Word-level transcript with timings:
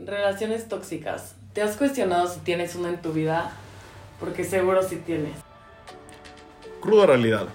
Relaciones 0.00 0.68
tóxicas. 0.68 1.34
¿Te 1.52 1.62
has 1.62 1.76
cuestionado 1.76 2.26
si 2.26 2.40
tienes 2.40 2.74
una 2.74 2.88
en 2.88 3.00
tu 3.00 3.12
vida? 3.12 3.52
Porque 4.18 4.42
seguro 4.42 4.82
sí 4.82 4.96
tienes. 4.96 5.32
Cruda 6.80 7.06
realidad. 7.06 7.46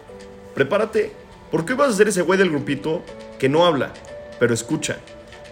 Prepárate, 0.55 1.11
porque 1.51 1.73
hoy 1.73 1.79
vas 1.79 1.89
a 1.89 1.97
ser 1.97 2.07
ese 2.07 2.21
güey 2.21 2.39
del 2.39 2.49
grupito 2.49 3.03
que 3.39 3.49
no 3.49 3.65
habla, 3.65 3.91
pero 4.39 4.53
escucha. 4.53 4.97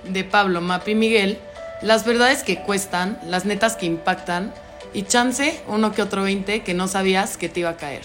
De 0.05 0.23
Pablo, 0.23 0.61
Mapi 0.61 0.91
y 0.91 0.95
Miguel, 0.95 1.37
las 1.81 2.05
verdades 2.05 2.43
que 2.43 2.63
cuestan, 2.63 3.19
las 3.27 3.43
netas 3.43 3.75
que 3.75 3.85
impactan 3.85 4.53
y 4.93 5.03
chance 5.03 5.61
uno 5.67 5.91
que 5.91 6.01
otro 6.01 6.23
20 6.23 6.63
que 6.63 6.73
no 6.73 6.87
sabías 6.87 7.35
que 7.35 7.49
te 7.49 7.59
iba 7.59 7.71
a 7.71 7.77
caer. 7.77 8.03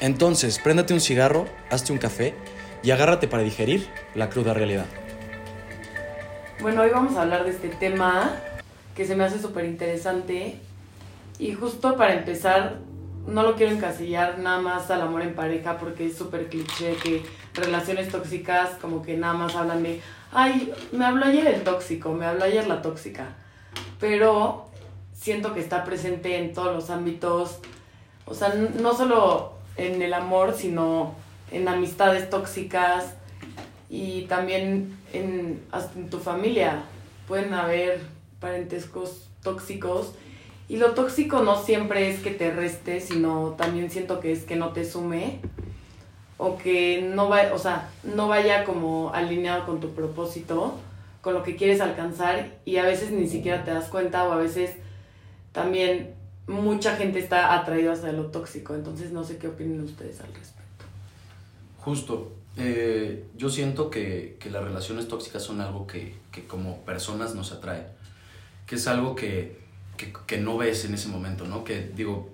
Entonces, 0.00 0.58
préndate 0.62 0.92
un 0.92 1.00
cigarro, 1.00 1.46
hazte 1.70 1.92
un 1.92 1.98
café 1.98 2.34
y 2.82 2.90
agárrate 2.90 3.26
para 3.26 3.42
digerir 3.42 3.88
la 4.14 4.28
cruda 4.28 4.52
realidad. 4.52 4.86
Bueno, 6.60 6.82
hoy 6.82 6.90
vamos 6.90 7.16
a 7.16 7.22
hablar 7.22 7.44
de 7.44 7.50
este 7.50 7.68
tema 7.68 8.32
que 8.96 9.06
se 9.06 9.14
me 9.14 9.22
hace 9.22 9.40
súper 9.40 9.64
interesante 9.64 10.58
y 11.38 11.52
justo 11.52 11.96
para 11.96 12.14
empezar, 12.14 12.78
no 13.28 13.44
lo 13.44 13.54
quiero 13.54 13.70
encasillar 13.70 14.40
nada 14.40 14.60
más 14.60 14.90
al 14.90 15.02
amor 15.02 15.22
en 15.22 15.36
pareja 15.36 15.78
porque 15.78 16.06
es 16.06 16.18
súper 16.18 16.48
cliché 16.48 16.96
que 16.96 17.22
relaciones 17.54 18.08
tóxicas 18.08 18.70
como 18.80 19.02
que 19.02 19.16
nada 19.16 19.34
más 19.34 19.54
hablan 19.54 19.84
de, 19.84 20.00
ay, 20.32 20.72
me 20.90 21.04
habló 21.04 21.26
ayer 21.26 21.46
el 21.46 21.62
tóxico, 21.62 22.12
me 22.12 22.26
habló 22.26 22.42
ayer 22.42 22.66
la 22.66 22.82
tóxica, 22.82 23.28
pero 24.00 24.66
siento 25.12 25.54
que 25.54 25.60
está 25.60 25.84
presente 25.84 26.38
en 26.38 26.52
todos 26.54 26.74
los 26.74 26.90
ámbitos, 26.90 27.60
o 28.24 28.34
sea, 28.34 28.52
no 28.54 28.96
solo 28.96 29.52
en 29.76 30.02
el 30.02 30.12
amor, 30.12 30.54
sino 30.56 31.14
en 31.52 31.68
amistades 31.68 32.28
tóxicas 32.28 33.14
y 33.88 34.22
también 34.22 34.97
en, 35.12 35.62
hasta 35.72 35.98
en 35.98 36.10
tu 36.10 36.18
familia. 36.18 36.82
Pueden 37.26 37.54
haber 37.54 38.00
parentescos 38.40 39.28
tóxicos 39.42 40.14
y 40.68 40.76
lo 40.76 40.92
tóxico 40.92 41.40
no 41.40 41.62
siempre 41.62 42.10
es 42.10 42.20
que 42.20 42.30
te 42.30 42.50
reste, 42.50 43.00
sino 43.00 43.54
también 43.56 43.90
siento 43.90 44.20
que 44.20 44.32
es 44.32 44.44
que 44.44 44.56
no 44.56 44.72
te 44.72 44.84
sume 44.84 45.40
o 46.36 46.58
que 46.58 47.02
no 47.02 47.28
va, 47.28 47.52
o 47.54 47.58
sea, 47.58 47.90
no 48.04 48.28
vaya 48.28 48.64
como 48.64 49.12
alineado 49.12 49.64
con 49.64 49.80
tu 49.80 49.90
propósito, 49.90 50.74
con 51.22 51.34
lo 51.34 51.42
que 51.42 51.56
quieres 51.56 51.80
alcanzar 51.80 52.58
y 52.64 52.76
a 52.76 52.84
veces 52.84 53.10
ni 53.10 53.28
siquiera 53.28 53.64
te 53.64 53.72
das 53.72 53.88
cuenta 53.88 54.24
o 54.28 54.32
a 54.32 54.36
veces 54.36 54.76
también 55.52 56.14
mucha 56.46 56.96
gente 56.96 57.18
está 57.18 57.54
atraída 57.54 57.92
hacia 57.92 58.12
lo 58.12 58.26
tóxico, 58.26 58.74
entonces 58.74 59.10
no 59.10 59.24
sé 59.24 59.38
qué 59.38 59.48
opinan 59.48 59.80
ustedes 59.80 60.20
al 60.20 60.32
respecto. 60.34 60.84
Justo, 61.78 62.32
eh, 62.58 63.24
yo 63.36 63.50
siento 63.50 63.90
que, 63.90 64.36
que, 64.40 64.50
las 64.50 64.64
relaciones 64.64 65.08
tóxicas 65.08 65.42
son 65.42 65.60
algo 65.60 65.86
que, 65.86 66.14
que, 66.32 66.44
como 66.44 66.84
personas 66.84 67.34
nos 67.34 67.52
atrae, 67.52 67.86
que 68.66 68.74
es 68.74 68.86
algo 68.86 69.14
que, 69.14 69.58
que, 70.26 70.38
no 70.38 70.56
ves 70.58 70.84
en 70.84 70.94
ese 70.94 71.08
momento, 71.08 71.46
¿no? 71.46 71.64
Que 71.64 71.90
digo, 71.94 72.30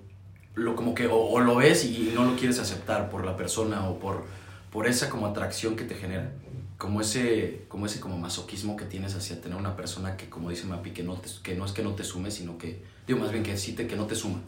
lo, 0.55 0.75
como 0.75 0.95
que 0.95 1.07
o, 1.07 1.39
lo 1.39 1.55
ves 1.57 1.85
y 1.85 2.11
no 2.15 2.25
lo 2.25 2.35
quieres 2.35 2.59
aceptar 2.59 3.09
por 3.09 3.25
la 3.25 3.37
persona 3.37 3.87
o 3.87 3.99
por, 3.99 4.25
por 4.71 4.87
esa 4.87 5.09
como 5.09 5.27
atracción 5.27 5.75
que 5.75 5.83
te 5.83 5.95
genera, 5.95 6.31
como 6.77 7.01
ese, 7.01 7.65
como 7.67 7.85
ese 7.85 7.99
como 7.99 8.17
masoquismo 8.17 8.75
que 8.75 8.85
tienes 8.85 9.15
hacia 9.15 9.39
tener 9.39 9.57
una 9.57 9.75
persona 9.75 10.17
que, 10.17 10.29
como 10.29 10.49
dice 10.49 10.65
Mapi, 10.65 10.91
que 10.91 11.03
no, 11.03 11.21
que 11.43 11.55
no 11.55 11.65
es 11.65 11.71
que 11.71 11.83
no 11.83 11.91
te 11.91 12.03
sume, 12.03 12.31
sino 12.31 12.57
que, 12.57 12.81
digo, 13.05 13.19
más 13.19 13.31
bien 13.31 13.43
que 13.43 13.57
sí 13.57 13.73
te, 13.73 13.87
que 13.87 13.95
no 13.95 14.05
te 14.05 14.15
suma, 14.15 14.39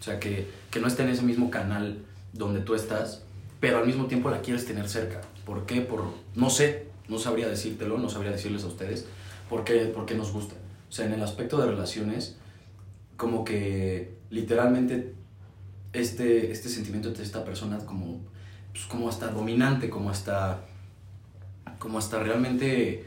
o 0.00 0.02
sea, 0.02 0.20
que, 0.20 0.48
que 0.70 0.80
no 0.80 0.86
esté 0.86 1.02
en 1.02 1.10
ese 1.10 1.22
mismo 1.22 1.50
canal 1.50 2.04
donde 2.32 2.60
tú 2.60 2.74
estás, 2.74 3.22
pero 3.60 3.78
al 3.78 3.86
mismo 3.86 4.06
tiempo 4.06 4.30
la 4.30 4.40
quieres 4.40 4.66
tener 4.66 4.88
cerca. 4.88 5.20
¿Por 5.44 5.66
qué? 5.66 5.80
Por, 5.80 6.04
no 6.34 6.50
sé, 6.50 6.88
no 7.08 7.18
sabría 7.18 7.48
decírtelo, 7.48 7.98
no 7.98 8.08
sabría 8.08 8.32
decirles 8.32 8.64
a 8.64 8.68
ustedes, 8.68 9.06
¿por 9.48 9.64
qué, 9.64 9.92
porque 9.94 10.14
nos 10.14 10.32
gusta? 10.32 10.54
O 10.88 10.92
sea, 10.92 11.06
en 11.06 11.12
el 11.12 11.22
aspecto 11.22 11.58
de 11.58 11.66
relaciones, 11.66 12.36
como 13.16 13.44
que 13.44 14.14
literalmente 14.30 15.14
este, 15.92 16.50
este 16.50 16.68
sentimiento 16.68 17.10
de 17.10 17.22
esta 17.22 17.44
persona 17.44 17.78
como, 17.78 18.20
pues, 18.72 18.84
como 18.86 19.08
hasta 19.08 19.28
dominante, 19.28 19.88
como 19.88 20.10
hasta, 20.10 20.64
como 21.78 21.98
hasta 21.98 22.18
realmente 22.18 23.04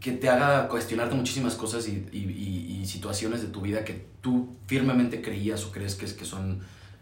que 0.00 0.12
te 0.12 0.28
haga 0.28 0.66
cuestionarte 0.68 1.14
muchísimas 1.14 1.54
cosas 1.54 1.86
y, 1.86 2.08
y, 2.10 2.80
y, 2.80 2.86
situaciones 2.86 3.42
de 3.42 3.48
tu 3.48 3.60
vida 3.60 3.84
que 3.84 4.06
tú 4.22 4.56
firmemente 4.66 5.20
creías 5.20 5.64
o 5.66 5.70
crees 5.70 5.94
que, 5.94 6.06
es, 6.06 6.14
que, 6.14 6.24
son, 6.24 6.60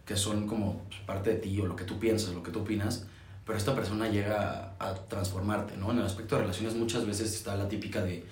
que 0.08 0.16
son 0.16 0.46
como 0.46 0.80
parte 1.04 1.34
de 1.34 1.36
ti 1.36 1.60
o 1.60 1.66
lo 1.66 1.76
que 1.76 1.84
tú 1.84 1.98
piensas, 1.98 2.32
lo 2.32 2.42
que 2.42 2.50
tú 2.50 2.60
opinas, 2.60 3.04
pero 3.44 3.58
esta 3.58 3.74
persona 3.74 4.08
llega 4.08 4.74
a, 4.78 4.88
a 4.88 4.94
transformarte, 4.94 5.76
¿no? 5.76 5.90
En 5.90 5.98
el 5.98 6.06
aspecto 6.06 6.36
de 6.36 6.42
relaciones 6.42 6.74
muchas 6.76 7.04
veces 7.06 7.34
está 7.34 7.56
la 7.56 7.68
típica 7.68 8.02
de, 8.02 8.24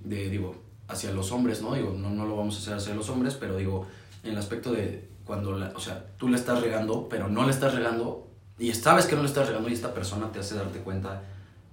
de 0.00 0.30
digo, 0.30 0.56
hacia 0.88 1.12
los 1.12 1.30
hombres, 1.30 1.60
¿no? 1.60 1.74
Digo, 1.74 1.92
no, 1.92 2.08
no 2.08 2.24
lo 2.24 2.36
vamos 2.36 2.56
a 2.56 2.58
hacer 2.60 2.72
hacia 2.72 2.94
los 2.94 3.10
hombres, 3.10 3.34
pero 3.34 3.58
digo, 3.58 3.86
en 4.22 4.30
el 4.30 4.38
aspecto 4.38 4.72
de 4.72 5.10
cuando, 5.26 5.52
la, 5.52 5.74
o 5.76 5.80
sea, 5.80 6.06
tú 6.16 6.26
le 6.26 6.38
estás 6.38 6.62
regando, 6.62 7.06
pero 7.10 7.28
no 7.28 7.44
le 7.44 7.50
estás 7.50 7.74
regando, 7.74 8.26
y 8.58 8.72
sabes 8.72 9.04
que 9.04 9.14
no 9.14 9.20
le 9.20 9.28
estás 9.28 9.46
regando 9.46 9.68
y 9.68 9.74
esta 9.74 9.92
persona 9.92 10.32
te 10.32 10.38
hace 10.38 10.54
darte 10.54 10.78
cuenta 10.78 11.22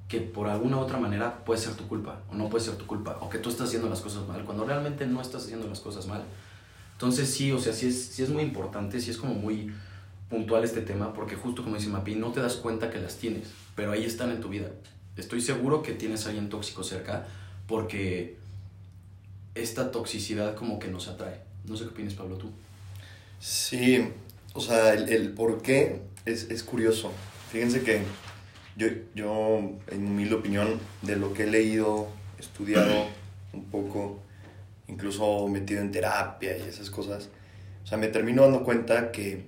que 0.09 0.19
por 0.19 0.49
alguna 0.49 0.77
otra 0.79 0.97
manera 0.97 1.45
puede 1.45 1.61
ser 1.61 1.75
tu 1.75 1.87
culpa, 1.87 2.19
o 2.29 2.35
no 2.35 2.49
puede 2.49 2.65
ser 2.65 2.75
tu 2.75 2.85
culpa, 2.85 3.17
o 3.21 3.29
que 3.29 3.37
tú 3.37 3.47
estás 3.47 3.69
haciendo 3.69 3.87
las 3.87 4.01
cosas 4.01 4.27
mal, 4.27 4.43
cuando 4.43 4.65
realmente 4.65 5.07
no 5.07 5.21
estás 5.21 5.45
haciendo 5.45 5.69
las 5.69 5.79
cosas 5.79 6.05
mal. 6.05 6.23
Entonces 6.97 7.29
sí, 7.29 7.51
o 7.51 7.59
sea, 7.59 7.73
sí 7.73 7.89
es, 7.89 8.05
sí 8.07 8.23
es 8.23 8.29
muy 8.29 8.41
importante, 8.41 8.99
sí 8.99 9.11
es 9.11 9.17
como 9.17 9.35
muy 9.35 9.71
puntual 10.31 10.63
este 10.63 10.81
tema, 10.81 11.13
porque 11.13 11.35
justo 11.35 11.61
como 11.63 11.75
dice 11.75 11.89
Mapi, 11.89 12.15
no 12.15 12.31
te 12.31 12.41
das 12.41 12.55
cuenta 12.55 12.89
que 12.89 12.97
las 12.97 13.17
tienes, 13.17 13.49
pero 13.75 13.91
ahí 13.91 14.03
están 14.03 14.31
en 14.31 14.41
tu 14.41 14.49
vida. 14.49 14.71
Estoy 15.15 15.41
seguro 15.41 15.83
que 15.83 15.93
tienes 15.93 16.25
a 16.25 16.29
alguien 16.29 16.49
tóxico 16.49 16.83
cerca, 16.83 17.27
porque 17.67 18.37
esta 19.53 19.91
toxicidad 19.91 20.55
como 20.55 20.79
que 20.79 20.87
nos 20.87 21.07
atrae. 21.07 21.39
No 21.65 21.77
sé 21.77 21.83
qué 21.83 21.91
opinas, 21.91 22.15
Pablo, 22.15 22.35
tú. 22.37 22.49
Sí, 23.39 24.03
o 24.55 24.59
sea, 24.59 24.95
el, 24.95 25.07
el 25.09 25.33
por 25.33 25.61
qué 25.61 26.01
es, 26.25 26.49
es, 26.49 26.63
curioso. 26.63 27.11
Fíjense 27.51 27.83
que 27.83 28.01
yo, 28.75 28.87
yo, 29.13 29.71
en 29.91 30.15
mi 30.15 30.27
opinión, 30.31 30.79
de 31.03 31.15
lo 31.15 31.31
que 31.33 31.43
he 31.43 31.47
leído, 31.47 32.07
estudiado 32.39 33.05
un 33.53 33.65
poco, 33.65 34.19
incluso 34.97 35.47
metido 35.47 35.79
en 35.79 35.91
terapia 35.91 36.57
y 36.57 36.61
esas 36.63 36.89
cosas, 36.89 37.29
o 37.83 37.87
sea, 37.87 37.99
me 37.99 38.07
termino 38.07 38.41
dando 38.41 38.63
cuenta 38.63 39.11
que 39.11 39.45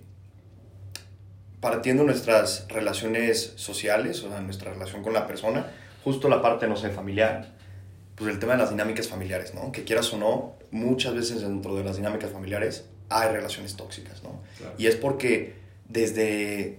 partiendo 1.60 2.04
nuestras 2.04 2.68
relaciones 2.70 3.54
sociales, 3.56 4.24
o 4.24 4.30
sea, 4.30 4.42
nuestra 4.42 4.72
relación 4.72 5.02
con 5.02 5.12
la 5.12 5.26
persona, 5.26 5.66
justo 6.04 6.30
la 6.30 6.44
parte, 6.44 6.68
no 6.68 6.76
sé, 6.76 6.92
familiar, 6.92 7.56
pues 8.14 8.30
el 8.30 8.38
tema 8.38 8.54
de 8.54 8.60
las 8.60 8.70
dinámicas 8.70 9.08
familiares, 9.08 9.56
¿no? 9.56 9.72
Que 9.72 9.84
quieras 9.84 10.14
o 10.14 10.20
no, 10.20 10.54
muchas 10.70 11.16
veces 11.16 11.42
dentro 11.42 11.74
de 11.76 11.84
las 11.84 11.98
dinámicas 11.98 12.30
familiares 12.32 12.86
hay 13.10 13.30
relaciones 13.30 13.76
tóxicas, 13.76 14.22
¿no? 14.22 14.44
Y 14.78 14.86
es 14.86 14.98
porque 14.98 15.56
desde 15.88 16.78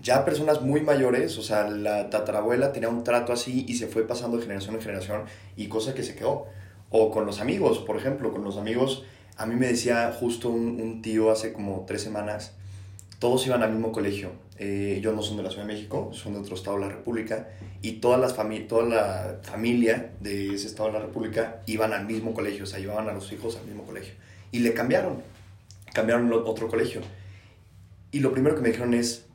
ya 0.00 0.24
personas 0.24 0.60
muy 0.60 0.82
mayores, 0.82 1.36
o 1.36 1.42
sea, 1.42 1.68
la 1.68 2.10
tatarabuela 2.10 2.72
tenía 2.72 2.88
un 2.88 3.02
trato 3.02 3.32
así 3.32 3.64
y 3.66 3.74
se 3.74 3.88
fue 3.88 4.06
pasando 4.06 4.36
de 4.36 4.44
generación 4.44 4.76
en 4.76 4.82
generación 4.82 5.22
y 5.56 5.66
cosa 5.66 5.94
que 5.94 6.04
se 6.04 6.14
quedó. 6.14 6.46
O 6.96 7.10
con 7.10 7.26
los 7.26 7.40
amigos, 7.40 7.80
por 7.80 7.96
ejemplo, 7.96 8.30
con 8.30 8.44
los 8.44 8.56
amigos, 8.56 9.02
a 9.36 9.46
mí 9.46 9.56
me 9.56 9.66
decía 9.66 10.16
justo 10.16 10.48
un, 10.48 11.02
tío 11.02 11.32
hace 11.32 11.52
como 11.52 11.84
tres 11.88 12.02
semanas, 12.02 12.52
todos 13.18 13.44
iban 13.48 13.64
al 13.64 13.72
mismo 13.72 13.90
colegio. 13.90 14.30
Eh, 14.60 14.94
ellos 14.98 15.12
no 15.12 15.20
son 15.20 15.36
de 15.36 15.42
la 15.42 15.50
Ciudad 15.50 15.66
de 15.66 15.74
México, 15.74 16.10
son 16.12 16.34
de 16.34 16.38
otro 16.38 16.54
estado 16.54 16.76
de 16.76 16.82
la 16.82 16.90
República. 16.90 17.48
Y 17.82 17.94
todas 17.94 18.20
las 18.20 18.36
toda 18.68 18.84
la 18.84 19.40
familia 19.42 20.12
de 20.20 20.54
ese 20.54 20.68
estado 20.68 20.90
de 20.90 21.00
la 21.00 21.04
República 21.04 21.62
iban 21.66 21.92
al 21.92 22.06
mismo 22.06 22.32
colegio, 22.32 22.62
o 22.62 22.66
sea, 22.68 22.78
llevaban 22.78 23.08
a 23.08 23.12
los 23.12 23.32
hijos 23.32 23.56
al 23.56 23.66
mismo 23.66 23.82
colegio. 23.82 24.14
Y 24.52 24.60
le 24.60 24.72
cambiaron, 24.72 25.20
cambiaron 25.92 26.32
otro 26.32 26.68
colegio. 26.68 27.00
Y 28.12 28.20
lo 28.20 28.30
primero 28.30 28.54
que 28.54 28.62
me 28.62 28.68
dijeron 28.68 28.94
es 28.94 29.26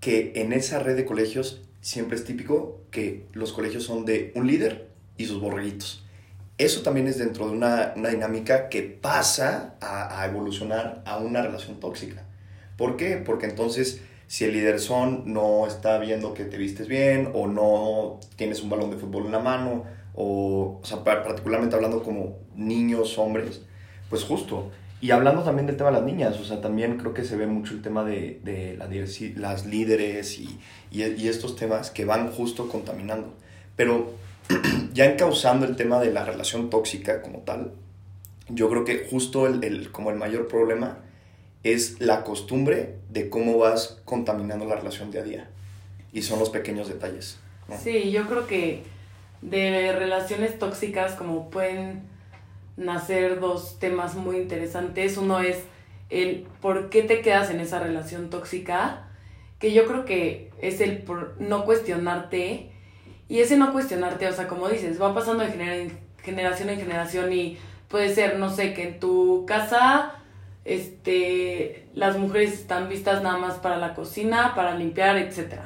que 0.00 0.32
en 0.34 0.52
esa 0.52 0.80
red 0.80 0.96
de 0.96 1.04
colegios 1.04 1.62
siempre 1.82 2.16
es 2.16 2.24
típico 2.24 2.80
que 2.90 3.26
los 3.32 3.52
colegios 3.52 3.84
son 3.84 4.04
de 4.04 4.32
un 4.34 4.48
líder 4.48 4.88
y 5.16 5.26
sus 5.26 5.40
borreguitos. 5.40 6.03
Eso 6.56 6.82
también 6.82 7.08
es 7.08 7.18
dentro 7.18 7.46
de 7.46 7.52
una, 7.52 7.92
una 7.96 8.10
dinámica 8.10 8.68
que 8.68 8.82
pasa 8.82 9.74
a, 9.80 10.20
a 10.20 10.26
evolucionar 10.26 11.02
a 11.04 11.18
una 11.18 11.42
relación 11.42 11.80
tóxica 11.80 12.24
¿Por 12.76 12.96
qué? 12.96 13.16
Porque 13.16 13.46
entonces 13.46 14.02
si 14.26 14.44
el 14.44 14.52
líder 14.52 14.80
son 14.80 15.32
no 15.32 15.66
está 15.66 15.98
viendo 15.98 16.34
que 16.34 16.44
te 16.44 16.56
vistes 16.56 16.88
bien 16.88 17.30
o 17.34 17.46
no 17.46 18.20
tienes 18.36 18.62
un 18.62 18.70
balón 18.70 18.90
de 18.90 18.96
fútbol 18.96 19.26
en 19.26 19.32
la 19.32 19.38
mano 19.38 19.84
o, 20.14 20.80
o 20.82 20.84
sea, 20.84 21.04
particularmente 21.04 21.76
hablando 21.76 22.02
como 22.02 22.38
niños, 22.54 23.18
hombres, 23.18 23.62
pues 24.08 24.24
justo. 24.24 24.70
Y 25.00 25.10
hablando 25.10 25.42
también 25.42 25.66
del 25.66 25.76
tema 25.76 25.90
de 25.90 25.96
las 25.96 26.04
niñas, 26.04 26.38
o 26.40 26.44
sea, 26.44 26.60
también 26.60 26.96
creo 26.96 27.12
que 27.12 27.24
se 27.24 27.36
ve 27.36 27.46
mucho 27.46 27.74
el 27.74 27.82
tema 27.82 28.04
de, 28.04 28.40
de 28.42 28.76
la, 28.76 28.88
las 29.36 29.66
líderes 29.66 30.38
y, 30.38 30.58
y, 30.90 31.02
y, 31.02 31.28
estos 31.28 31.56
temas 31.56 31.90
que 31.90 32.04
van 32.04 32.30
justo 32.30 32.68
contaminando. 32.68 33.34
Pero 33.76 34.12
ya 34.92 35.06
encauzando 35.06 35.66
el 35.66 35.76
tema 35.76 36.00
de 36.00 36.12
la 36.12 36.24
relación 36.24 36.70
tóxica 36.70 37.22
como 37.22 37.40
tal, 37.40 37.72
yo 38.48 38.68
creo 38.68 38.84
que 38.84 39.06
justo 39.10 39.46
el, 39.46 39.64
el 39.64 39.90
como 39.90 40.10
el 40.10 40.16
mayor 40.16 40.48
problema 40.48 40.98
es 41.62 42.00
la 42.00 42.24
costumbre 42.24 42.96
de 43.08 43.30
cómo 43.30 43.58
vas 43.58 44.00
contaminando 44.04 44.66
la 44.66 44.76
relación 44.76 45.10
día 45.10 45.22
a 45.22 45.24
día. 45.24 45.50
Y 46.12 46.22
son 46.22 46.38
los 46.38 46.50
pequeños 46.50 46.88
detalles. 46.88 47.38
Sí, 47.82 48.10
yo 48.10 48.26
creo 48.26 48.46
que 48.46 48.82
de 49.40 49.92
relaciones 49.92 50.58
tóxicas 50.58 51.12
como 51.12 51.50
pueden 51.50 52.02
nacer 52.76 53.40
dos 53.40 53.78
temas 53.78 54.14
muy 54.14 54.36
interesantes. 54.36 55.16
Uno 55.16 55.40
es 55.40 55.58
el 56.10 56.46
por 56.60 56.90
qué 56.90 57.02
te 57.02 57.22
quedas 57.22 57.50
en 57.50 57.60
esa 57.60 57.80
relación 57.80 58.30
tóxica, 58.30 59.08
que 59.58 59.72
yo 59.72 59.86
creo 59.86 60.04
que 60.04 60.50
es 60.60 60.80
el 60.80 60.98
por 60.98 61.40
no 61.40 61.64
cuestionarte. 61.64 62.70
Y 63.28 63.40
ese 63.40 63.56
no 63.56 63.72
cuestionarte, 63.72 64.28
o 64.28 64.32
sea, 64.32 64.48
como 64.48 64.68
dices, 64.68 65.00
va 65.00 65.14
pasando 65.14 65.44
de 65.44 65.90
generación 66.22 66.68
en 66.68 66.78
generación 66.78 67.32
y 67.32 67.58
puede 67.88 68.14
ser, 68.14 68.38
no 68.38 68.50
sé, 68.50 68.74
que 68.74 68.88
en 68.88 69.00
tu 69.00 69.44
casa 69.46 70.14
este, 70.64 71.86
las 71.94 72.18
mujeres 72.18 72.52
están 72.52 72.88
vistas 72.88 73.22
nada 73.22 73.38
más 73.38 73.54
para 73.54 73.76
la 73.76 73.94
cocina, 73.94 74.54
para 74.54 74.74
limpiar, 74.74 75.16
etc. 75.16 75.60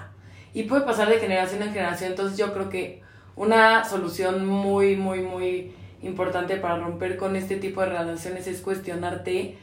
Y 0.55 0.65
puede 0.65 0.83
pasar 0.83 1.09
de 1.09 1.19
generación 1.19 1.63
en 1.63 1.73
generación, 1.73 2.11
entonces 2.11 2.39
yo 2.39 2.53
creo 2.53 2.69
que 2.69 3.03
una 3.37 3.85
solución 3.85 4.47
muy, 4.47 4.97
muy, 4.97 5.21
muy 5.21 5.73
importante 6.03 6.57
para 6.57 6.79
romper 6.79 7.17
con 7.17 7.37
este 7.37 7.57
tipo 7.57 7.81
de 7.81 7.89
relaciones 7.91 8.47
es 8.47 8.61
cuestionarte 8.61 9.57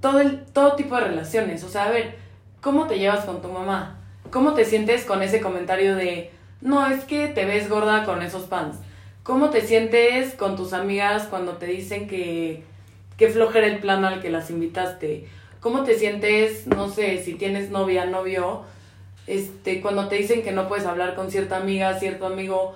todo, 0.00 0.20
el, 0.20 0.44
todo 0.46 0.76
tipo 0.76 0.96
de 0.96 1.02
relaciones. 1.02 1.62
O 1.64 1.68
sea, 1.68 1.84
a 1.84 1.90
ver, 1.90 2.16
¿cómo 2.60 2.86
te 2.86 2.98
llevas 2.98 3.24
con 3.24 3.42
tu 3.42 3.48
mamá? 3.48 3.98
¿Cómo 4.30 4.54
te 4.54 4.64
sientes 4.64 5.04
con 5.04 5.22
ese 5.22 5.40
comentario 5.40 5.96
de, 5.96 6.30
no, 6.60 6.86
es 6.86 7.04
que 7.04 7.28
te 7.28 7.44
ves 7.44 7.68
gorda 7.68 8.04
con 8.04 8.22
esos 8.22 8.42
pants? 8.42 8.78
¿Cómo 9.22 9.50
te 9.50 9.62
sientes 9.62 10.34
con 10.34 10.56
tus 10.56 10.72
amigas 10.72 11.26
cuando 11.28 11.52
te 11.52 11.66
dicen 11.66 12.08
que, 12.08 12.64
que 13.16 13.28
flojera 13.28 13.66
el 13.66 13.78
plan 13.78 14.04
al 14.04 14.20
que 14.20 14.30
las 14.30 14.50
invitaste? 14.50 15.28
¿Cómo 15.60 15.84
te 15.84 15.98
sientes, 15.98 16.66
no 16.66 16.88
sé, 16.88 17.22
si 17.22 17.34
tienes 17.34 17.70
novia, 17.70 18.06
novio, 18.06 18.62
este, 19.26 19.80
cuando 19.80 20.08
te 20.08 20.16
dicen 20.16 20.42
que 20.42 20.52
no 20.52 20.68
puedes 20.68 20.86
hablar 20.86 21.14
con 21.14 21.30
cierta 21.30 21.56
amiga, 21.56 21.98
cierto 21.98 22.26
amigo? 22.26 22.74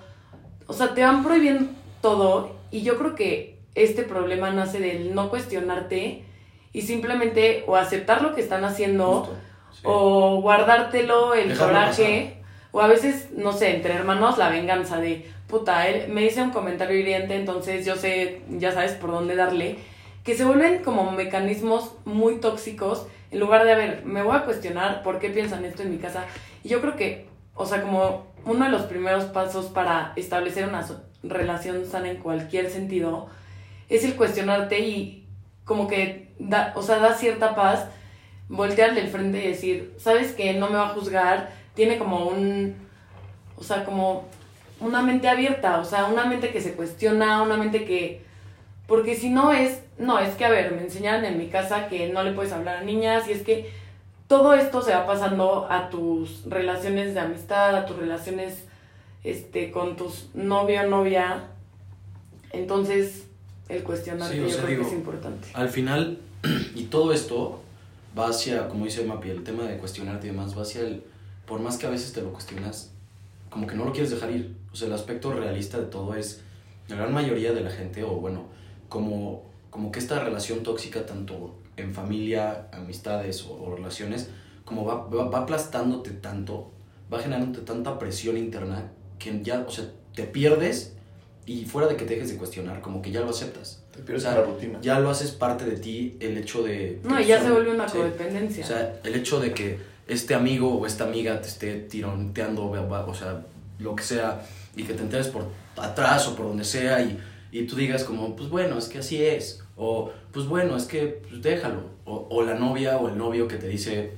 O 0.66 0.72
sea, 0.72 0.94
te 0.94 1.02
van 1.02 1.24
prohibiendo 1.24 1.70
todo 2.00 2.56
y 2.70 2.82
yo 2.82 2.98
creo 2.98 3.14
que 3.14 3.58
este 3.74 4.02
problema 4.02 4.50
nace 4.50 4.78
del 4.78 5.14
no 5.14 5.30
cuestionarte 5.30 6.24
y 6.72 6.82
simplemente 6.82 7.64
o 7.66 7.76
aceptar 7.76 8.22
lo 8.22 8.34
que 8.34 8.40
están 8.40 8.64
haciendo 8.64 9.34
o 9.82 10.40
guardártelo, 10.40 11.34
el 11.34 11.56
coraje, 11.56 12.43
o 12.74 12.80
a 12.80 12.88
veces, 12.88 13.28
no 13.36 13.52
sé, 13.52 13.76
entre 13.76 13.94
hermanos 13.94 14.36
la 14.36 14.50
venganza 14.50 14.98
de, 14.98 15.30
puta, 15.46 15.86
él 15.86 16.12
me 16.12 16.22
dice 16.22 16.42
un 16.42 16.50
comentario 16.50 16.98
hiriente, 16.98 17.36
entonces 17.36 17.86
yo 17.86 17.94
sé, 17.94 18.40
ya 18.48 18.72
sabes 18.72 18.94
por 18.94 19.12
dónde 19.12 19.36
darle, 19.36 19.78
que 20.24 20.34
se 20.34 20.44
vuelven 20.44 20.82
como 20.82 21.12
mecanismos 21.12 21.92
muy 22.04 22.40
tóxicos 22.40 23.06
en 23.30 23.38
lugar 23.38 23.64
de, 23.64 23.72
a 23.74 23.76
ver, 23.76 24.04
me 24.04 24.24
voy 24.24 24.34
a 24.34 24.44
cuestionar 24.44 25.04
por 25.04 25.20
qué 25.20 25.30
piensan 25.30 25.64
esto 25.64 25.84
en 25.84 25.92
mi 25.92 25.98
casa. 25.98 26.24
Y 26.64 26.68
yo 26.68 26.80
creo 26.80 26.96
que, 26.96 27.28
o 27.54 27.64
sea, 27.64 27.80
como 27.80 28.26
uno 28.44 28.64
de 28.64 28.72
los 28.72 28.82
primeros 28.82 29.26
pasos 29.26 29.66
para 29.66 30.12
establecer 30.16 30.68
una 30.68 30.84
relación 31.22 31.86
sana 31.86 32.10
en 32.10 32.16
cualquier 32.16 32.70
sentido, 32.70 33.28
es 33.88 34.02
el 34.04 34.16
cuestionarte 34.16 34.80
y 34.80 35.28
como 35.64 35.86
que, 35.86 36.34
da, 36.40 36.72
o 36.74 36.82
sea, 36.82 36.98
da 36.98 37.14
cierta 37.14 37.54
paz 37.54 37.86
voltearle 38.48 39.00
el 39.00 39.08
frente 39.08 39.44
y 39.44 39.46
decir, 39.46 39.94
sabes 39.96 40.32
que 40.32 40.54
no 40.54 40.70
me 40.70 40.76
va 40.76 40.86
a 40.86 40.94
juzgar, 40.94 41.62
tiene 41.74 41.98
como 41.98 42.26
un, 42.26 42.74
o 43.56 43.62
sea, 43.62 43.84
como 43.84 44.28
una 44.80 45.02
mente 45.02 45.28
abierta, 45.28 45.80
o 45.80 45.84
sea, 45.84 46.06
una 46.06 46.24
mente 46.24 46.50
que 46.50 46.60
se 46.60 46.74
cuestiona, 46.74 47.42
una 47.42 47.56
mente 47.56 47.84
que, 47.84 48.22
porque 48.86 49.16
si 49.16 49.30
no 49.30 49.52
es, 49.52 49.80
no, 49.98 50.18
es 50.18 50.34
que, 50.34 50.44
a 50.44 50.50
ver, 50.50 50.72
me 50.72 50.82
enseñaron 50.82 51.24
en 51.24 51.38
mi 51.38 51.48
casa 51.48 51.88
que 51.88 52.08
no 52.08 52.22
le 52.22 52.32
puedes 52.32 52.52
hablar 52.52 52.76
a 52.76 52.82
niñas 52.82 53.28
y 53.28 53.32
es 53.32 53.42
que 53.42 53.70
todo 54.26 54.54
esto 54.54 54.82
se 54.82 54.92
va 54.92 55.06
pasando 55.06 55.66
a 55.70 55.90
tus 55.90 56.44
relaciones 56.46 57.14
de 57.14 57.20
amistad, 57.20 57.76
a 57.76 57.86
tus 57.86 57.96
relaciones 57.96 58.64
este, 59.22 59.70
con 59.70 59.96
tus 59.96 60.28
novio, 60.34 60.86
novia, 60.88 61.44
entonces 62.50 63.26
el 63.68 63.82
cuestionarte 63.82 64.36
yo 64.36 64.56
creo 64.58 64.80
que 64.80 64.86
es 64.86 64.92
importante. 64.92 65.48
Al 65.54 65.68
final, 65.68 66.18
y 66.74 66.84
todo 66.84 67.12
esto 67.12 67.62
va 68.18 68.28
hacia, 68.28 68.68
como 68.68 68.84
dice 68.84 69.04
Mapi, 69.04 69.30
el 69.30 69.44
tema 69.44 69.64
de 69.64 69.78
cuestionarte 69.78 70.26
y 70.26 70.30
demás, 70.30 70.56
va 70.56 70.62
hacia 70.62 70.82
el, 70.82 71.02
por 71.46 71.60
más 71.60 71.76
que 71.76 71.86
a 71.86 71.90
veces 71.90 72.12
te 72.12 72.22
lo 72.22 72.32
cuestionas, 72.32 72.92
como 73.50 73.66
que 73.66 73.74
no 73.74 73.84
lo 73.84 73.92
quieres 73.92 74.10
dejar 74.10 74.30
ir. 74.30 74.56
O 74.72 74.76
sea, 74.76 74.88
el 74.88 74.94
aspecto 74.94 75.32
realista 75.32 75.78
de 75.78 75.86
todo 75.86 76.14
es, 76.14 76.42
la 76.88 76.96
gran 76.96 77.12
mayoría 77.12 77.52
de 77.52 77.60
la 77.60 77.70
gente, 77.70 78.02
o 78.04 78.16
bueno, 78.16 78.46
como, 78.88 79.44
como 79.70 79.90
que 79.92 79.98
esta 79.98 80.20
relación 80.20 80.62
tóxica, 80.62 81.06
tanto 81.06 81.56
en 81.76 81.94
familia, 81.94 82.68
amistades 82.72 83.44
o, 83.48 83.74
relaciones, 83.74 84.30
como 84.64 84.84
va, 84.84 85.06
va, 85.06 85.24
va, 85.28 85.38
aplastándote 85.40 86.10
tanto, 86.10 86.72
va 87.12 87.18
generándote 87.20 87.64
tanta 87.64 87.98
presión 87.98 88.36
interna, 88.36 88.92
que 89.18 89.42
ya, 89.42 89.64
o 89.66 89.70
sea, 89.70 89.86
te 90.14 90.24
pierdes 90.24 90.94
y 91.46 91.64
fuera 91.66 91.88
de 91.88 91.96
que 91.96 92.04
te 92.04 92.14
dejes 92.14 92.30
de 92.30 92.36
cuestionar, 92.36 92.80
como 92.80 93.02
que 93.02 93.10
ya 93.10 93.20
lo 93.20 93.30
aceptas. 93.30 93.82
Te 93.94 94.02
pierdes 94.02 94.24
la 94.24 94.42
rutina. 94.42 94.80
Ya 94.80 94.98
lo 94.98 95.10
haces 95.10 95.30
parte 95.30 95.64
de 95.64 95.76
ti, 95.76 96.16
el 96.20 96.38
hecho 96.38 96.62
de... 96.62 97.00
No, 97.04 97.20
ya 97.20 97.40
se 97.40 97.50
vuelve 97.50 97.72
una 97.72 97.86
codependencia. 97.86 98.64
O 98.64 98.66
sea, 98.66 99.00
el 99.04 99.14
hecho 99.14 99.40
de 99.40 99.52
que 99.52 99.78
este 100.06 100.34
amigo 100.34 100.78
o 100.78 100.86
esta 100.86 101.04
amiga 101.04 101.40
te 101.40 101.48
esté 101.48 101.74
tironteando, 101.76 102.70
o 102.70 103.14
sea, 103.14 103.44
lo 103.78 103.96
que 103.96 104.02
sea, 104.02 104.46
y 104.76 104.82
que 104.84 104.94
te 104.94 105.02
enteres 105.02 105.28
por 105.28 105.46
atrás 105.76 106.26
o 106.28 106.36
por 106.36 106.46
donde 106.46 106.64
sea, 106.64 107.00
y, 107.02 107.18
y 107.52 107.66
tú 107.66 107.76
digas 107.76 108.04
como, 108.04 108.36
pues 108.36 108.48
bueno, 108.48 108.78
es 108.78 108.88
que 108.88 108.98
así 108.98 109.24
es, 109.24 109.62
o 109.76 110.12
pues 110.32 110.46
bueno, 110.46 110.76
es 110.76 110.84
que 110.84 111.22
pues 111.28 111.42
déjalo, 111.42 111.84
o, 112.04 112.26
o 112.30 112.42
la 112.42 112.54
novia 112.54 112.98
o 112.98 113.08
el 113.08 113.16
novio 113.16 113.48
que 113.48 113.56
te 113.56 113.68
dice, 113.68 114.12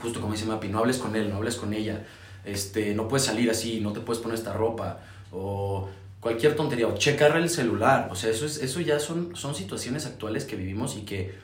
justo 0.00 0.20
como 0.20 0.32
dice 0.32 0.46
Mapi, 0.46 0.68
no 0.68 0.78
hables 0.78 0.98
con 0.98 1.14
él, 1.16 1.28
no 1.28 1.36
hables 1.36 1.56
con 1.56 1.74
ella, 1.74 2.06
este, 2.44 2.94
no 2.94 3.08
puedes 3.08 3.26
salir 3.26 3.50
así, 3.50 3.80
no 3.80 3.92
te 3.92 4.00
puedes 4.00 4.22
poner 4.22 4.38
esta 4.38 4.52
ropa, 4.52 5.00
o 5.32 5.88
cualquier 6.20 6.56
tontería, 6.56 6.86
o 6.86 6.94
checar 6.94 7.36
el 7.36 7.48
celular, 7.50 8.08
o 8.10 8.14
sea, 8.14 8.30
eso, 8.30 8.46
es, 8.46 8.58
eso 8.58 8.80
ya 8.80 8.98
son, 8.98 9.36
son 9.36 9.54
situaciones 9.54 10.06
actuales 10.06 10.44
que 10.44 10.56
vivimos 10.56 10.96
y 10.96 11.02
que 11.02 11.34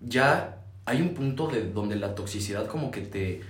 ya 0.00 0.59
hay 0.90 1.02
un 1.02 1.14
punto 1.14 1.46
de 1.46 1.70
donde 1.70 1.94
la 1.94 2.16
toxicidad 2.16 2.66
como 2.66 2.90
que 2.90 3.02
te, 3.02 3.40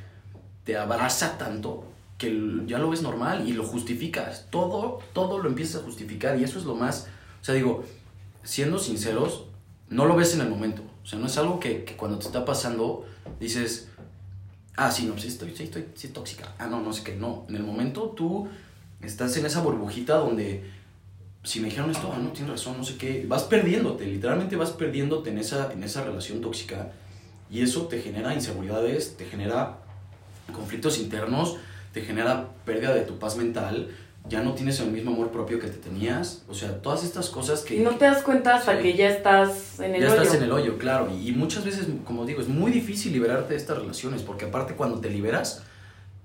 te 0.65 0.77
abraza 0.77 1.39
tanto 1.39 1.85
que 2.19 2.31
ya 2.67 2.79
lo 2.79 2.91
ves 2.91 3.01
normal 3.01 3.49
y 3.49 3.55
lo 3.55 3.65
justificas, 3.65 4.47
todo, 4.51 4.99
todo 5.15 5.39
lo 5.39 5.49
empiezas 5.49 5.81
a 5.81 5.85
justificar 5.85 6.39
y 6.39 6.45
eso 6.45 6.59
es 6.59 6.67
lo 6.67 6.75
más, 6.75 7.09
o 7.41 7.45
sea, 7.45 7.55
digo, 7.55 7.83
siendo 8.43 8.79
sinceros, 8.79 9.47
no 9.89 10.05
lo 10.05 10.17
ves 10.17 10.35
en 10.35 10.43
el 10.43 10.51
momento, 10.51 10.83
o 11.03 11.07
sea, 11.07 11.19
no 11.19 11.27
es 11.27 11.39
algo 11.39 11.59
que, 11.59 11.85
que 11.85 11.97
cuando 11.97 12.19
te 12.19 12.27
está 12.27 12.45
pasando 12.45 13.07
dices, 13.41 13.89
ah, 14.77 14.91
sí, 14.91 15.07
no, 15.07 15.17
sí 15.17 15.29
estoy, 15.29 15.57
sí 15.57 15.63
estoy, 15.63 15.87
sí 15.95 16.09
tóxica, 16.09 16.55
ah, 16.59 16.67
no, 16.67 16.83
no 16.83 16.93
sé 16.93 17.05
qué, 17.05 17.17
no, 17.17 17.47
en 17.49 17.57
el 17.57 17.63
momento 17.63 18.11
tú 18.15 18.49
estás 19.01 19.35
en 19.39 19.47
esa 19.47 19.63
burbujita 19.63 20.17
donde 20.17 20.71
si 21.43 21.61
me 21.61 21.69
dijeron 21.69 21.91
esto, 21.91 22.13
ah, 22.15 22.19
no, 22.19 22.33
tienes 22.33 22.51
razón, 22.51 22.77
no 22.77 22.85
sé 22.85 22.99
qué, 22.99 23.25
vas 23.27 23.45
perdiéndote, 23.45 24.05
literalmente 24.05 24.56
vas 24.56 24.73
perdiéndote 24.73 25.31
en 25.31 25.39
esa, 25.39 25.73
en 25.73 25.82
esa 25.85 26.05
relación 26.05 26.43
tóxica 26.43 26.93
y 27.51 27.63
eso 27.63 27.87
te 27.87 28.01
genera 28.01 28.35
inseguridades, 28.35 29.17
te 29.17 29.25
genera 29.25 29.79
conflictos 30.53 30.99
internos, 30.99 31.57
te 31.93 32.03
genera 32.03 32.49
pérdida 32.65 32.95
de 32.95 33.03
tu 33.03 33.19
paz 33.19 33.37
mental, 33.37 33.91
ya 34.29 34.43
no 34.43 34.55
tienes 34.55 34.79
el 34.81 34.91
mismo 34.91 35.13
amor 35.13 35.31
propio 35.31 35.59
que 35.59 35.67
te 35.67 35.79
tenías, 35.79 36.43
o 36.49 36.55
sea, 36.55 36.81
todas 36.83 37.05
estas 37.05 37.31
cosas 37.31 37.63
que... 37.63 37.77
Y 37.77 37.81
no 37.81 37.97
te 37.97 38.05
das 38.05 38.23
cuenta 38.23 38.57
hasta 38.57 38.79
que 38.79 38.95
ya 38.95 39.09
estás 39.09 39.81
en 39.81 39.95
el 39.95 40.05
hoyo. 40.05 40.15
Ya 40.15 40.23
estás 40.23 40.35
en 40.37 40.43
el 40.45 40.53
hoyo, 40.53 40.79
claro, 40.79 41.11
y, 41.11 41.29
y 41.29 41.33
muchas 41.33 41.65
veces, 41.65 41.87
como 42.05 42.27
digo, 42.27 42.41
es 42.41 42.49
muy 42.49 42.71
difícil 42.71 43.13
liberarte 43.13 43.55
de 43.55 43.57
estas 43.57 43.79
relaciones, 43.79 44.23
porque 44.23 44.45
aparte 44.45 44.75
cuando 44.75 45.01
te 45.01 45.11
liberas, 45.11 45.63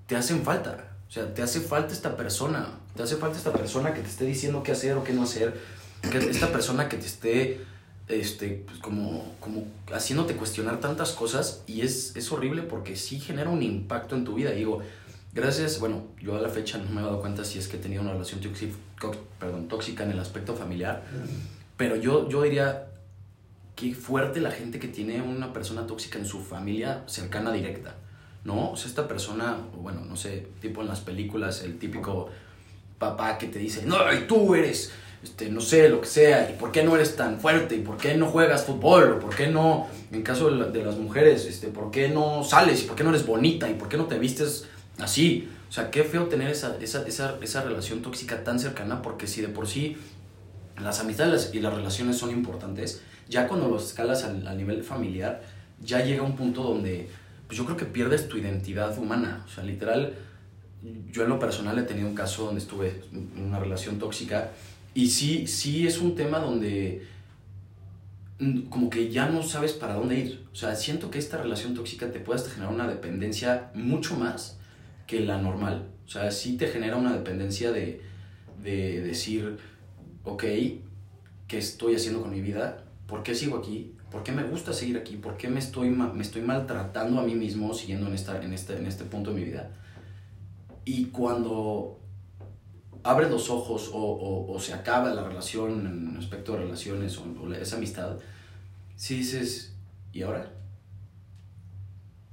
te 0.07 0.15
hacen 0.15 0.43
falta, 0.43 0.91
o 1.07 1.11
sea, 1.11 1.33
te 1.33 1.41
hace 1.41 1.61
falta 1.61 1.93
esta 1.93 2.15
persona, 2.17 2.67
te 2.95 3.03
hace 3.03 3.15
falta 3.15 3.37
esta 3.37 3.53
persona 3.53 3.93
que 3.93 4.01
te 4.01 4.09
esté 4.09 4.25
diciendo 4.25 4.61
qué 4.61 4.73
hacer 4.73 4.97
o 4.97 5.03
qué 5.03 5.13
no 5.13 5.23
hacer, 5.23 5.59
que 6.11 6.17
esta 6.17 6.51
persona 6.51 6.89
que 6.89 6.97
te 6.97 7.05
esté, 7.05 7.61
este, 8.07 8.63
pues 8.65 8.79
como, 8.79 9.35
como 9.39 9.63
haciéndote 9.91 10.35
cuestionar 10.35 10.79
tantas 10.79 11.11
cosas 11.11 11.63
y 11.67 11.81
es, 11.81 12.15
es 12.15 12.31
horrible 12.31 12.61
porque 12.61 12.95
sí 12.95 13.19
genera 13.19 13.49
un 13.49 13.63
impacto 13.63 14.15
en 14.15 14.25
tu 14.25 14.35
vida. 14.35 14.51
digo, 14.51 14.81
gracias, 15.33 15.79
bueno, 15.79 16.03
yo 16.21 16.35
a 16.35 16.41
la 16.41 16.49
fecha 16.49 16.77
no 16.77 16.89
me 16.91 17.01
he 17.01 17.03
dado 17.03 17.19
cuenta 17.19 17.43
si 17.43 17.59
es 17.59 17.67
que 17.67 17.77
he 17.77 17.79
tenido 17.79 18.01
una 18.01 18.13
relación 18.13 18.41
tóxica, 18.41 18.75
perdón, 19.39 19.67
tóxica 19.67 20.03
en 20.03 20.11
el 20.11 20.19
aspecto 20.19 20.55
familiar, 20.55 21.03
pero 21.77 21.95
yo, 21.95 22.29
yo 22.29 22.43
diría 22.43 22.87
que 23.75 23.93
fuerte 23.93 24.39
la 24.39 24.51
gente 24.51 24.79
que 24.79 24.87
tiene 24.87 25.21
una 25.21 25.51
persona 25.51 25.85
tóxica 25.85 26.17
en 26.17 26.25
su 26.25 26.39
familia 26.39 27.03
cercana 27.07 27.51
directa. 27.51 27.95
¿no? 28.45 28.71
O 28.71 28.77
sea, 28.77 28.87
esta 28.87 29.07
persona, 29.07 29.57
bueno, 29.75 30.01
no 30.07 30.15
sé, 30.15 30.47
tipo 30.61 30.81
en 30.81 30.87
las 30.87 31.01
películas, 31.01 31.63
el 31.63 31.77
típico 31.77 32.29
papá 32.99 33.37
que 33.37 33.47
te 33.47 33.59
dice, 33.59 33.85
no, 33.85 33.97
y 34.13 34.27
tú 34.27 34.55
eres, 34.55 34.91
este, 35.25 35.49
no 35.49 35.59
sé, 35.59 35.89
lo 35.89 36.01
que 36.01 36.07
sea, 36.07 36.51
y 36.51 36.53
por 36.53 36.71
qué 36.71 36.83
no 36.83 36.95
eres 36.95 37.15
tan 37.15 37.39
fuerte, 37.39 37.75
y 37.75 37.79
por 37.79 37.97
qué 37.97 38.15
no 38.15 38.27
juegas 38.27 38.63
fútbol, 38.63 39.13
o 39.13 39.19
por 39.19 39.35
qué 39.35 39.47
no, 39.47 39.87
en 40.11 40.21
caso 40.21 40.51
de, 40.51 40.85
las 40.85 40.97
mujeres, 40.97 41.47
este, 41.47 41.67
por 41.67 41.89
qué 41.89 42.09
no 42.09 42.43
sales, 42.43 42.83
y 42.83 42.85
por 42.85 42.95
qué 42.95 43.03
no 43.03 43.09
eres 43.09 43.25
bonita, 43.25 43.67
y 43.67 43.73
por 43.73 43.89
qué 43.89 43.97
no 43.97 44.05
te 44.05 44.19
vistes 44.19 44.67
así. 44.99 45.49
O 45.67 45.71
sea, 45.71 45.89
qué 45.89 46.03
feo 46.03 46.27
tener 46.27 46.51
esa, 46.51 46.77
esa, 46.79 47.07
esa, 47.07 47.37
esa 47.41 47.63
relación 47.63 48.03
tóxica 48.03 48.43
tan 48.43 48.59
cercana, 48.59 49.01
porque 49.01 49.25
si 49.25 49.41
de 49.41 49.47
por 49.47 49.67
sí 49.67 49.97
las 50.79 50.99
amistades 50.99 51.49
y 51.53 51.59
las 51.59 51.73
relaciones 51.73 52.17
son 52.17 52.29
importantes, 52.29 53.01
ya 53.27 53.47
cuando 53.47 53.67
los 53.67 53.87
escalas 53.87 54.23
al, 54.25 54.55
nivel 54.55 54.83
familiar, 54.83 55.41
ya 55.81 56.05
llega 56.05 56.21
un 56.21 56.35
punto 56.35 56.61
donde 56.61 57.09
pues 57.47 57.57
yo 57.57 57.65
creo 57.65 57.77
que 57.77 57.85
pierdes 57.85 58.29
tu 58.29 58.37
identidad 58.37 58.95
humana. 58.99 59.43
O 59.47 59.49
sea, 59.49 59.63
literal, 59.63 60.13
yo 61.11 61.23
en 61.23 61.29
lo 61.29 61.39
personal 61.39 61.79
he 61.79 61.83
tenido 61.83 62.07
un 62.07 62.13
caso 62.13 62.45
donde 62.45 62.61
estuve 62.61 63.01
en 63.11 63.43
una 63.43 63.59
relación 63.59 63.97
tóxica 63.97 64.51
y 64.95 65.09
sí, 65.09 65.45
sí 65.45 65.85
es 65.85 65.99
un 65.99 66.15
tema 66.15 66.39
donde 66.39 67.05
mm, 68.39 68.61
como 68.61 68.89
que 68.89 69.11
ya 69.11 69.29
no 69.29 69.43
sabes 69.43 69.73
para 69.73 69.95
dónde 69.95 70.17
ir. 70.17 70.45
O 70.53 70.55
sea, 70.55 70.73
siento 70.75 71.11
que 71.11 71.19
esta 71.19 71.37
relación 71.37 71.75
tóxica 71.75 72.11
te 72.11 72.19
puede 72.21 72.41
generar 72.49 72.73
una 72.73 72.87
dependencia 72.87 73.71
mucho 73.75 74.15
más 74.15 74.57
que 75.05 75.19
la 75.19 75.39
normal. 75.39 75.89
O 76.07 76.09
sea, 76.09 76.31
sí 76.31 76.55
te 76.55 76.67
genera 76.67 76.95
una 76.95 77.11
dependencia 77.11 77.73
de, 77.73 78.01
de 78.63 79.01
decir, 79.01 79.57
ok, 80.23 80.43
¿qué 81.47 81.57
estoy 81.57 81.95
haciendo 81.95 82.21
con 82.21 82.31
mi 82.31 82.39
vida? 82.39 82.85
¿Por 83.05 83.21
qué 83.21 83.35
sigo 83.35 83.57
aquí? 83.57 83.91
¿Por 84.09 84.23
qué 84.23 84.31
me 84.31 84.43
gusta 84.43 84.71
seguir 84.71 84.95
aquí? 84.95 85.17
¿Por 85.17 85.35
qué 85.35 85.49
me 85.49 85.59
estoy, 85.59 85.89
me 85.89 86.21
estoy 86.21 86.41
maltratando 86.41 87.19
a 87.19 87.23
mí 87.23 87.35
mismo 87.35 87.73
siguiendo 87.73 88.07
en, 88.07 88.13
esta, 88.13 88.41
en, 88.41 88.53
este, 88.53 88.77
en 88.77 88.85
este 88.85 89.03
punto 89.03 89.33
de 89.33 89.41
mi 89.41 89.45
vida? 89.45 89.71
Y 90.85 91.07
cuando 91.07 91.99
abres 93.05 93.29
los 93.29 93.49
ojos 93.49 93.91
o, 93.93 94.57
se 94.59 94.73
acaba 94.73 95.13
la 95.13 95.23
relación 95.23 95.85
en 96.11 96.17
aspecto 96.17 96.53
de 96.53 96.59
relaciones 96.59 97.17
o, 97.17 97.23
o 97.41 97.53
esa 97.53 97.77
amistad, 97.77 98.17
si 98.95 99.17
dices, 99.17 99.73
¿y 100.11 100.23
ahora? 100.23 100.51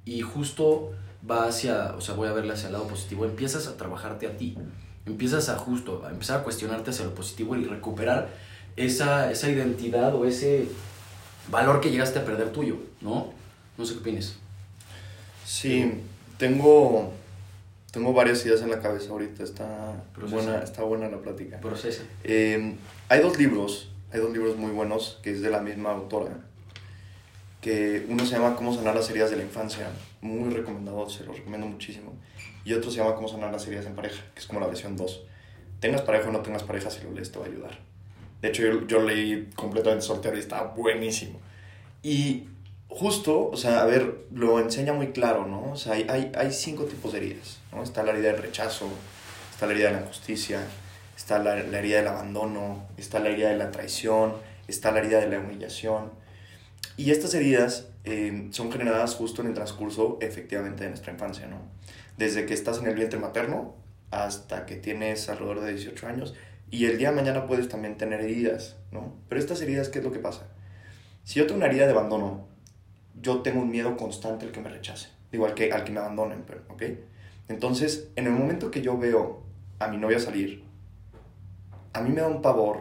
Y 0.05 0.23
justo 0.23 0.93
va 1.31 1.47
hacia, 1.47 1.95
o 1.95 2.01
sea, 2.01 2.15
voy 2.15 2.29
a 2.29 2.33
verle 2.33 2.55
hacia 2.55 2.69
el 2.69 2.73
lado 2.73 2.87
positivo, 2.87 3.27
empiezas 3.27 3.67
a 3.67 3.77
trabajarte 3.77 4.27
a 4.27 4.37
ti, 4.37 4.57
empiezas 5.05 5.51
a 5.51 5.59
justo, 5.59 6.05
a 6.07 6.11
empezar 6.11 6.41
a 6.41 6.43
cuestionarte 6.43 6.91
hacia 6.91 7.05
lo 7.05 7.15
positivo 7.15 7.55
y 7.55 7.65
recuperar 7.65 8.31
esa, 8.77 9.31
esa 9.31 9.51
identidad 9.51 10.15
o 10.15 10.25
ese 10.25 10.69
valor 11.51 11.81
que 11.81 11.91
llegaste 11.91 12.19
a 12.19 12.25
perder 12.25 12.51
tuyo, 12.51 12.79
¿no? 13.03 13.33
No 13.77 13.85
sé 13.85 13.93
qué 13.95 14.01
opinas. 14.01 14.37
Sí, 15.45 16.01
tengo, 16.39 17.13
tengo 17.93 18.13
varias 18.15 18.45
ideas 18.45 18.63
en 18.63 18.71
la 18.71 18.81
cabeza 18.81 19.11
ahorita. 19.11 19.45
Está 19.45 20.03
Procesa. 20.15 20.35
buena, 20.37 20.63
está 20.63 20.83
buena 20.83 21.09
la 21.09 21.19
plática. 21.19 21.61
Procesa. 21.61 22.03
Eh, 22.25 22.75
hay 23.09 23.21
dos 23.21 23.39
libros, 23.39 23.91
hay 24.11 24.21
dos 24.21 24.33
libros 24.33 24.57
muy 24.57 24.73
buenos 24.73 25.21
que 25.23 25.31
es 25.31 25.43
de 25.43 25.51
la 25.51 25.61
misma 25.61 25.91
autora. 25.93 26.33
Que 27.61 28.05
uno 28.09 28.25
se 28.27 28.33
llama 28.33 28.57
Cómo 28.57 28.75
sanar 28.75 28.97
las 28.97 29.09
heridas 29.11 29.31
de 29.31 29.37
la 29.37 29.45
infancia, 29.45 29.89
muy 30.21 30.53
recomendado, 30.53 31.09
se 31.09 31.23
lo 31.25 31.33
recomiendo 31.33 31.67
muchísimo. 31.67 32.15
Y 32.65 32.73
otro 32.73 32.91
se 32.91 32.97
llama 32.97 33.15
Cómo 33.15 33.29
sanar 33.29 33.53
las 33.53 33.67
heridas 33.67 33.87
en 33.87 33.95
pareja, 33.95 34.25
que 34.35 34.41
es 34.41 34.47
como 34.47 34.59
la 34.59 34.67
versión 34.67 34.97
2. 34.97 35.23
Tengas 35.79 36.01
pareja 36.03 36.31
o 36.31 36.33
no 36.33 36.41
tengas 36.41 36.63
pareja, 36.63 36.91
si 36.91 37.05
lo 37.05 37.13
lees 37.13 37.31
te 37.31 37.39
va 37.39 37.45
a 37.45 37.49
ayudar. 37.49 37.79
De 38.41 38.49
hecho, 38.49 38.63
yo, 38.63 38.87
yo 38.87 39.03
leí 39.03 39.51
completamente 39.55 40.05
soltero 40.05 40.37
y 40.37 40.41
está 40.41 40.63
buenísimo. 40.63 41.39
Y 42.03 42.49
justo, 42.95 43.49
o 43.51 43.57
sea, 43.57 43.83
a 43.83 43.87
ver, 43.87 44.27
lo 44.33 44.61
enseña 44.61 44.93
muy 44.93 45.09
claro, 45.09 45.47
¿no? 45.47 45.73
O 45.73 45.77
sea, 45.77 45.95
hay, 45.95 46.07
hay, 46.09 46.33
hay 46.35 46.53
cinco 46.53 46.85
tipos 46.85 47.13
de 47.13 47.19
heridas, 47.19 47.61
¿no? 47.73 47.83
Está 47.83 48.03
la 48.03 48.13
herida 48.13 48.33
del 48.33 48.43
rechazo, 48.43 48.89
está 49.51 49.67
la 49.67 49.73
herida 49.73 49.89
de 49.89 49.95
la 49.95 50.01
injusticia, 50.03 50.61
está 51.17 51.39
la, 51.39 51.57
la 51.63 51.79
herida 51.79 51.99
del 51.99 52.09
abandono, 52.09 52.87
está 52.97 53.19
la 53.19 53.31
herida 53.31 53.51
de 53.51 53.57
la 53.57 53.71
traición, 53.71 54.35
está 54.69 54.93
la 54.93 55.01
herida 55.01 55.21
de 55.21 55.29
la 55.29 55.39
humillación. 55.39 56.13
Y 56.97 57.11
estas 57.11 57.35
heridas 57.35 57.89
eh, 58.05 58.49
son 58.51 58.71
generadas 58.73 59.15
justo 59.15 59.43
en 59.43 59.49
el 59.49 59.55
transcurso, 59.55 60.19
efectivamente, 60.21 60.85
de 60.85 60.91
nuestra 60.91 61.13
infancia, 61.13 61.47
¿no? 61.47 61.59
Desde 62.19 62.47
que 62.47 62.55
estás 62.55 62.79
en 62.79 62.87
el 62.87 62.95
vientre 62.95 63.19
materno 63.19 63.75
hasta 64.11 64.67
que 64.67 64.77
tienes 64.77 65.29
alrededor 65.29 65.61
de 65.61 65.73
18 65.73 66.07
años. 66.07 66.35
Y 66.71 66.87
el 66.87 66.99
día 66.99 67.11
de 67.11 67.17
mañana 67.17 67.47
puedes 67.47 67.69
también 67.69 67.97
tener 67.97 68.21
heridas, 68.21 68.77
¿no? 68.91 69.15
Pero 69.29 69.41
estas 69.41 69.61
heridas, 69.63 69.89
¿qué 69.89 69.99
es 69.99 70.05
lo 70.05 70.13
que 70.13 70.19
pasa? 70.19 70.47
Si 71.25 71.39
yo 71.39 71.47
tengo 71.47 71.59
una 71.59 71.67
herida 71.67 71.87
de 71.87 71.93
abandono, 71.93 72.49
yo 73.21 73.41
tengo 73.41 73.61
un 73.61 73.71
miedo 73.71 73.97
constante 73.97 74.47
al 74.47 74.53
que 74.53 74.61
me 74.61 74.69
rechace. 74.69 75.09
Digo, 75.31 75.47
al 75.47 75.55
que, 75.55 75.73
al 75.73 75.85
que 75.85 75.93
me 75.93 76.01
abandonen, 76.01 76.45
pero, 76.47 76.63
¿ok? 76.69 76.83
Entonces, 77.49 78.09
en 78.17 78.27
el 78.27 78.33
momento 78.33 78.71
que 78.71 78.83
yo 78.83 78.97
veo 78.99 79.43
a 79.79 79.89
mi 79.89 79.97
novia 79.97 80.19
salir, 80.19 80.65
a 81.93 82.01
mí 82.01 82.11
me 82.11 82.21
da 82.21 82.29
un 82.29 82.43
pavor 82.43 82.81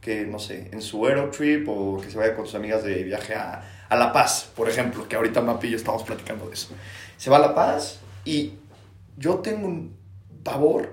que, 0.00 0.26
no 0.26 0.38
sé, 0.38 0.68
en 0.72 0.82
su 0.82 1.06
Aerotrip 1.06 1.68
o 1.68 2.00
que 2.00 2.10
se 2.10 2.18
vaya 2.18 2.34
con 2.34 2.46
sus 2.46 2.56
amigas 2.56 2.82
de 2.82 3.04
viaje 3.04 3.34
a, 3.34 3.62
a 3.88 3.96
La 3.96 4.12
Paz, 4.12 4.50
por 4.56 4.68
ejemplo, 4.68 5.08
que 5.08 5.16
ahorita 5.16 5.40
Mapi 5.40 5.68
y 5.68 5.70
yo 5.70 5.76
estamos 5.76 6.02
platicando 6.02 6.46
de 6.48 6.54
eso. 6.54 6.74
Se 7.16 7.30
va 7.30 7.36
a 7.36 7.40
La 7.40 7.54
Paz 7.54 8.00
y 8.24 8.54
yo 9.16 9.36
tengo 9.36 9.66
un 9.66 9.96
pavor 10.42 10.92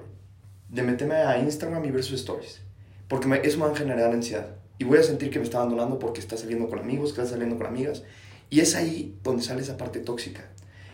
de 0.69 0.83
meterme 0.83 1.15
a 1.15 1.39
Instagram 1.39 1.83
y 1.85 1.91
ver 1.91 2.03
sus 2.03 2.19
stories. 2.19 2.61
Porque 3.07 3.27
me, 3.27 3.37
eso 3.37 3.57
me 3.57 3.65
va 3.65 3.71
a 3.71 3.75
generar 3.75 4.11
ansiedad. 4.11 4.55
Y 4.77 4.83
voy 4.83 4.99
a 4.99 5.03
sentir 5.03 5.31
que 5.31 5.39
me 5.39 5.45
está 5.45 5.57
abandonando 5.57 5.97
porque 5.99 6.19
está 6.19 6.37
saliendo 6.37 6.69
con 6.69 6.79
amigos, 6.79 7.13
que 7.13 7.21
está 7.21 7.33
saliendo 7.33 7.57
con 7.57 7.67
amigas. 7.67 8.03
Y 8.49 8.61
es 8.61 8.75
ahí 8.75 9.17
donde 9.23 9.43
sale 9.43 9.61
esa 9.61 9.77
parte 9.77 9.99
tóxica. 9.99 10.45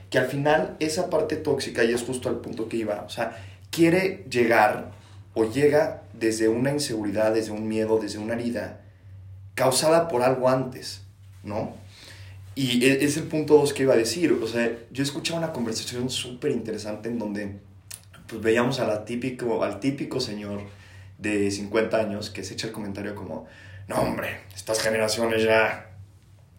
Que 0.09 0.19
al 0.19 0.27
final 0.27 0.75
esa 0.79 1.09
parte 1.09 1.35
tóxica, 1.35 1.83
y 1.83 1.93
es 1.93 2.03
justo 2.03 2.29
al 2.29 2.39
punto 2.39 2.69
que 2.69 2.77
iba, 2.77 3.03
o 3.03 3.09
sea, 3.09 3.37
quiere 3.71 4.25
llegar 4.29 4.91
o 5.33 5.45
llega 5.45 6.03
desde 6.13 6.47
una 6.47 6.71
inseguridad, 6.71 7.33
desde 7.33 7.51
un 7.51 7.67
miedo, 7.67 7.99
desde 7.99 8.19
una 8.19 8.33
herida 8.33 8.81
causada 9.53 10.07
por 10.07 10.21
algo 10.21 10.49
antes, 10.49 11.01
¿no? 11.43 11.73
Y 12.55 12.85
e- 12.85 13.03
es 13.03 13.17
el 13.17 13.23
punto 13.23 13.57
dos 13.57 13.73
que 13.73 13.83
iba 13.83 13.93
a 13.93 13.97
decir. 13.97 14.31
O 14.31 14.47
sea, 14.47 14.71
yo 14.91 15.03
escuchaba 15.03 15.39
una 15.39 15.51
conversación 15.53 16.09
súper 16.09 16.51
interesante 16.51 17.09
en 17.09 17.19
donde 17.19 17.59
pues, 18.27 18.41
veíamos 18.41 18.79
a 18.79 18.87
la 18.87 19.05
típico, 19.05 19.63
al 19.63 19.79
típico 19.79 20.19
señor 20.19 20.61
de 21.17 21.51
50 21.51 21.97
años 21.97 22.29
que 22.29 22.43
se 22.43 22.53
echa 22.53 22.67
el 22.67 22.73
comentario 22.73 23.15
como, 23.15 23.45
no 23.87 23.95
hombre, 23.97 24.41
estas 24.55 24.81
generaciones 24.81 25.43
ya, 25.43 25.84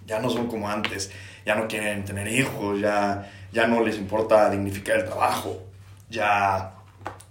ya 0.07 0.21
no 0.21 0.31
son 0.31 0.47
como 0.47 0.69
antes, 0.71 1.11
ya 1.45 1.55
no 1.55 1.67
quieren 1.69 2.05
tener 2.05 2.29
hijos, 2.29 2.81
ya, 2.81 3.31
ya 3.53 3.67
no 3.67 3.83
les 3.85 3.99
importa 3.99 4.49
dignificar 4.51 4.99
el 4.99 5.05
trabajo, 5.05 5.63
ya 6.09 6.75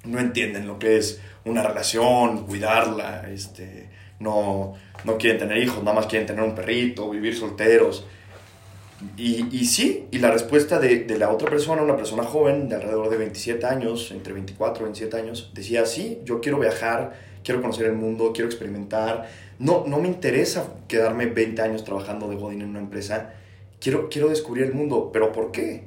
no 0.03 0.19
entienden 0.19 0.67
lo 0.67 0.77
que 0.77 0.97
es 0.97 1.21
una 1.45 1.63
relación, 1.63 2.45
cuidarla, 2.45 3.27
este, 3.29 3.89
no, 4.19 4.73
no 5.03 5.17
quieren 5.17 5.39
tener 5.39 5.57
hijos, 5.57 5.83
nada 5.83 5.95
más 5.95 6.07
quieren 6.07 6.27
tener 6.27 6.43
un 6.43 6.55
perrito, 6.55 7.09
vivir 7.09 7.35
solteros. 7.35 8.05
Y, 9.17 9.47
y 9.55 9.65
sí, 9.65 10.07
y 10.11 10.19
la 10.19 10.31
respuesta 10.31 10.79
de, 10.79 11.03
de 11.03 11.17
la 11.17 11.29
otra 11.29 11.49
persona, 11.49 11.81
una 11.81 11.97
persona 11.97 12.23
joven 12.23 12.69
de 12.69 12.75
alrededor 12.75 13.09
de 13.09 13.17
27 13.17 13.65
años, 13.65 14.11
entre 14.11 14.33
24 14.33 14.81
y 14.81 14.85
27 14.85 15.17
años, 15.17 15.51
decía, 15.53 15.85
sí, 15.85 16.21
yo 16.23 16.41
quiero 16.41 16.59
viajar, 16.59 17.13
quiero 17.45 17.61
conocer 17.61 17.85
el 17.85 17.93
mundo, 17.93 18.31
quiero 18.33 18.49
experimentar, 18.49 19.29
no, 19.59 19.85
no 19.87 19.99
me 19.99 20.09
interesa 20.09 20.73
quedarme 20.89 21.27
20 21.27 21.61
años 21.61 21.85
trabajando 21.85 22.27
de 22.27 22.35
Godín 22.35 22.61
en 22.61 22.69
una 22.69 22.79
empresa, 22.79 23.33
quiero, 23.79 24.09
quiero 24.09 24.27
descubrir 24.27 24.65
el 24.65 24.73
mundo, 24.73 25.11
pero 25.13 25.31
¿por 25.31 25.51
qué? 25.51 25.83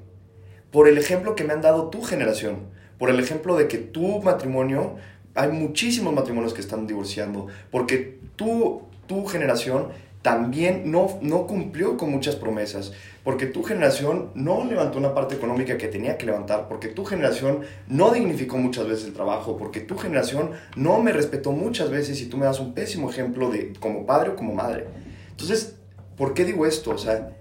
Por 0.71 0.89
el 0.89 0.97
ejemplo 0.97 1.35
que 1.35 1.45
me 1.45 1.53
han 1.53 1.61
dado 1.61 1.91
tu 1.91 2.03
generación, 2.03 2.61
por 2.99 3.11
el 3.11 3.19
ejemplo 3.21 3.57
de 3.57 3.69
que 3.69 3.79
tu 3.79 4.23
matrimonio, 4.23 4.97
hay 5.35 5.51
muchísimos 5.51 6.15
matrimonios 6.15 6.55
que 6.55 6.61
están 6.61 6.87
divorciando, 6.87 7.49
porque 7.71 8.19
tu 8.37 9.27
generación 9.27 9.89
también 10.23 10.91
no, 10.91 11.19
no 11.23 11.47
cumplió 11.47 11.97
con 11.97 12.11
muchas 12.11 12.37
promesas, 12.37 12.93
porque 13.23 13.47
tu 13.47 13.63
generación 13.63 14.31
no 14.35 14.65
levantó 14.65 14.99
una 14.99 15.15
parte 15.15 15.37
económica 15.37 15.79
que 15.79 15.89
tenía 15.89 16.19
que 16.19 16.27
levantar, 16.27 16.69
porque 16.69 16.89
tu 16.89 17.05
generación 17.05 17.61
no 17.87 18.11
dignificó 18.11 18.57
muchas 18.57 18.89
veces 18.89 19.07
el 19.07 19.13
trabajo, 19.13 19.57
porque 19.57 19.81
tu 19.81 19.97
generación 19.97 20.51
no 20.77 21.01
me 21.01 21.13
respetó 21.13 21.53
muchas 21.53 21.91
veces 21.91 22.21
y 22.21 22.27
tú 22.27 22.37
me 22.37 22.47
das 22.47 22.59
un 22.59 22.75
pésimo 22.75 23.11
ejemplo 23.11 23.51
de 23.51 23.73
como 23.79 24.07
padre 24.07 24.31
o 24.31 24.37
como 24.37 24.55
madre. 24.55 24.87
Entonces, 25.31 25.77
¿por 26.17 26.35
qué 26.35 26.45
digo 26.45 26.67
esto? 26.67 26.91
O 26.91 26.99
sea, 26.99 27.37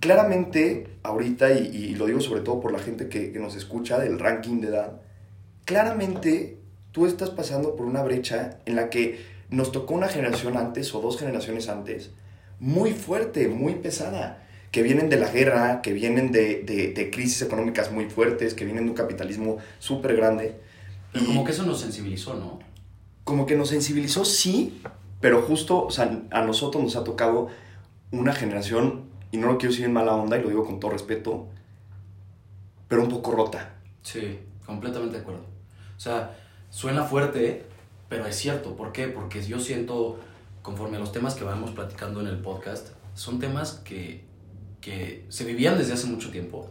claramente 0.00 0.88
ahorita, 1.04 1.52
y, 1.52 1.68
y 1.68 1.94
lo 1.94 2.06
digo 2.06 2.20
sobre 2.20 2.40
todo 2.40 2.60
por 2.60 2.72
la 2.72 2.80
gente 2.80 3.08
que, 3.08 3.30
que 3.30 3.38
nos 3.38 3.54
escucha 3.54 3.98
del 3.98 4.18
ranking 4.18 4.60
de 4.60 4.68
edad, 4.68 5.00
claramente 5.64 6.58
tú 6.90 7.06
estás 7.06 7.30
pasando 7.30 7.76
por 7.76 7.86
una 7.86 8.02
brecha 8.02 8.58
en 8.66 8.74
la 8.74 8.90
que 8.90 9.39
nos 9.50 9.72
tocó 9.72 9.94
una 9.94 10.08
generación 10.08 10.56
antes 10.56 10.94
o 10.94 11.00
dos 11.00 11.18
generaciones 11.18 11.68
antes 11.68 12.10
muy 12.60 12.92
fuerte, 12.92 13.48
muy 13.48 13.74
pesada, 13.76 14.46
que 14.70 14.82
vienen 14.82 15.08
de 15.08 15.16
la 15.16 15.30
guerra, 15.30 15.82
que 15.82 15.92
vienen 15.92 16.30
de, 16.30 16.62
de, 16.62 16.92
de 16.92 17.10
crisis 17.10 17.42
económicas 17.42 17.90
muy 17.90 18.08
fuertes, 18.08 18.54
que 18.54 18.64
vienen 18.64 18.84
de 18.84 18.90
un 18.90 18.96
capitalismo 18.96 19.58
súper 19.78 20.14
grande. 20.14 20.60
Pero 21.12 21.26
como 21.26 21.44
que 21.44 21.52
eso 21.52 21.64
nos 21.64 21.80
sensibilizó, 21.80 22.34
¿no? 22.34 22.60
Como 23.24 23.46
que 23.46 23.56
nos 23.56 23.70
sensibilizó, 23.70 24.24
sí, 24.24 24.80
pero 25.20 25.42
justo, 25.42 25.84
o 25.84 25.90
sea, 25.90 26.22
a 26.30 26.42
nosotros 26.42 26.84
nos 26.84 26.96
ha 26.96 27.02
tocado 27.02 27.48
una 28.12 28.32
generación, 28.32 29.08
y 29.32 29.38
no 29.38 29.46
lo 29.46 29.58
quiero 29.58 29.72
decir 29.72 29.86
en 29.86 29.92
mala 29.92 30.14
onda, 30.14 30.38
y 30.38 30.42
lo 30.42 30.48
digo 30.48 30.64
con 30.64 30.78
todo 30.80 30.92
respeto, 30.92 31.48
pero 32.88 33.02
un 33.02 33.08
poco 33.08 33.32
rota. 33.32 33.74
Sí, 34.02 34.38
completamente 34.66 35.16
de 35.16 35.22
acuerdo. 35.22 35.42
O 35.96 36.00
sea, 36.00 36.36
suena 36.70 37.04
fuerte, 37.04 37.64
pero 38.10 38.26
es 38.26 38.36
cierto. 38.36 38.76
¿Por 38.76 38.92
qué? 38.92 39.06
Porque 39.06 39.40
yo 39.42 39.58
siento, 39.60 40.18
conforme 40.60 40.98
a 40.98 41.00
los 41.00 41.12
temas 41.12 41.34
que 41.34 41.44
vamos 41.44 41.70
platicando 41.70 42.20
en 42.20 42.26
el 42.26 42.38
podcast, 42.38 42.88
son 43.14 43.38
temas 43.38 43.80
que, 43.84 44.24
que 44.82 45.24
se 45.30 45.44
vivían 45.44 45.78
desde 45.78 45.94
hace 45.94 46.08
mucho 46.08 46.30
tiempo, 46.30 46.68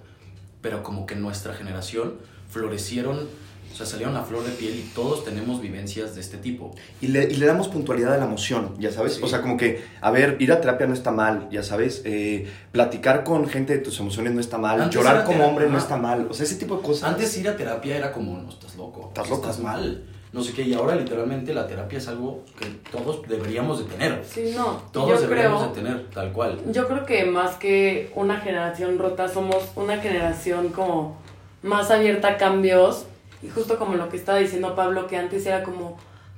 pero 0.62 0.84
como 0.84 1.05
que 1.05 1.15
nuestra 1.15 1.53
generación 1.53 2.15
florecieron, 2.50 3.29
o 3.72 3.75
sea, 3.75 3.86
salieron 3.86 4.17
a 4.17 4.24
flor 4.24 4.43
de 4.43 4.51
piel 4.51 4.75
y 4.75 4.91
todos 4.93 5.24
tenemos 5.24 5.62
vivencias 5.62 6.13
de 6.13 6.19
este 6.19 6.38
tipo. 6.38 6.75
Y 7.00 7.08
le, 7.08 7.31
y 7.31 7.36
le 7.36 7.46
damos 7.46 7.69
puntualidad 7.69 8.15
a 8.15 8.17
la 8.17 8.25
emoción, 8.25 8.75
ya 8.77 8.91
sabes. 8.91 9.13
Sí. 9.13 9.22
O 9.24 9.27
sea, 9.27 9.41
como 9.41 9.55
que, 9.55 9.86
a 10.01 10.12
ver, 10.12 10.36
ir 10.41 10.51
a 10.51 10.60
terapia 10.60 10.88
no 10.88 10.93
está 10.93 11.12
mal, 11.12 11.48
ya 11.50 11.63
sabes. 11.63 12.01
Eh, 12.03 12.51
platicar 12.74 13.24
con 13.24 13.48
gente 13.48 13.72
de 13.72 13.79
tus 13.79 13.98
emociones 14.01 14.34
no 14.34 14.41
está 14.41 14.58
mal. 14.58 14.81
Antes 14.81 14.96
llorar 14.96 15.24
como 15.24 15.38
terapia, 15.38 15.50
hombre 15.50 15.69
no 15.69 15.77
está 15.77 15.96
mal. 15.96 16.27
O 16.29 16.34
sea, 16.34 16.46
ese 16.46 16.55
tipo 16.55 16.75
de 16.75 16.81
cosas. 16.81 17.12
Antes 17.12 17.38
ir 17.38 17.48
a 17.48 17.55
terapia 17.55 17.96
era 17.96 18.12
como, 18.12 18.38
no, 18.38 18.50
estás 18.50 18.75
loco. 18.75 19.08
Estás 19.08 19.29
loco. 19.29 19.50
Estás 19.50 19.63
mal. 19.63 20.03
No 20.31 20.43
sé 20.43 20.53
qué, 20.53 20.62
y 20.62 20.74
ahora 20.74 20.95
literalmente 20.95 21.53
la 21.53 21.65
terapia 21.65 21.98
es 21.98 22.07
algo 22.07 22.43
que 22.57 22.65
todos 22.91 23.27
deberíamos 23.27 23.79
de 23.79 23.86
tener. 23.86 24.24
Sí, 24.24 24.53
no. 24.55 24.81
Todos 24.91 25.09
yo 25.09 25.21
deberíamos 25.21 25.62
creo, 25.63 25.74
de 25.74 25.81
tener, 25.81 26.09
tal 26.12 26.31
cual. 26.31 26.59
Yo 26.71 26.88
creo 26.88 27.05
que 27.05 27.25
más 27.25 27.55
que 27.55 28.12
una 28.13 28.39
generación 28.39 29.00
rota, 29.00 29.27
somos 29.27 29.71
una 29.75 29.98
generación 29.98 30.69
como 30.69 31.17
más 31.63 31.89
abierta 31.89 32.29
a 32.29 32.38
cambios. 32.38 33.05
Y 33.41 33.50
justo 33.50 33.79
como 33.79 33.95
lo 33.95 34.09
que 34.09 34.17
estaba 34.17 34.38
diciendo 34.38 34.75
Pablo, 34.75 35.07
que 35.07 35.17
antes 35.17 35.45
era 35.45 35.63
como, 35.63 35.98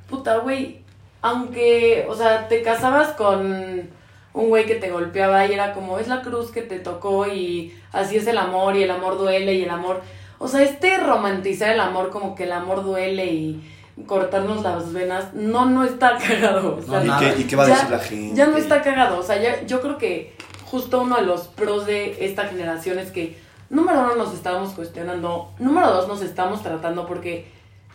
puta, 0.10 0.38
güey, 0.38 0.82
aunque, 1.22 2.06
o 2.08 2.16
sea, 2.16 2.48
te 2.48 2.62
casabas 2.62 3.10
con 3.14 3.90
un 4.34 4.50
güey 4.50 4.66
que 4.66 4.76
te 4.76 4.90
golpeaba 4.90 5.46
y 5.46 5.54
era 5.54 5.74
como, 5.74 6.00
es 6.00 6.08
la 6.08 6.22
cruz 6.22 6.52
que 6.52 6.62
te 6.62 6.80
tocó 6.80 7.28
y 7.28 7.76
así 7.92 8.16
es 8.16 8.28
el 8.28 8.38
amor 8.38 8.78
y 8.78 8.84
el 8.84 8.92
amor 8.92 9.18
duele 9.18 9.56
y 9.56 9.64
el 9.64 9.70
amor... 9.70 10.02
O 10.40 10.48
sea, 10.48 10.64
este 10.64 10.98
romantizar 10.98 11.72
el 11.72 11.80
amor 11.80 12.10
como 12.10 12.34
que 12.34 12.46
el 12.46 12.52
amor 12.52 12.84
duele 12.84 13.26
y 13.26 13.62
cortarnos 14.06 14.62
las 14.64 14.92
venas, 14.94 15.34
no, 15.34 15.66
no 15.66 15.84
está 15.84 16.18
cagado. 16.28 16.78
O 16.78 16.82
sea, 16.82 17.00
No, 17.00 17.06
¿Y 17.06 17.08
nada. 17.08 17.20
qué, 17.36 17.42
y 17.42 17.44
qué 17.46 17.56
va 17.56 17.64
a 17.66 17.68
Ya- 17.68 17.74
decir 17.76 17.90
la 17.92 18.00
gente? 18.00 18.36
ya 18.36 18.48
no 18.48 18.58
está 18.58 18.82
cagado. 18.82 19.18
O 19.20 19.24
sea, 19.24 19.42
ya- 19.42 19.66
yo 19.66 19.82
creo 19.82 19.98
que 19.98 20.36
justo 20.66 21.02
uno 21.02 21.18
de 21.18 21.24
los 21.24 21.48
pros 21.48 21.86
de 21.86 22.26
esta 22.26 22.46
generación 22.48 22.98
es 23.00 23.12
que, 23.12 23.38
número 23.70 24.00
uno, 24.02 24.16
nos 24.16 24.34
estamos 24.34 24.72
cuestionando. 24.74 25.52
Número 25.60 25.92
dos, 25.92 26.08
nos 26.08 26.22
estamos 26.22 26.62
tratando 26.64 27.06
porque 27.06 27.52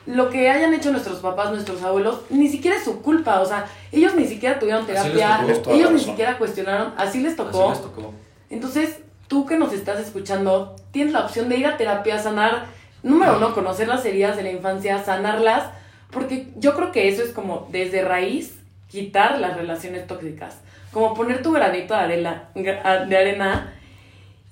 lo 0.06 0.30
que 0.30 0.48
hayan 0.50 0.72
hecho 0.72 0.92
nuestros 0.92 1.18
papás, 1.18 1.50
nuestros 1.50 1.82
abuelos, 1.82 2.20
ni 2.30 2.48
siquiera 2.48 2.76
es 2.76 2.84
su 2.84 3.02
culpa. 3.02 3.40
O 3.40 3.46
sea, 3.46 3.66
ellos 3.92 4.14
ni 4.14 4.26
siquiera 4.26 4.58
tuvieron 4.58 4.86
terapia. 4.86 5.40
Ellos 5.68 5.90
ni 5.90 5.98
siquiera 6.00 6.38
cuestionaron. 6.38 6.92
Así 6.96 7.20
les 7.20 7.32
Así 7.32 7.36
tocó. 7.50 7.70
les 7.70 7.82
tocó. 7.82 8.12
Entonces, 8.48 8.98
tú 9.26 9.44
que 9.46 9.56
nos 9.58 9.72
estás 9.72 9.98
escuchando, 9.98 10.76
tienes 10.92 11.12
la 11.12 11.20
opción 11.24 11.48
de 11.48 11.56
ir 11.56 11.66
a 11.66 11.76
terapia, 11.76 12.18
sanar, 12.20 12.66
número 13.02 13.36
uno, 13.38 13.52
conocer 13.54 13.88
las 13.88 14.04
heridas 14.04 14.36
de 14.36 14.44
la 14.44 14.52
infancia, 14.52 15.02
sanarlas, 15.04 15.64
porque 16.10 16.48
yo 16.56 16.74
creo 16.74 16.92
que 16.92 17.08
eso 17.08 17.22
es 17.22 17.32
como 17.32 17.68
desde 17.70 18.02
raíz 18.02 18.58
quitar 18.88 19.40
las 19.40 19.56
relaciones 19.56 20.06
tóxicas, 20.06 20.60
como 20.92 21.14
poner 21.14 21.42
tu 21.42 21.52
granito 21.52 21.94
de 21.94 22.00
arena, 22.00 22.48
de 22.54 23.16
arena 23.16 23.74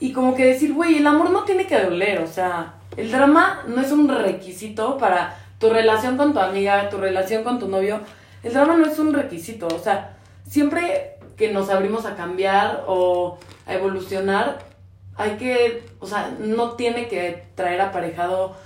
y 0.00 0.12
como 0.12 0.34
que 0.34 0.44
decir, 0.44 0.72
güey, 0.74 0.98
el 0.98 1.06
amor 1.06 1.30
no 1.30 1.44
tiene 1.44 1.66
que 1.66 1.80
doler, 1.80 2.20
o 2.20 2.26
sea, 2.26 2.74
el 2.96 3.10
drama 3.10 3.62
no 3.66 3.80
es 3.80 3.92
un 3.92 4.08
requisito 4.08 4.98
para 4.98 5.36
tu 5.58 5.70
relación 5.70 6.16
con 6.16 6.32
tu 6.32 6.40
amiga, 6.40 6.90
tu 6.90 6.98
relación 6.98 7.44
con 7.44 7.58
tu 7.58 7.68
novio, 7.68 8.00
el 8.42 8.52
drama 8.52 8.76
no 8.76 8.86
es 8.86 8.98
un 8.98 9.14
requisito, 9.14 9.68
o 9.68 9.78
sea, 9.78 10.16
siempre 10.46 11.16
que 11.36 11.52
nos 11.52 11.70
abrimos 11.70 12.06
a 12.06 12.16
cambiar 12.16 12.84
o 12.86 13.38
a 13.66 13.74
evolucionar, 13.74 14.58
hay 15.16 15.36
que, 15.36 15.84
o 16.00 16.06
sea, 16.06 16.34
no 16.38 16.72
tiene 16.72 17.08
que 17.08 17.44
traer 17.54 17.80
aparejado 17.80 18.56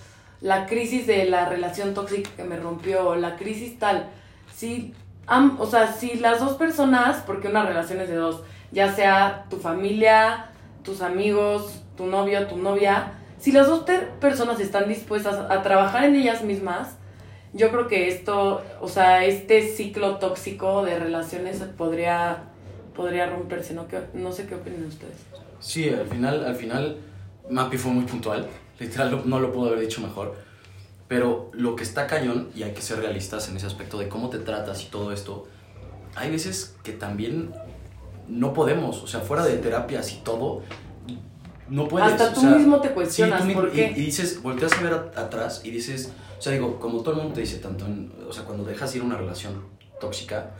la 0.40 0.66
crisis 0.66 1.06
de 1.06 1.24
la 1.24 1.48
relación 1.48 1.94
tóxica 1.94 2.30
que 2.36 2.44
me 2.44 2.56
rompió, 2.56 3.16
la 3.16 3.36
crisis 3.36 3.78
tal. 3.78 4.08
Si, 4.54 4.94
am- 5.26 5.56
o 5.60 5.66
sea, 5.66 5.92
si 5.92 6.14
las 6.14 6.40
dos 6.40 6.52
personas, 6.54 7.22
porque 7.26 7.48
una 7.48 7.64
relación 7.64 8.00
es 8.00 8.08
de 8.08 8.16
dos, 8.16 8.42
ya 8.72 8.92
sea 8.94 9.46
tu 9.50 9.56
familia, 9.56 10.50
tus 10.84 11.00
amigos, 11.02 11.82
tu 11.96 12.06
novio, 12.06 12.46
tu 12.46 12.56
novia, 12.56 13.12
si 13.38 13.52
las 13.52 13.66
dos 13.66 13.80
per- 13.84 14.10
personas 14.20 14.60
están 14.60 14.88
dispuestas 14.88 15.34
a 15.50 15.62
trabajar 15.62 16.04
en 16.04 16.14
ellas 16.16 16.42
mismas, 16.42 16.96
yo 17.54 17.70
creo 17.70 17.88
que 17.88 18.08
esto, 18.08 18.62
o 18.80 18.88
sea, 18.88 19.24
este 19.24 19.62
ciclo 19.68 20.16
tóxico 20.18 20.84
de 20.84 20.98
relaciones 20.98 21.58
podría, 21.76 22.44
podría 22.94 23.26
romperse, 23.26 23.74
¿no? 23.74 23.88
¿Qué- 23.88 24.06
no 24.14 24.32
sé 24.32 24.46
qué 24.46 24.54
opinan 24.54 24.84
ustedes. 24.84 25.16
Sí, 25.60 25.88
al 25.88 26.06
final, 26.06 26.44
al 26.44 26.54
final, 26.54 26.98
Mappy 27.50 27.78
fue 27.78 27.90
muy 27.90 28.04
puntual. 28.04 28.46
Literal, 28.78 29.22
no 29.24 29.40
lo 29.40 29.52
puedo 29.52 29.68
haber 29.68 29.80
dicho 29.80 30.00
mejor. 30.00 30.36
Pero 31.08 31.50
lo 31.54 31.74
que 31.74 31.82
está 31.84 32.06
cañón, 32.06 32.50
y 32.54 32.62
hay 32.62 32.72
que 32.74 32.82
ser 32.82 32.98
realistas 32.98 33.48
en 33.48 33.56
ese 33.56 33.66
aspecto 33.66 33.98
de 33.98 34.08
cómo 34.08 34.28
te 34.30 34.38
tratas 34.38 34.82
y 34.82 34.86
todo 34.86 35.12
esto, 35.12 35.46
hay 36.14 36.30
veces 36.30 36.76
que 36.82 36.92
también 36.92 37.52
no 38.28 38.52
podemos, 38.52 39.02
o 39.02 39.06
sea, 39.06 39.20
fuera 39.20 39.44
de 39.44 39.56
terapias 39.56 40.12
y 40.12 40.16
todo, 40.18 40.62
no 41.68 41.88
puedes. 41.88 42.12
Hasta 42.12 42.30
o 42.30 42.34
tú 42.34 42.40
sea, 42.40 42.50
mismo 42.50 42.80
te 42.80 42.88
sí, 42.88 42.94
cuestionas, 42.94 43.40
tú 43.40 43.46
mismo- 43.46 43.60
¿por 43.62 43.70
y- 43.70 43.76
qué? 43.76 43.90
Y, 43.92 44.04
dices, 44.06 44.42
volteas 44.42 44.72
a 44.74 44.82
ver 44.82 44.92
a- 44.92 45.20
atrás 45.20 45.62
y 45.64 45.70
dices, 45.70 46.12
o 46.38 46.42
sea, 46.42 46.52
digo, 46.52 46.78
como 46.78 47.00
todo 47.02 47.12
el 47.12 47.18
mundo 47.18 47.34
te 47.34 47.40
dice, 47.40 47.58
tanto 47.58 47.86
en, 47.86 48.12
o 48.28 48.32
sea, 48.32 48.44
cuando 48.44 48.64
dejas 48.64 48.94
ir 48.94 49.02
una 49.02 49.16
relación 49.16 49.62
tóxica, 50.00 50.50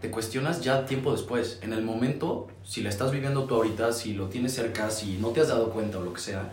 te 0.00 0.10
cuestionas 0.10 0.62
ya 0.62 0.84
tiempo 0.86 1.12
después. 1.12 1.58
En 1.62 1.72
el 1.72 1.82
momento, 1.82 2.48
si 2.64 2.82
la 2.82 2.88
estás 2.88 3.12
viviendo 3.12 3.44
tú 3.44 3.54
ahorita, 3.56 3.92
si 3.92 4.14
lo 4.14 4.26
tienes 4.28 4.52
cerca, 4.54 4.90
si 4.90 5.18
no 5.18 5.28
te 5.28 5.40
has 5.40 5.48
dado 5.48 5.70
cuenta 5.70 5.98
o 5.98 6.02
lo 6.02 6.12
que 6.12 6.20
sea, 6.20 6.52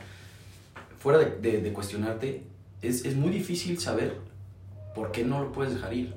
fuera 0.99 1.17
de, 1.19 1.37
de- 1.41 1.61
de 1.61 1.73
cuestionarte, 1.73 2.43
es, 2.81 3.05
es 3.05 3.15
muy 3.15 3.31
difícil 3.31 3.79
saber 3.79 4.17
por 4.95 5.11
qué 5.11 5.23
no 5.23 5.41
lo 5.41 5.51
puedes 5.51 5.73
dejar 5.73 5.93
ir. 5.93 6.13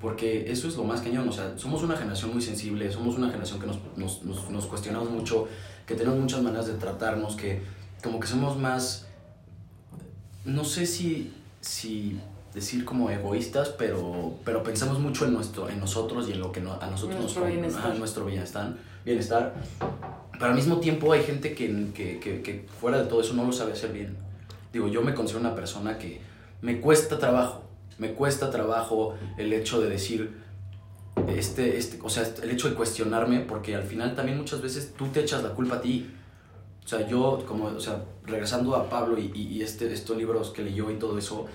Porque 0.00 0.50
eso 0.52 0.68
es 0.68 0.76
lo 0.76 0.84
más 0.84 1.00
cañón. 1.00 1.28
O 1.28 1.32
sea, 1.32 1.56
somos 1.56 1.82
una 1.82 1.96
generación 1.96 2.32
muy 2.32 2.42
sensible, 2.42 2.90
somos 2.92 3.16
una 3.16 3.28
generación 3.28 3.58
que 3.60 3.66
nos, 3.66 3.78
nos, 3.96 4.22
nos, 4.24 4.50
nos 4.50 4.66
cuestionamos 4.66 5.10
mucho, 5.10 5.48
que 5.86 5.94
tenemos 5.94 6.18
muchas 6.20 6.42
maneras 6.42 6.66
de 6.66 6.74
tratarnos, 6.74 7.36
que 7.36 7.62
como 8.02 8.20
que 8.20 8.26
somos 8.26 8.58
más, 8.58 9.06
no 10.44 10.62
sé 10.64 10.84
si, 10.84 11.32
si 11.62 12.20
decir 12.52 12.84
como 12.84 13.08
egoístas, 13.10 13.70
pero, 13.70 14.34
pero 14.44 14.62
pensamos 14.62 14.98
mucho 15.00 15.24
en, 15.24 15.32
nuestro, 15.32 15.68
en 15.70 15.80
nosotros 15.80 16.28
y 16.28 16.32
en 16.32 16.40
lo 16.40 16.52
que 16.52 16.60
no- 16.60 16.74
a 16.74 16.86
nosotros 16.86 17.18
Nuestro 17.20 17.42
nos 17.42 17.50
bienestar. 17.52 17.86
ajá, 17.86 17.94
nuestro 17.94 18.24
bienestar, 18.26 18.74
bienestar. 19.06 19.54
Pero 20.38 20.50
al 20.50 20.56
mismo 20.56 20.78
tiempo 20.78 21.12
hay 21.12 21.22
gente 21.22 21.54
que, 21.54 21.90
que, 21.94 22.18
que, 22.20 22.66
fuera 22.80 22.98
de 22.98 23.08
todo 23.08 23.20
eso 23.20 23.34
no 23.34 23.44
lo 23.44 23.52
sabe 23.52 23.72
hacer 23.72 23.92
bien. 23.92 24.16
Digo, 24.72 24.88
yo 24.88 25.02
me 25.02 25.14
considero 25.14 25.40
una 25.40 25.54
persona 25.54 25.98
que 25.98 26.20
me 26.60 26.80
cuesta 26.80 27.18
trabajo, 27.18 27.62
me 27.98 28.12
cuesta 28.12 28.50
trabajo 28.50 29.14
el 29.38 29.52
hecho 29.52 29.80
de 29.80 29.88
decir, 29.88 30.42
este, 31.28 31.76
este, 31.76 31.98
o 32.02 32.10
sea, 32.10 32.26
el 32.42 32.50
hecho 32.50 32.68
de 32.68 32.74
cuestionarme, 32.74 33.40
porque 33.40 33.76
al 33.76 33.84
final 33.84 34.14
también 34.14 34.38
muchas 34.38 34.60
veces 34.60 34.94
tú 34.96 35.08
te 35.08 35.20
echas 35.20 35.42
la 35.42 35.50
culpa 35.50 35.76
a 35.76 35.80
ti. 35.80 36.10
O 36.84 36.88
sea, 36.88 37.06
yo, 37.08 37.44
como, 37.46 37.66
o 37.66 37.80
sea, 37.80 38.04
regresando 38.26 38.74
a 38.74 38.90
Pablo 38.90 39.18
y, 39.18 39.30
y, 39.34 39.62
este, 39.62 39.90
estos 39.92 40.16
libros 40.16 40.50
que 40.50 40.62
leyó 40.62 40.90
y 40.90 40.96
todo 40.96 41.16
eso, 41.16 41.46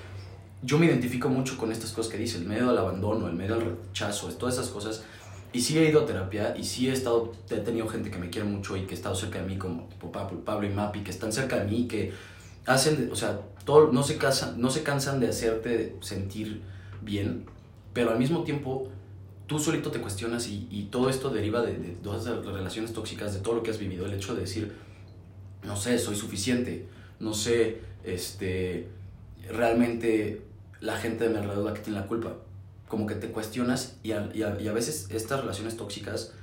yo 0.62 0.80
me 0.80 0.88
identifico 0.88 1.30
mucho 1.30 1.58
con 1.58 1.72
estas 1.72 1.92
cosas 1.92 2.12
que 2.12 2.18
dice, 2.18 2.38
el 2.38 2.46
miedo 2.46 2.70
al 2.70 2.78
abandono, 2.78 3.28
el 3.28 3.34
miedo 3.34 3.56
al 3.56 3.62
rechazo, 3.62 4.28
todas 4.30 4.56
esas 4.56 4.70
cosas. 4.70 5.04
Y 5.52 5.62
sí 5.62 5.78
he 5.78 5.90
ido 5.90 6.02
a 6.02 6.06
terapia 6.06 6.56
y 6.56 6.64
sí 6.64 6.90
he 6.90 6.94
estado, 6.94 7.32
he 7.50 7.58
tenido 7.58 7.88
gente 7.88 8.12
que 8.12 8.20
me 8.20 8.30
quiere 8.30 8.48
mucho 8.48 8.78
y 8.78 8.82
que 8.82 8.94
ha 8.94 8.98
estado 8.98 9.16
cerca 9.16 9.40
de 9.42 9.48
mí, 9.48 9.58
como 9.58 9.88
tipo 9.88 10.12
Pablo, 10.12 10.68
y 10.68 10.70
Mapi, 10.70 11.02
que 11.02 11.12
están 11.12 11.32
cerca 11.32 11.58
de 11.58 11.66
mí, 11.66 11.88
que 11.88 12.12
hacen, 12.66 13.10
o 13.12 13.16
sea, 13.16 13.40
todo, 13.66 13.92
no, 13.92 14.04
se 14.04 14.18
cansan, 14.18 14.62
no 14.62 14.70
se 14.70 14.84
cansan 14.84 15.20
de 15.20 15.30
hacerte 15.30 15.96
sentir 16.02 16.62
bien, 17.02 17.46
pero 17.94 18.12
al 18.12 18.20
mismo 18.20 18.44
tiempo 18.44 18.90
tú 19.48 19.58
solito 19.58 19.90
te 19.90 20.00
cuestionas 20.00 20.48
y, 20.48 20.68
y 20.70 20.84
todo 20.92 21.10
esto 21.10 21.32
deriva 21.32 21.64
de, 21.64 21.74
de 21.78 21.90
todas 21.90 22.26
las 22.26 22.46
relaciones 22.46 22.94
tóxicas, 22.94 23.34
de 23.34 23.40
todo 23.40 23.56
lo 23.56 23.64
que 23.64 23.72
has 23.72 23.80
vivido, 23.80 24.06
el 24.06 24.14
hecho 24.14 24.36
de 24.36 24.42
decir, 24.42 24.76
no 25.64 25.76
sé, 25.76 25.98
soy 25.98 26.16
suficiente, 26.16 26.86
no 27.20 27.34
sé, 27.34 27.82
este, 28.04 28.88
realmente 29.50 30.42
la 30.80 30.98
gente 30.98 31.26
de 31.26 31.32
mi 31.32 31.38
alrededor 31.38 31.66
la 31.66 31.74
que 31.74 31.82
tiene 31.82 32.00
la 32.00 32.08
culpa. 32.08 32.36
Como 32.90 33.06
que 33.08 33.16
te 33.16 33.28
cuestionas 33.30 33.96
y 34.04 34.12
a, 34.12 34.30
y 34.34 34.44
a- 34.44 34.60
y 34.60 34.68
a 34.68 34.74
veces 34.74 35.08
estas 35.12 35.40
relaciones 35.40 35.78
tóxicas, 35.78 36.34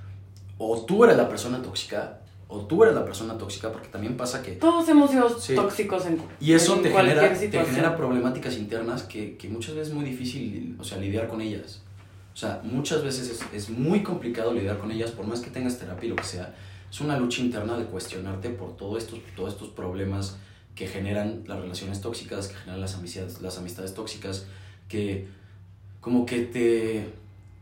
o 0.56 0.80
tú 0.86 1.04
eres 1.04 1.18
la 1.18 1.28
persona 1.28 1.60
tóxica, 1.60 2.20
o 2.48 2.60
tú 2.60 2.82
eres 2.84 2.94
la 2.94 3.04
persona 3.04 3.36
tóxica, 3.36 3.70
porque 3.72 3.88
también 3.88 4.16
pasa 4.16 4.40
que 4.42 4.52
Todos 4.52 4.88
hemos 4.88 5.10
sido 5.10 5.28
Sí. 5.38 5.54
tóxicos 5.54 6.06
en, 6.06 6.22
y 6.40 6.52
eso 6.52 6.76
en 6.76 6.82
te 6.84 6.90
genera, 6.92 7.28
te 7.28 7.36
situación. 7.36 7.66
genera 7.74 7.96
problemáticas 7.96 8.56
internas 8.56 9.02
que, 9.02 9.36
que 9.36 9.48
muchas 9.48 9.74
veces 9.74 9.88
es 9.88 9.94
muy 9.94 10.04
difícil 10.04 10.76
o 10.78 10.84
sea, 10.84 10.96
lidiar 10.98 11.26
con 11.28 11.40
ellas. 11.42 11.82
O 12.32 12.36
sea, 12.38 12.60
muchas 12.62 13.02
veces 13.02 13.28
es, 13.30 13.40
es 13.52 13.68
muy 13.70 14.02
complicado 14.04 14.52
lidiar 14.54 14.78
con 14.78 14.90
ellas, 14.92 15.10
por 15.10 15.26
más 15.26 15.40
que 15.40 15.50
tengas 15.50 15.78
terapia 15.78 16.06
y 16.06 16.10
lo 16.10 16.16
que 16.16 16.22
sea. 16.24 16.54
Es 16.88 17.00
una 17.00 17.18
lucha 17.18 17.40
interna 17.42 17.76
de 17.76 17.86
cuestionarte 17.86 18.50
por 18.50 18.76
todo 18.76 18.96
estos, 18.96 19.18
todos 19.34 19.54
estos 19.54 19.70
problemas 19.70 20.36
que 20.76 20.86
generan 20.86 21.42
las 21.48 21.58
relaciones 21.58 22.00
tóxicas, 22.00 22.46
que 22.48 22.54
generan 22.54 22.80
las 22.80 22.94
amistades, 22.94 23.40
las 23.42 23.58
amistades 23.58 23.94
tóxicas, 23.94 24.46
que 24.88 25.26
como 26.06 26.24
que 26.24 26.42
te, 26.42 27.04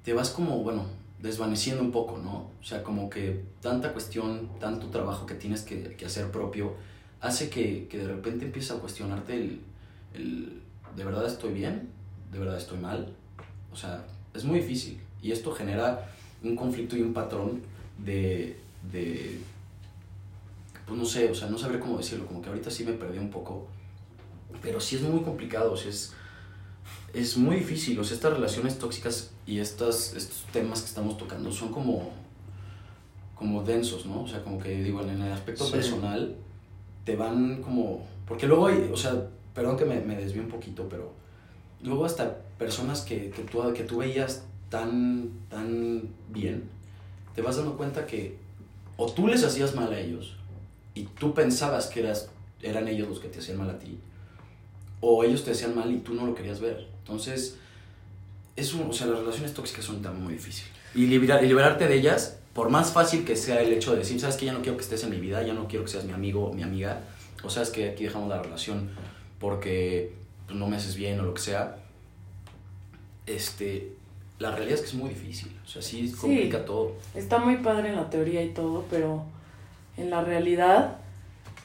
te 0.04 0.12
vas 0.12 0.28
como, 0.28 0.58
bueno, 0.58 0.84
desvaneciendo 1.18 1.82
un 1.82 1.90
poco, 1.90 2.18
¿no? 2.18 2.50
O 2.60 2.62
sea, 2.62 2.82
como 2.82 3.08
que 3.08 3.40
tanta 3.62 3.94
cuestión, 3.94 4.50
tanto 4.60 4.88
trabajo 4.88 5.24
que 5.24 5.32
tienes 5.32 5.62
que, 5.62 5.96
que 5.96 6.04
hacer 6.04 6.30
propio, 6.30 6.74
hace 7.22 7.48
que, 7.48 7.88
que 7.88 7.96
de 7.96 8.06
repente 8.06 8.44
empieces 8.44 8.72
a 8.72 8.80
cuestionarte 8.80 9.32
el, 9.34 9.60
el, 10.12 10.60
¿de 10.94 11.04
verdad 11.04 11.26
estoy 11.26 11.54
bien? 11.54 11.88
¿De 12.30 12.38
verdad 12.38 12.58
estoy 12.58 12.76
mal? 12.76 13.14
O 13.72 13.76
sea, 13.76 14.04
es 14.34 14.44
muy 14.44 14.60
difícil. 14.60 15.00
Y 15.22 15.32
esto 15.32 15.50
genera 15.52 16.12
un 16.42 16.54
conflicto 16.54 16.98
y 16.98 17.00
un 17.00 17.14
patrón 17.14 17.62
de, 17.96 18.58
de 18.92 19.38
pues 20.86 20.98
no 20.98 21.06
sé, 21.06 21.30
o 21.30 21.34
sea, 21.34 21.48
no 21.48 21.56
sabré 21.56 21.80
cómo 21.80 21.96
decirlo, 21.96 22.26
como 22.26 22.42
que 22.42 22.50
ahorita 22.50 22.70
sí 22.70 22.84
me 22.84 22.92
perdí 22.92 23.16
un 23.16 23.30
poco, 23.30 23.66
pero 24.60 24.80
sí 24.80 24.96
es 24.96 25.02
muy 25.02 25.22
complicado, 25.22 25.72
o 25.72 25.76
sea, 25.78 25.88
es, 25.88 26.12
es 27.12 27.36
muy 27.36 27.56
difícil, 27.56 27.98
o 27.98 28.04
sea, 28.04 28.14
estas 28.16 28.32
relaciones 28.32 28.78
tóxicas 28.78 29.30
y 29.46 29.58
estas, 29.60 30.14
estos 30.14 30.44
temas 30.52 30.80
que 30.80 30.88
estamos 30.88 31.16
tocando 31.16 31.52
son 31.52 31.70
como, 31.70 32.10
como 33.34 33.62
densos, 33.62 34.06
¿no? 34.06 34.22
O 34.22 34.28
sea, 34.28 34.42
como 34.42 34.58
que 34.58 34.82
digo, 34.82 35.02
en 35.02 35.10
el 35.22 35.32
aspecto 35.32 35.64
Sí. 35.66 35.72
personal 35.72 36.34
te 37.04 37.16
van 37.16 37.62
como, 37.62 38.06
porque 38.26 38.46
luego 38.46 38.66
hay, 38.68 38.90
o 38.92 38.96
sea, 38.96 39.28
perdón 39.54 39.76
que 39.76 39.84
me, 39.84 40.00
me 40.00 40.16
desvío 40.16 40.42
un 40.42 40.48
poquito, 40.48 40.88
pero 40.88 41.12
luego 41.82 42.04
hasta 42.04 42.38
personas 42.58 43.02
que, 43.02 43.30
que, 43.30 43.42
tú, 43.42 43.60
que 43.74 43.84
tú 43.84 43.98
veías 43.98 44.44
tan, 44.70 45.30
tan 45.50 46.08
bien, 46.30 46.64
te 47.34 47.42
vas 47.42 47.56
dando 47.56 47.76
cuenta 47.76 48.06
que 48.06 48.36
o 48.96 49.10
tú 49.10 49.26
les 49.28 49.44
hacías 49.44 49.74
mal 49.74 49.92
a 49.92 49.98
ellos 50.00 50.36
y 50.94 51.02
tú 51.04 51.34
pensabas 51.34 51.86
que 51.88 52.00
eras, 52.00 52.30
eran 52.62 52.88
ellos 52.88 53.08
los 53.08 53.20
que 53.20 53.28
te 53.28 53.40
hacían 53.40 53.58
mal 53.58 53.68
a 53.70 53.78
ti, 53.78 53.98
o 55.00 55.24
ellos 55.24 55.44
te 55.44 55.52
hacían 55.52 55.74
mal 55.74 55.90
y 55.92 55.98
tú 55.98 56.14
no 56.14 56.26
lo 56.26 56.34
querías 56.34 56.60
ver. 56.60 56.86
Entonces, 57.00 57.56
es 58.56 58.74
un, 58.74 58.90
o 58.90 58.92
sea, 58.92 59.06
las 59.06 59.18
relaciones 59.18 59.54
tóxicas 59.54 59.84
son 59.84 60.02
tan 60.02 60.22
muy 60.22 60.34
difíciles. 60.34 60.70
Y, 60.94 61.06
liberar, 61.06 61.44
y 61.44 61.48
liberarte 61.48 61.88
de 61.88 61.94
ellas, 61.94 62.38
por 62.52 62.70
más 62.70 62.92
fácil 62.92 63.24
que 63.24 63.36
sea 63.36 63.60
el 63.60 63.72
hecho 63.72 63.92
de 63.92 63.98
decir, 63.98 64.20
sabes 64.20 64.36
que 64.36 64.46
ya 64.46 64.52
no 64.52 64.62
quiero 64.62 64.76
que 64.76 64.84
estés 64.84 65.02
en 65.02 65.10
mi 65.10 65.18
vida, 65.18 65.42
ya 65.42 65.54
no 65.54 65.66
quiero 65.66 65.84
que 65.84 65.90
seas 65.90 66.04
mi 66.04 66.12
amigo 66.12 66.46
o 66.46 66.52
mi 66.52 66.62
amiga, 66.62 67.00
o 67.42 67.50
sabes 67.50 67.70
que 67.70 67.90
aquí 67.90 68.04
dejamos 68.04 68.28
la 68.28 68.40
relación 68.42 68.90
porque 69.38 70.12
pues, 70.46 70.58
no 70.58 70.68
me 70.68 70.76
haces 70.76 70.94
bien 70.94 71.18
o 71.20 71.24
lo 71.24 71.34
que 71.34 71.42
sea, 71.42 71.76
este, 73.26 73.92
la 74.38 74.52
realidad 74.52 74.74
es 74.74 74.80
que 74.82 74.86
es 74.88 74.94
muy 74.94 75.10
difícil, 75.10 75.52
o 75.64 75.68
sea, 75.68 75.82
sí 75.82 76.12
complica 76.12 76.64
todo. 76.64 76.92
Está 77.14 77.38
muy 77.38 77.56
padre 77.56 77.90
en 77.90 77.96
la 77.96 78.08
teoría 78.08 78.42
y 78.42 78.50
todo, 78.50 78.84
pero 78.88 79.24
en 79.96 80.10
la 80.10 80.22
realidad, 80.22 80.98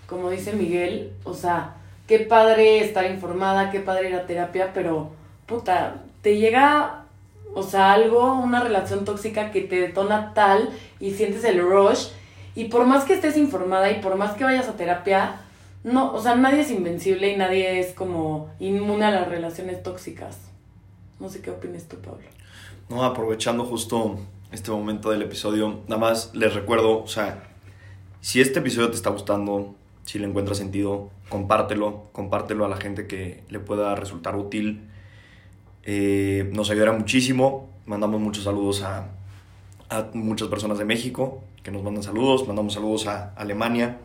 como 0.08 0.30
dice 0.30 0.54
Miguel, 0.54 1.13
o 1.24 1.34
sea, 1.34 1.76
qué 2.10 2.17
padre 2.17 2.80
estar 2.80 3.06
informada, 3.06 3.69
qué 3.69 3.82
padre 3.82 4.10
ir 4.10 4.15
a 4.15 4.26
terapia, 4.26 4.74
pero 4.74 5.12
puta, 5.45 6.02
te 6.24 6.38
llega, 6.38 7.06
o 7.54 7.62
sea, 7.62 7.93
algo, 7.93 8.34
una 8.34 8.62
relación 8.62 9.06
tóxica 9.06 9.52
que 9.52 9.62
te 9.62 9.80
detona 9.80 10.34
tal 10.34 10.72
y 11.00 11.12
sientes 11.12 11.43
el 11.43 11.62
rush. 11.62 12.08
Y 12.56 12.65
por 12.65 12.88
más 12.88 13.06
que 13.06 13.13
estés 13.13 13.38
informada 13.38 13.91
y 13.91 14.02
por 14.02 14.15
más 14.15 14.34
que 14.34 14.43
vayas 14.43 14.67
a 14.67 14.76
terapia, 14.76 15.41
no, 15.84 16.12
o 16.12 16.19
sea, 16.19 16.34
nadie 16.34 16.62
es 16.62 16.72
invencible 16.72 17.32
y 17.32 17.38
nadie 17.38 17.80
es 17.80 17.93
como 17.93 18.50
inmune 18.60 19.06
a 19.06 19.12
las 19.12 19.28
relaciones 19.28 19.84
tóxicas. 19.84 20.39
No 21.19 21.30
sé 21.30 21.41
qué 21.41 21.52
opinas 21.52 21.84
tú, 21.84 21.98
Pablo. 21.98 22.26
No, 22.89 23.04
aprovechando 23.04 23.65
justo 23.65 24.17
este 24.52 24.72
momento 24.72 25.12
del 25.12 25.22
episodio, 25.22 25.82
nada 25.88 26.02
más 26.02 26.34
les 26.34 26.56
recuerdo, 26.56 27.04
o 27.04 27.08
sea, 27.08 27.43
si 28.19 28.41
este 28.41 28.62
episodio 28.62 28.89
te 28.89 28.95
está 28.95 29.12
gustando, 29.12 29.76
si 30.06 30.17
le 30.17 30.26
encuentras 30.26 30.58
sentido, 30.58 31.12
compártelo, 31.30 32.10
compártelo 32.12 32.65
a 32.65 32.70
la 32.70 32.78
gente 32.78 33.08
que 33.08 33.44
le 33.50 33.60
pueda 33.60 33.96
resultar 33.96 34.36
útil. 34.36 34.89
Eh, 35.84 36.50
nos 36.52 36.70
ayudará 36.70 36.92
muchísimo. 36.92 37.70
Mandamos 37.86 38.20
muchos 38.20 38.44
saludos 38.44 38.84
a, 38.84 39.08
a 39.89 40.10
muchas 40.13 40.48
personas 40.50 40.78
de 40.78 40.86
México 40.86 41.44
que 41.63 41.72
nos 41.72 41.84
mandan 41.84 42.04
saludos. 42.04 42.48
Mandamos 42.48 42.74
saludos 42.74 43.08
a 43.08 43.34
Alemania. 43.36 43.98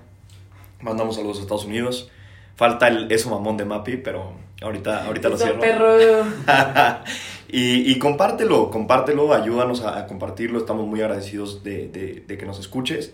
Mandamos 0.81 1.17
saludos 1.17 1.39
a 1.39 1.41
Estados 1.43 1.65
Unidos. 1.65 2.11
Falta 2.57 2.89
el 2.89 3.11
eso 3.11 3.31
mamón 3.31 3.57
de 3.57 3.65
Mapi, 3.65 3.97
pero 3.97 4.33
ahorita, 4.63 5.07
ahorita 5.07 5.29
lo 5.29 5.37
cierro. 5.37 5.61
perro. 5.61 5.97
y, 7.49 7.91
y, 7.91 7.99
compártelo, 7.99 8.71
compártelo, 8.71 9.33
ayúdanos 9.33 9.83
a, 9.83 9.99
a, 9.99 10.07
compartirlo. 10.07 10.59
Estamos 10.59 10.87
muy 10.87 11.01
agradecidos 11.01 11.65
de, 11.65 11.89
de, 11.89 12.25
de 12.27 12.39
que 12.39 12.47
nos 12.47 12.59
escuches. 12.61 13.13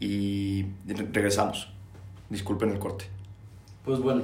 Y 0.00 0.66
regresamos. 0.86 1.72
Disculpen 2.28 2.70
el 2.70 2.78
corte. 2.78 3.06
Pues 3.88 4.00
bueno, 4.00 4.20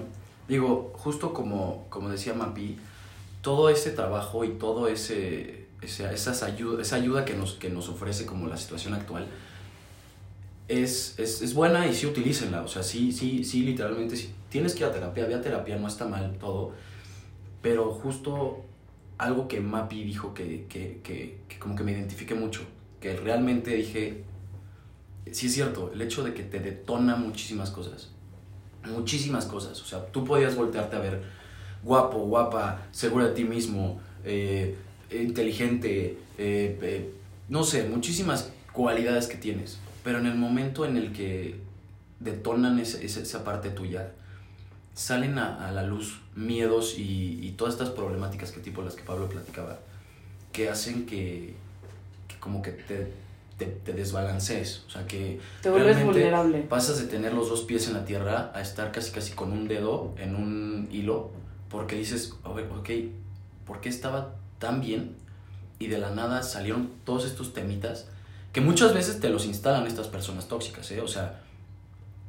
digo, 0.46 0.92
justo 0.94 1.33
como, 1.33 1.87
como 1.88 2.11
decía 2.11 2.35
Mapi, 2.35 2.77
todo 3.40 3.70
ese 3.70 3.92
trabajo 3.92 4.44
y 4.44 4.50
todo 4.50 4.88
ese, 4.88 5.68
ese 5.81 6.12
esas 6.12 6.42
ayuda, 6.42 6.83
esa 6.83 6.96
ayuda 6.96 7.24
que 7.24 7.33
nos, 7.33 7.55
que 7.55 7.70
nos 7.70 7.88
ofrece 7.88 8.27
como 8.27 8.46
la 8.46 8.59
situación 8.59 8.92
actual 8.92 9.27
es, 10.68 11.18
es, 11.18 11.40
es, 11.40 11.55
buena 11.55 11.87
y 11.87 11.94
sí 11.94 12.05
utilícenla. 12.05 12.61
O 12.61 12.68
sea, 12.68 12.83
sí, 12.83 13.11
sí, 13.11 13.42
sí, 13.42 13.62
literalmente, 13.62 14.16
si 14.16 14.35
tienes 14.50 14.74
que 14.74 14.81
ir 14.81 14.85
a 14.85 14.92
terapia, 14.92 15.24
ve 15.24 15.35
a 15.35 15.40
terapia, 15.40 15.79
no 15.79 15.88
está 15.88 16.07
mal 16.07 16.37
todo. 16.38 16.72
Pero 17.62 17.90
justo 17.90 18.66
algo 19.16 19.48
que 19.48 19.62
Mapi 19.62 20.05
dijo 20.05 20.35
que, 20.35 20.66
que, 20.68 21.00
que, 21.03 21.38
que 21.48 21.59
como 21.59 21.74
que 21.74 21.85
me 21.85 21.92
identifique 21.92 22.35
mucho, 22.35 22.61
que 23.00 23.16
realmente 23.16 23.70
dije, 23.70 24.24
sí 25.33 25.46
es 25.46 25.55
cierto, 25.55 25.90
el 25.90 26.03
hecho 26.03 26.22
de 26.22 26.35
que 26.35 26.42
te 26.42 26.61
detona 26.61 27.16
muchísimas 27.16 27.70
cosas. 27.70 28.11
Muchísimas 28.87 29.47
cosas. 29.47 29.81
O 29.81 29.85
sea, 29.85 30.05
tú 30.07 30.25
podías 30.25 30.55
voltearte 30.55 30.97
a 30.97 30.99
ver 31.01 31.23
guapo, 31.83 32.18
guapa, 32.18 32.83
seguro 32.90 33.27
de 33.27 33.35
ti 33.35 33.44
mismo, 33.44 34.01
eh, 34.25 34.77
inteligente, 35.11 36.18
eh, 36.38 36.79
eh, 36.83 37.14
no 37.49 37.62
sé, 37.62 37.88
muchísimas 37.88 38.51
cualidades 38.73 39.27
que 39.27 39.37
tienes. 39.37 39.79
Pero 40.03 40.18
en 40.18 40.27
el 40.27 40.35
momento 40.35 40.85
en 40.85 40.97
el 40.97 41.12
que 41.12 41.61
detonan 42.20 42.79
esa, 42.79 43.01
esa 43.01 43.44
parte 43.44 43.70
tuya, 43.70 44.12
salen 44.94 45.38
a, 45.38 45.68
a 45.68 45.73
la 45.73 45.83
luz 45.83 46.20
miedos 46.35 46.99
y, 46.99 47.38
y, 47.42 47.53
todas 47.53 47.75
estas 47.75 47.90
problemáticas 47.90 48.53
que 48.53 48.61
tipo 48.61 48.83
las 48.83 48.94
que 48.94 49.03
Pablo 49.03 49.29
platicaba, 49.29 49.81
que 50.53 50.68
hacen 50.68 51.05
que, 51.05 51.55
que 52.29 52.37
como 52.38 52.62
que 52.62 52.73
te 52.73 53.12
te, 53.66 53.92
te, 53.92 53.92
desbalancees, 53.92 54.85
o 54.87 54.90
sea 54.90 55.07
que 55.07 55.40
te 55.62 55.70
vuelves 55.70 56.05
vulnerable. 56.05 56.61
Pasas 56.62 56.98
de 56.98 57.07
tener 57.07 57.33
los 57.33 57.48
dos 57.48 57.62
pies 57.62 57.87
en 57.88 57.94
la 57.94 58.05
tierra 58.05 58.53
a 58.55 58.61
estar 58.61 58.92
casi 58.92 59.12
casi 59.12 59.33
con 59.33 59.53
un 59.53 59.68
dedo 59.68 60.14
en 60.18 60.37
un 60.37 60.88
hilo, 60.90 61.31
porque 61.68 61.96
dices, 61.96 62.35
a 62.44 62.53
ver, 62.53 62.70
ok, 62.70 62.90
¿por 63.66 63.81
qué 63.81 63.88
estaba 63.88 64.35
tan 64.59 64.81
bien? 64.81 65.16
Y 65.79 65.88
de 65.88 65.98
la 65.98 66.11
nada 66.11 66.42
salieron 66.42 66.90
todos 67.05 67.24
estos 67.24 67.53
temitas 67.53 68.09
que 68.53 68.61
muchas 68.61 68.94
veces 68.94 69.18
te 69.18 69.31
los 69.31 69.46
instalan 69.46 69.87
estas 69.87 70.07
personas 70.07 70.46
tóxicas, 70.46 70.88
¿eh? 70.92 71.00
O 71.00 71.09
sea, 71.09 71.40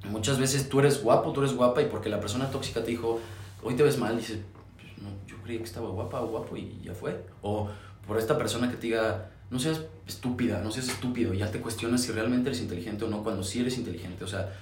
muchas 0.06 0.40
veces 0.40 0.70
tú 0.70 0.80
eres 0.80 1.04
guapo, 1.04 1.32
tú 1.32 1.42
eres 1.42 1.54
guapa 1.54 1.82
y 1.84 1.86
porque 1.86 2.10
la 2.10 2.20
persona 2.20 2.50
tóxica 2.50 2.84
te 2.84 2.92
dijo, 2.92 3.20
hoy 3.62 3.76
te 3.76 3.84
ves 3.84 4.00
mal, 4.00 4.18
dices, 4.18 4.40
pues 4.76 4.98
no, 4.98 5.10
yo 5.28 5.42
creía 5.44 5.60
que 5.60 5.66
estaba 5.66 5.90
guapa 5.90 6.22
o 6.22 6.28
guapo 6.28 6.58
y 6.58 6.82
ya 6.84 6.96
fue. 6.96 7.24
O 7.44 7.70
por 8.08 8.18
esta 8.18 8.38
persona 8.38 8.70
que 8.70 8.78
te 8.78 8.88
diga, 8.88 9.30
no 9.50 9.60
seas 9.60 9.82
estúpida, 10.08 10.62
no 10.62 10.72
seas 10.72 10.90
estúpido, 10.90 11.34
ya 11.34 11.52
te 11.52 11.62
cuestionas 11.62 12.02
si 12.02 12.12
realmente 12.12 12.50
eres 12.50 12.62
inteligente 12.62 13.06
o 13.06 13.08
no 13.08 13.24
cuando 13.24 13.44
sí 13.44 13.60
eres 13.60 13.78
inteligente. 13.78 14.24
O 14.24 14.28
sea, 14.28 14.54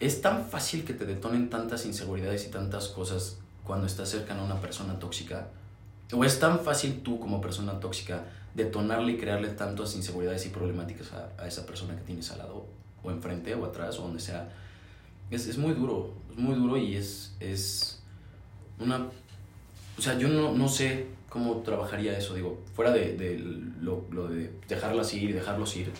es 0.00 0.20
tan 0.20 0.46
fácil 0.46 0.84
que 0.84 0.94
te 0.94 1.06
detonen 1.06 1.50
tantas 1.50 1.86
inseguridades 1.86 2.46
y 2.46 2.50
tantas 2.50 2.88
cosas 2.88 3.38
cuando 3.64 3.86
estás 3.86 4.08
cerca 4.08 4.38
a 4.38 4.42
una 4.42 4.60
persona 4.60 4.98
tóxica. 4.98 5.48
O 6.12 6.24
es 6.24 6.38
tan 6.38 6.60
fácil 6.60 7.02
tú 7.02 7.18
como 7.18 7.40
persona 7.40 7.80
tóxica 7.80 8.24
detonarle 8.54 9.12
y 9.12 9.18
crearle 9.18 9.48
tantas 9.48 9.94
inseguridades 9.94 10.44
y 10.46 10.50
problemáticas 10.50 11.12
a, 11.12 11.42
a 11.42 11.46
esa 11.46 11.64
persona 11.64 11.96
que 11.96 12.02
tienes 12.02 12.30
al 12.32 12.38
lado, 12.38 12.66
o 13.02 13.10
enfrente, 13.10 13.54
o 13.54 13.64
atrás, 13.64 13.98
o 13.98 14.02
donde 14.02 14.20
sea. 14.20 14.50
Es, 15.30 15.46
es 15.46 15.56
muy 15.56 15.72
duro, 15.72 16.14
es 16.30 16.36
muy 16.36 16.54
duro 16.54 16.76
y 16.76 16.96
es, 16.96 17.34
es 17.40 18.00
una... 18.78 19.08
O 19.98 20.02
sea, 20.02 20.18
yo 20.18 20.28
no, 20.28 20.52
no 20.52 20.68
sé 20.68 21.06
cómo 21.32 21.62
trabajaría 21.62 22.16
eso, 22.18 22.34
digo, 22.34 22.58
fuera 22.74 22.92
de, 22.92 23.16
de 23.16 23.38
lo, 23.80 24.04
lo, 24.10 24.28
de 24.28 24.50
dejarlas 24.68 25.14
ir 25.14 25.30
y 25.30 25.32
dejarlos 25.32 25.74
ir, 25.76 25.90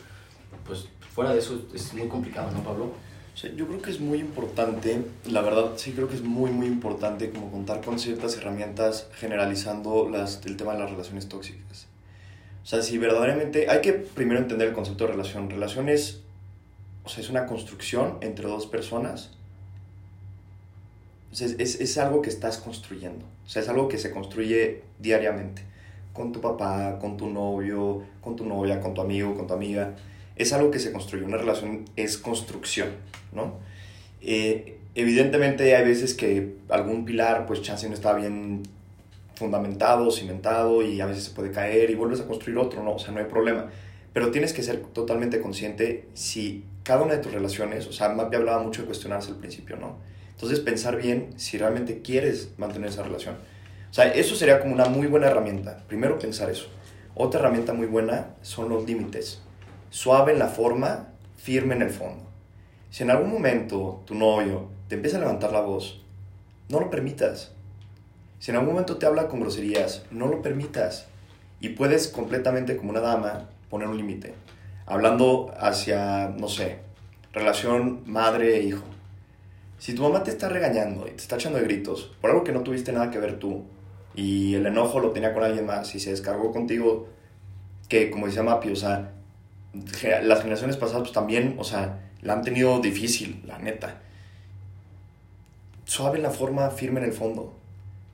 pues 0.67 0.89
fuera 1.15 1.33
de 1.33 1.39
eso 1.39 1.59
es 1.73 1.95
muy 1.95 2.07
complicado, 2.07 2.51
¿no, 2.51 2.63
Pablo? 2.63 2.93
Sea, 3.35 3.51
yo 3.55 3.67
creo 3.67 3.81
que 3.81 3.91
es 3.91 3.99
muy 3.99 4.19
importante, 4.19 5.03
la 5.25 5.41
verdad 5.41 5.73
sí 5.77 5.93
creo 5.93 6.07
que 6.07 6.17
es 6.17 6.23
muy 6.23 6.51
muy 6.51 6.67
importante 6.67 7.31
como 7.31 7.51
contar 7.51 7.81
con 7.81 7.99
ciertas 7.99 8.37
herramientas 8.37 9.09
generalizando 9.15 10.11
las, 10.11 10.45
el 10.45 10.59
tema 10.59 10.75
de 10.75 10.81
las 10.81 10.91
relaciones 10.91 11.29
tóxicas. 11.29 11.87
O 12.63 12.67
sea, 12.67 12.83
si 12.83 12.99
verdaderamente 12.99 13.71
hay 13.71 13.81
que 13.81 13.95
primero 13.95 14.39
entender 14.39 14.69
el 14.69 14.75
concepto 14.75 15.07
de 15.07 15.13
relación. 15.13 15.49
Relación 15.49 15.89
es, 15.89 16.21
o 17.05 17.09
sea, 17.09 17.25
es 17.25 17.31
una 17.31 17.47
construcción 17.47 18.19
entre 18.21 18.47
dos 18.47 18.67
personas. 18.67 19.31
Es, 21.33 21.81
es, 21.81 21.99
algo 21.99 22.21
que 22.21 22.29
estás 22.29 22.59
construyendo. 22.59 23.25
O 23.47 23.49
sea, 23.49 23.63
es 23.63 23.69
algo 23.69 23.89
que 23.89 23.99
se 23.99 24.11
construye 24.11 24.83
diariamente. 24.99 25.63
Con 26.13 26.31
tu 26.33 26.41
papá, 26.41 26.99
con 27.01 27.17
tu 27.17 27.31
novio, 27.31 28.03
con 28.21 28.37
tu 28.37 28.45
novia, 28.45 28.81
con 28.81 28.93
tu 28.93 29.01
amigo, 29.01 29.35
con 29.35 29.47
tu 29.47 29.55
amiga. 29.55 29.95
Es 30.37 30.53
algo 30.53 30.71
que 30.71 30.79
se 30.79 30.93
construye. 30.93 31.25
Una 31.25 31.39
relación 31.39 31.87
es 31.97 32.19
construcción, 32.19 32.91
¿no? 33.33 33.55
Eh, 34.21 34.79
evidentemente 34.95 35.75
hay 35.75 35.85
veces 35.85 36.15
que 36.15 36.57
algún 36.69 37.05
pilar, 37.05 37.47
pues 37.47 37.63
chance 37.63 37.89
no 37.89 37.95
está 37.95 38.13
bien 38.15 38.63
fundamentado, 39.35 40.11
cimentado 40.11 40.83
y 40.83 41.01
a 41.01 41.07
veces 41.07 41.25
se 41.25 41.31
puede 41.31 41.51
caer 41.51 41.91
y 41.91 41.95
vuelves 41.95 42.21
a 42.21 42.27
construir 42.27 42.59
otro, 42.59 42.83
¿no? 42.83 42.95
O 42.95 42.99
sea, 42.99 43.13
no 43.13 43.21
hay 43.21 43.27
problema. 43.27 43.71
Pero 44.13 44.31
tienes 44.31 44.53
que 44.53 44.63
ser 44.63 44.81
totalmente 44.81 45.41
consciente 45.41 46.09
si 46.13 46.65
cada 46.83 47.03
una 47.03 47.15
de 47.15 47.23
tus 47.23 47.33
relaciones, 47.33 47.87
o 47.87 47.93
sea, 47.93 48.11
Mappy 48.11 48.37
hablaba 48.37 48.63
mucho 48.63 48.83
de 48.83 48.87
cuestionarse 48.87 49.31
al 49.31 49.37
principio, 49.37 49.77
¿no? 49.77 49.97
Entonces 50.43 50.59
pensar 50.59 51.01
bien 51.01 51.35
si 51.37 51.57
realmente 51.57 52.03
quieres 52.03 52.49
mantener 52.57 52.91
esa 52.91 53.05
relación. 53.05 53.37
O 53.89 53.95
sea, 53.95 54.13
eso 54.13 54.35
sería 54.35 54.59
como 54.59 54.75
una 54.75 54.87
muy 54.87 55.07
buena 55.07 55.29
herramienta. 55.29 55.85
Primero 55.87 56.19
pensar 56.19 56.51
eso. 56.51 56.67
Otra 57.15 57.39
herramienta 57.39 57.75
muy 57.75 57.87
buena 57.87 58.35
son 58.43 58.69
los 58.69 58.85
límites. 58.85 59.41
Suave 59.91 60.33
en 60.33 60.41
la 60.41 60.49
forma, 60.49 61.11
firme 61.37 61.77
en 61.77 61.83
el 61.83 61.91
fondo. 61.91 62.25
Si 62.91 63.05
en 63.05 63.13
algún 63.13 63.33
momento 63.33 64.03
tu 64.05 64.17
novio 64.17 64.69
te 64.89 64.97
empieza 64.97 65.19
a 65.19 65.21
levantar 65.21 65.53
la 65.53 65.61
voz, 65.61 66.03
no 66.69 66.81
lo 66.81 66.91
permitas. 66.91 67.53
Si 68.41 68.51
en 68.51 68.57
algún 68.57 68.73
momento 68.73 68.97
te 68.97 69.07
habla 69.07 69.29
con 69.29 69.39
groserías, 69.39 70.03
no 70.11 70.27
lo 70.27 70.43
permitas. 70.43 71.07
Y 71.61 71.69
puedes 71.69 72.09
completamente 72.09 72.77
como 72.77 72.91
una 72.91 73.01
dama 73.01 73.49
poner 73.71 73.87
un 73.87 73.97
límite. 73.97 74.35
Hablando 74.87 75.55
hacia, 75.57 76.35
no 76.37 76.49
sé, 76.49 76.79
relación 77.33 78.03
madre 78.07 78.57
e 78.57 78.63
hijo. 78.65 78.83
Si 79.83 79.95
tu 79.95 80.03
mamá 80.05 80.23
te 80.23 80.31
está 80.31 80.49
regañando 80.49 81.09
y 81.09 81.11
te 81.11 81.17
está 81.17 81.35
echando 81.35 81.59
de 81.59 81.65
gritos 81.65 82.13
por 82.21 82.31
algo 82.31 82.45
que 82.45 82.53
no 82.53 82.61
tuviste 82.61 82.93
nada 82.93 83.11
que 83.11 83.19
ver 83.19 83.41
tú, 83.41 83.65
y 84.15 84.55
el 84.55 84.65
enojo 84.65 85.01
lo 85.01 85.11
tenía 85.11 85.35
con 85.35 85.43
alguien 85.43 85.67
más 85.67 85.93
y 85.97 85.99
se 85.99 86.11
descargó 86.11 86.53
contigo, 86.53 87.09
que 87.89 88.09
como 88.09 88.27
decía 88.27 88.45
Mapi, 88.45 88.71
o 88.71 88.77
sea, 88.77 89.11
las 90.23 90.39
generaciones 90.41 90.77
pasadas 90.77 91.03
pues 91.03 91.13
también, 91.13 91.57
o 91.59 91.65
sea, 91.65 91.99
la 92.21 92.35
han 92.35 92.43
tenido 92.43 92.79
difícil, 92.79 93.43
la 93.45 93.59
neta. 93.59 94.01
Suave 95.85 96.19
en 96.19 96.23
la 96.23 96.31
forma, 96.31 96.71
firme 96.71 97.01
en 97.01 97.07
el 97.07 97.13
fondo. 97.13 97.53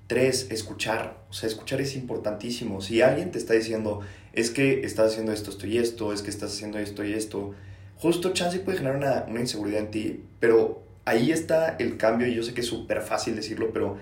Tres, 0.07 0.51
escuchar. 0.51 1.19
O 1.29 1.35
sea, 1.35 1.51
escuchar 1.51 1.83
es 1.83 1.97
importantísimo. 1.97 2.81
Si 2.81 3.03
alguien 3.03 3.31
te 3.31 3.37
está 3.37 3.53
diciendo, 3.53 4.01
es 4.33 4.51
que 4.51 4.87
estás 4.87 5.13
haciendo 5.13 5.33
esto, 5.33 5.51
esto 5.51 5.67
y 5.67 5.77
esto, 5.77 6.15
es 6.15 6.23
que 6.23 6.31
estás 6.31 6.51
haciendo 6.51 6.79
esto 6.79 7.05
y 7.05 7.13
esto, 7.13 7.53
justo 7.99 8.33
chance 8.33 8.59
puede 8.61 8.79
generar 8.79 8.97
una, 8.97 9.27
una 9.29 9.41
inseguridad 9.41 9.81
en 9.81 9.91
ti, 9.91 10.25
pero 10.41 10.88
ahí 11.09 11.33
está 11.33 11.77
el 11.79 11.97
cambio 11.97 12.27
y 12.27 12.35
yo 12.35 12.42
sé 12.42 12.53
que 12.53 12.61
es 12.61 12.66
súper 12.66 13.01
fácil 13.01 13.35
decirlo, 13.35 13.71
pero 13.73 13.97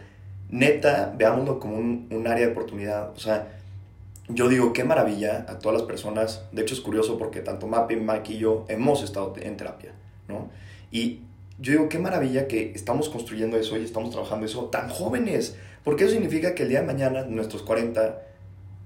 neta, 0.51 1.14
veámoslo 1.16 1.61
como 1.61 1.77
un, 1.77 2.09
un 2.11 2.27
área 2.27 2.47
de 2.47 2.53
oportunidad. 2.53 3.11
O 3.11 3.19
sea, 3.19 3.49
yo 4.29 4.49
digo, 4.49 4.73
qué 4.73 4.83
maravilla 4.83 5.47
a 5.49 5.59
todas 5.59 5.79
las 5.79 5.87
personas. 5.87 6.42
De 6.51 6.62
hecho, 6.62 6.75
es 6.75 6.81
curioso 6.81 7.16
porque 7.16 7.40
tanto 7.40 7.69
Mapi, 7.69 7.97
Mike 7.97 8.33
y 8.33 8.38
yo 8.38 8.64
hemos 8.69 9.03
estado 9.03 9.35
en 9.40 9.57
terapia, 9.57 9.92
¿no? 10.29 10.51
Y 10.90 11.21
yo 11.59 11.73
digo, 11.73 11.88
qué 11.88 11.99
maravilla 11.99 12.49
que 12.49 12.73
estamos 12.75 13.09
construyendo 13.09 13.57
eso 13.57 13.77
y 13.77 13.85
estamos 13.85 14.11
trabajando 14.11 14.47
eso 14.47 14.64
tan 14.64 14.88
jóvenes. 14.88 15.57
Porque 15.85 16.05
eso 16.05 16.14
significa 16.14 16.55
que 16.55 16.64
el 16.64 16.71
día 16.71 16.81
de 16.81 16.87
mañana, 16.87 17.23
nuestros 17.23 17.62
40, 17.62 18.21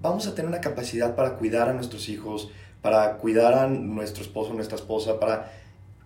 vamos 0.03 0.27
a 0.27 0.35
tener 0.35 0.49
una 0.49 0.61
capacidad 0.61 1.15
para 1.15 1.37
cuidar 1.37 1.71
a 1.71 1.73
nuestros 1.73 2.11
hijos, 2.11 2.51
para 2.83 3.17
cuidar 3.17 3.55
a 3.55 3.67
nuestro 3.67 4.23
esposo, 4.23 4.53
nuestra 4.53 4.77
esposa, 4.77 5.19
para 5.19 5.51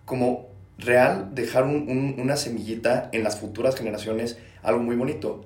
como 0.05 0.54
real 0.79 1.31
dejar 1.35 1.65
un- 1.65 1.89
un- 1.89 2.17
una 2.19 2.37
semillita 2.37 3.09
en 3.13 3.23
las 3.25 3.39
futuras 3.39 3.77
generaciones, 3.77 4.39
algo 4.63 4.83
muy 4.83 4.97
bonito. 4.97 5.45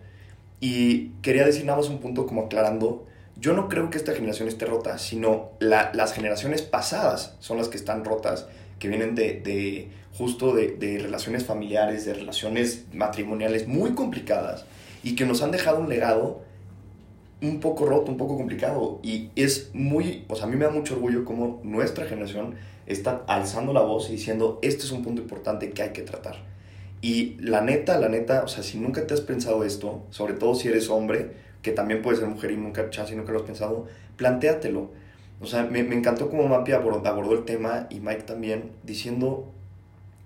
Y 0.61 1.11
quería 1.23 1.45
decir 1.45 1.65
nada 1.65 1.79
más 1.79 1.89
un 1.89 1.99
punto 1.99 2.27
como 2.27 2.43
aclarando, 2.43 3.07
yo 3.41 3.53
no 3.53 3.69
creo 3.69 3.91
que 3.91 3.99
esta 3.99 4.15
generación 4.15 4.49
esté 4.49 4.67
rota, 4.67 4.99
sino 4.99 5.51
la- 5.61 5.91
las 5.95 6.13
generaciones 6.13 6.63
pasadas 6.63 7.37
son 7.41 7.59
las 7.59 7.69
que 7.69 7.77
están 7.77 8.05
rotas, 8.05 8.47
que 8.79 8.89
vienen 8.89 9.15
de, 9.15 9.41
de 9.41 9.89
justo 10.17 10.55
de, 10.55 10.73
de 10.77 10.99
relaciones 10.99 11.45
familiares, 11.45 12.05
de 12.05 12.15
relaciones 12.15 12.87
matrimoniales 12.93 13.69
muy 13.69 13.93
complicadas 13.93 14.65
y 15.05 15.15
que 15.15 15.25
nos 15.27 15.43
han 15.43 15.53
dejado 15.53 15.79
un 15.79 15.89
legado 15.89 16.43
un 17.41 17.61
poco 17.61 17.87
roto, 17.87 18.11
un 18.11 18.17
poco 18.19 18.37
complicado. 18.37 18.99
Y 19.05 19.31
es 19.37 19.71
muy, 19.75 20.25
o 20.29 20.35
sea, 20.35 20.47
a 20.47 20.49
mí 20.49 20.57
me 20.57 20.65
da 20.65 20.71
mucho 20.73 20.95
orgullo 20.95 21.25
como 21.25 21.61
nuestra 21.63 22.07
generación 22.07 22.57
está 22.89 23.25
alzando 23.29 23.73
la 23.73 23.83
voz 23.83 24.09
y 24.09 24.13
diciendo, 24.13 24.59
este 24.63 24.85
es 24.85 24.93
un 24.93 25.05
punto 25.05 25.23
importante 25.23 25.71
que 25.71 25.83
hay 25.83 25.91
que 25.91 26.03
tratar. 26.03 26.37
Y 27.01 27.37
la 27.41 27.61
neta, 27.61 27.99
la 27.99 28.09
neta, 28.09 28.43
o 28.43 28.49
sea, 28.49 28.65
si 28.65 28.79
nunca 28.79 29.07
te 29.07 29.15
has 29.15 29.21
pensado 29.21 29.63
esto, 29.63 30.03
sobre 30.11 30.35
todo 30.35 30.55
si 30.55 30.69
eres 30.69 30.89
hombre, 30.91 31.33
que 31.63 31.73
también 31.73 32.03
puedes 32.03 32.19
ser 32.19 32.29
mujer 32.29 32.51
y 32.51 32.57
nunca, 32.57 32.91
chance 32.91 33.15
nunca 33.15 33.33
lo 33.33 33.39
has 33.39 33.45
pensado, 33.45 33.87
plantéatelo. 34.17 34.91
O 35.41 35.47
sea, 35.47 35.65
me, 35.65 35.85
me 35.85 35.95
encantó 35.95 36.29
como 36.31 36.49
Mapi 36.49 36.73
abordó, 36.73 37.07
abordó 37.09 37.35
el 37.35 37.45
tema 37.45 37.87
y 37.91 38.01
Mike 38.01 38.23
también, 38.23 38.73
diciendo, 38.83 39.53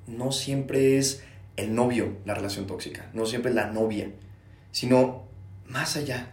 no 0.07 0.33
siempre 0.33 0.97
es 0.99 1.23
el 1.57 1.75
novio 1.75 2.17
la 2.25 2.35
relación 2.35 2.67
tóxica, 2.67 3.11
no 3.13 3.27
siempre 3.27 3.51
es 3.51 3.57
la 3.57 3.71
novia, 3.71 4.11
sino 4.71 5.25
más 5.69 5.97
allá. 5.97 6.31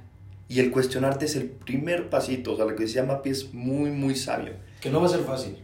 Y 0.48 0.60
el 0.60 0.72
cuestionarte 0.72 1.26
es 1.26 1.36
el 1.36 1.50
primer 1.50 2.10
pasito, 2.10 2.54
o 2.54 2.56
sea, 2.56 2.66
lo 2.66 2.76
que 2.76 2.84
decía 2.84 3.04
Mapi 3.04 3.30
es 3.30 3.54
muy, 3.54 3.92
muy 3.92 4.16
sabio 4.16 4.54
Que 4.82 4.90
no 4.90 5.00
va 5.00 5.08
a 5.08 5.10
ser 5.10 5.22
fácil. 5.22 5.58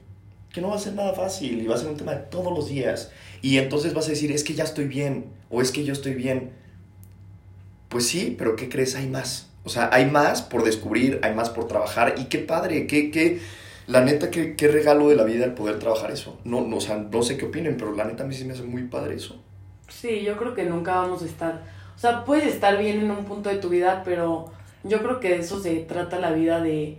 Que 0.55 0.61
no 0.61 0.69
va 0.69 0.77
a 0.77 0.79
ser 0.79 0.93
nada 0.93 1.13
fácil 1.13 1.61
y 1.61 1.67
va 1.67 1.75
a 1.75 1.77
ser 1.77 1.89
un 1.89 1.97
tema 1.97 2.13
de 2.13 2.21
todos 2.21 2.57
los 2.57 2.69
días. 2.69 3.11
Y 3.41 3.57
entonces 3.57 3.93
vas 3.93 4.07
a 4.07 4.11
decir, 4.11 4.31
es 4.31 4.45
que 4.45 4.53
ya 4.53 4.63
estoy 4.63 4.85
bien 4.85 5.25
o 5.49 5.61
es 5.61 5.71
que 5.71 5.83
yo 5.83 5.91
estoy 5.91 6.13
bien. 6.13 6.53
Pues 7.89 8.07
sí, 8.07 8.33
pero 8.37 8.55
¿qué 8.55 8.69
crees? 8.69 8.95
Hay 8.95 9.07
más. 9.07 9.49
O 9.65 9.69
sea, 9.69 9.89
hay 9.91 10.05
más 10.09 10.41
por 10.41 10.63
descubrir, 10.63 11.19
hay 11.23 11.35
más 11.35 11.49
por 11.49 11.67
trabajar 11.67 12.15
y 12.17 12.25
qué 12.25 12.39
padre, 12.39 12.87
qué, 12.87 13.11
qué, 13.11 13.41
la 13.87 13.99
neta, 13.99 14.31
qué, 14.31 14.55
qué 14.55 14.69
regalo 14.69 15.09
de 15.09 15.17
la 15.17 15.25
vida 15.25 15.43
el 15.43 15.53
poder 15.53 15.77
trabajar 15.77 16.11
eso. 16.11 16.39
No, 16.45 16.61
no, 16.61 16.77
o 16.77 16.81
sea, 16.81 16.95
no 16.97 17.21
sé 17.21 17.35
qué 17.35 17.45
opinen, 17.45 17.75
pero 17.75 17.93
la 17.93 18.05
neta 18.05 18.23
a 18.23 18.25
mí 18.25 18.33
sí 18.33 18.45
me 18.45 18.53
hace 18.53 18.63
muy 18.63 18.83
padre 18.83 19.15
eso. 19.15 19.43
Sí, 19.89 20.23
yo 20.23 20.37
creo 20.37 20.55
que 20.55 20.63
nunca 20.63 20.95
vamos 20.95 21.21
a 21.21 21.25
estar. 21.25 21.63
O 21.97 21.99
sea, 21.99 22.23
puedes 22.23 22.45
estar 22.45 22.77
bien 22.77 23.01
en 23.01 23.11
un 23.11 23.25
punto 23.25 23.49
de 23.49 23.57
tu 23.57 23.67
vida, 23.67 24.03
pero 24.05 24.53
yo 24.85 24.99
creo 24.99 25.19
que 25.19 25.31
de 25.31 25.39
eso 25.39 25.59
se 25.59 25.75
trata 25.81 26.17
la 26.17 26.31
vida 26.31 26.61
de. 26.61 26.97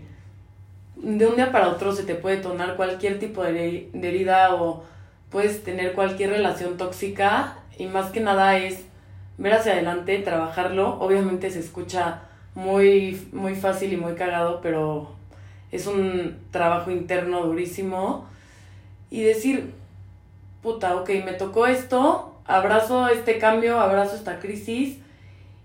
De 0.97 1.27
un 1.27 1.37
día 1.37 1.53
para 1.53 1.69
otro 1.69 1.93
se 1.93 2.03
te 2.03 2.15
puede 2.15 2.39
tornar 2.39 2.77
cualquier 2.77 3.19
tipo 3.19 3.43
de 3.43 3.91
herida 3.95 4.55
o 4.55 4.85
puedes 5.31 5.63
tener 5.63 5.93
cualquier 5.93 6.31
relación 6.31 6.77
tóxica 6.77 7.59
y 7.79 7.87
más 7.87 8.11
que 8.11 8.21
nada 8.21 8.59
es 8.59 8.85
ver 9.39 9.55
hacia 9.55 9.73
adelante, 9.73 10.19
trabajarlo. 10.19 10.99
Obviamente 11.01 11.51
se 11.51 11.61
escucha 11.61 12.23
muy, 12.55 13.29
muy 13.33 13.55
fácil 13.55 13.93
y 13.93 13.97
muy 13.97 14.15
cagado, 14.15 14.61
pero 14.63 15.11
es 15.71 15.87
un 15.87 16.39
trabajo 16.51 16.91
interno 16.91 17.45
durísimo. 17.45 18.27
Y 19.11 19.23
decir, 19.23 19.75
puta, 20.63 20.97
ok, 20.97 21.11
me 21.25 21.35
tocó 21.35 21.67
esto, 21.67 22.35
abrazo 22.47 23.09
este 23.09 23.39
cambio, 23.39 23.79
abrazo 23.79 24.17
esta 24.17 24.41
crisis 24.41 24.99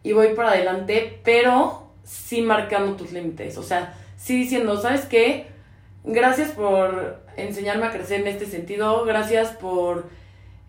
y 0.03 0.13
voy 0.13 0.33
para 0.35 0.51
adelante, 0.51 1.19
pero 1.23 1.87
sí 2.03 2.41
marcando 2.41 2.95
tus 2.95 3.11
límites. 3.11 3.57
O 3.57 3.63
sea, 3.63 3.95
sí 4.21 4.35
diciendo, 4.37 4.79
¿sabes 4.79 5.05
qué? 5.05 5.47
Gracias 6.03 6.51
por 6.51 7.21
enseñarme 7.37 7.85
a 7.87 7.91
crecer 7.91 8.21
en 8.21 8.27
este 8.27 8.45
sentido, 8.45 9.03
gracias 9.05 9.49
por 9.49 10.09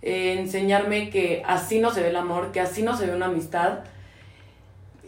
eh, 0.01 0.37
enseñarme 0.39 1.11
que 1.11 1.43
así 1.47 1.79
no 1.79 1.91
se 1.93 2.01
ve 2.03 2.09
el 2.11 2.17
amor, 2.17 2.53
que 2.53 2.61
así 2.61 2.83
no 2.83 2.97
se 2.97 3.07
ve 3.07 3.15
una 3.15 3.27
amistad. 3.27 3.81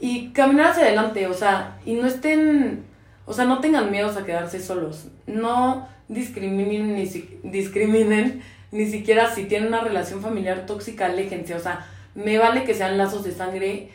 Y 0.00 0.30
caminar 0.32 0.72
hacia 0.72 0.84
adelante, 0.84 1.26
o 1.26 1.34
sea, 1.34 1.78
y 1.86 1.94
no 1.94 2.06
estén, 2.06 2.84
o 3.26 3.32
sea, 3.32 3.44
no 3.44 3.60
tengan 3.60 3.90
miedos 3.90 4.16
a 4.16 4.24
quedarse 4.26 4.60
solos. 4.60 5.06
No 5.26 5.88
discriminen 6.08 6.94
ni, 6.96 7.06
si- 7.06 7.38
discriminen 7.42 8.42
ni 8.72 8.86
siquiera 8.86 9.32
si 9.34 9.44
tienen 9.44 9.68
una 9.68 9.80
relación 9.80 10.20
familiar 10.20 10.66
tóxica, 10.66 11.06
aléjense. 11.06 11.54
O 11.54 11.60
sea, 11.60 11.86
me 12.14 12.38
vale 12.38 12.64
que 12.64 12.74
sean 12.74 12.98
lazos 12.98 13.24
de 13.24 13.32
sangre, 13.32 13.88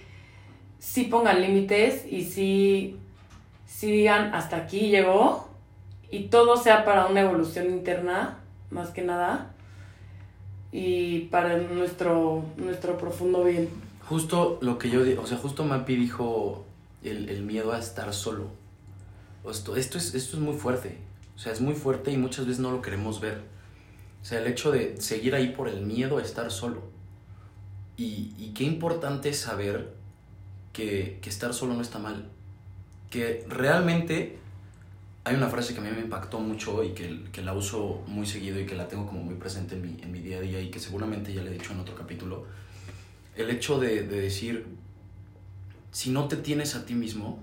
sí 0.79 1.03
pongan 1.03 1.41
límites 1.41 2.05
y 2.09 2.23
sí, 2.23 2.97
sí 3.69 3.91
digan 3.91 4.33
hasta 4.33 4.57
aquí 4.57 4.89
llegó 4.89 5.47
y 6.09 6.23
todo 6.23 6.57
sea 6.57 6.83
para 6.85 7.05
una 7.05 7.21
evolución 7.21 7.67
interna, 7.67 8.39
más 8.71 8.89
que 8.89 9.03
nada, 9.03 9.51
y 10.71 11.21
para 11.31 11.57
nuestro, 11.57 12.43
nuestro 12.57 12.97
profundo 12.97 13.43
bien. 13.43 13.69
Justo 14.07 14.57
lo 14.61 14.79
que 14.79 14.89
yo 14.89 15.03
digo, 15.03 15.21
o 15.21 15.27
sea, 15.27 15.37
justo 15.37 15.63
Mapi 15.63 15.95
dijo 15.95 16.65
el, 17.03 17.29
el 17.29 17.43
miedo 17.43 17.71
a 17.71 17.79
estar 17.79 18.11
solo. 18.13 18.47
Esto, 19.49 19.75
esto, 19.75 19.97
es, 19.97 20.15
esto 20.15 20.37
es 20.37 20.43
muy 20.43 20.55
fuerte. 20.55 20.97
O 21.35 21.39
sea, 21.39 21.53
es 21.53 21.61
muy 21.61 21.75
fuerte 21.75 22.11
y 22.11 22.17
muchas 22.17 22.45
veces 22.47 22.59
no 22.59 22.71
lo 22.71 22.81
queremos 22.81 23.21
ver. 23.21 23.41
O 24.21 24.25
sea, 24.25 24.39
el 24.39 24.47
hecho 24.47 24.71
de 24.71 24.99
seguir 24.99 25.35
ahí 25.35 25.49
por 25.49 25.69
el 25.69 25.81
miedo 25.85 26.17
a 26.17 26.21
estar 26.21 26.51
solo. 26.51 26.81
Y, 27.97 28.33
y 28.37 28.51
qué 28.55 28.63
importante 28.63 29.29
es 29.29 29.39
saber 29.39 29.93
que, 30.73 31.19
que 31.21 31.29
estar 31.29 31.53
solo 31.53 31.75
no 31.75 31.81
está 31.81 31.99
mal. 31.99 32.29
Que 33.09 33.45
realmente 33.47 34.37
hay 35.23 35.35
una 35.35 35.49
frase 35.49 35.73
que 35.73 35.79
a 35.79 35.83
mí 35.83 35.89
me 35.91 36.01
impactó 36.01 36.39
mucho 36.39 36.83
y 36.83 36.89
que, 36.93 37.23
que 37.31 37.41
la 37.41 37.53
uso 37.53 38.03
muy 38.07 38.25
seguido 38.25 38.59
y 38.59 38.65
que 38.65 38.75
la 38.75 38.87
tengo 38.87 39.05
como 39.05 39.21
muy 39.21 39.35
presente 39.35 39.75
en 39.75 39.81
mi, 39.81 40.01
en 40.01 40.11
mi 40.11 40.19
día 40.19 40.37
a 40.37 40.41
día 40.41 40.61
y 40.61 40.69
que 40.69 40.79
seguramente 40.79 41.33
ya 41.33 41.41
le 41.41 41.49
he 41.49 41.53
dicho 41.53 41.73
en 41.73 41.79
otro 41.79 41.95
capítulo 41.95 42.45
el 43.35 43.49
hecho 43.49 43.79
de, 43.79 44.03
de 44.03 44.21
decir, 44.21 44.65
si 45.91 46.09
no 46.09 46.27
te 46.27 46.35
tienes 46.35 46.75
a 46.75 46.85
ti 46.85 46.93
mismo, 46.93 47.39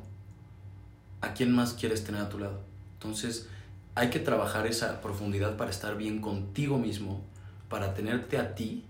¿a 1.20 1.32
quién 1.32 1.54
más 1.54 1.74
quieres 1.74 2.04
tener 2.04 2.20
a 2.20 2.28
tu 2.28 2.38
lado? 2.38 2.60
Entonces, 2.94 3.48
hay 3.94 4.10
que 4.10 4.18
trabajar 4.18 4.66
esa 4.66 5.00
profundidad 5.00 5.56
para 5.56 5.70
estar 5.70 5.96
bien 5.96 6.20
contigo 6.20 6.78
mismo, 6.78 7.22
para 7.68 7.94
tenerte 7.94 8.36
a 8.38 8.54
ti 8.54 8.84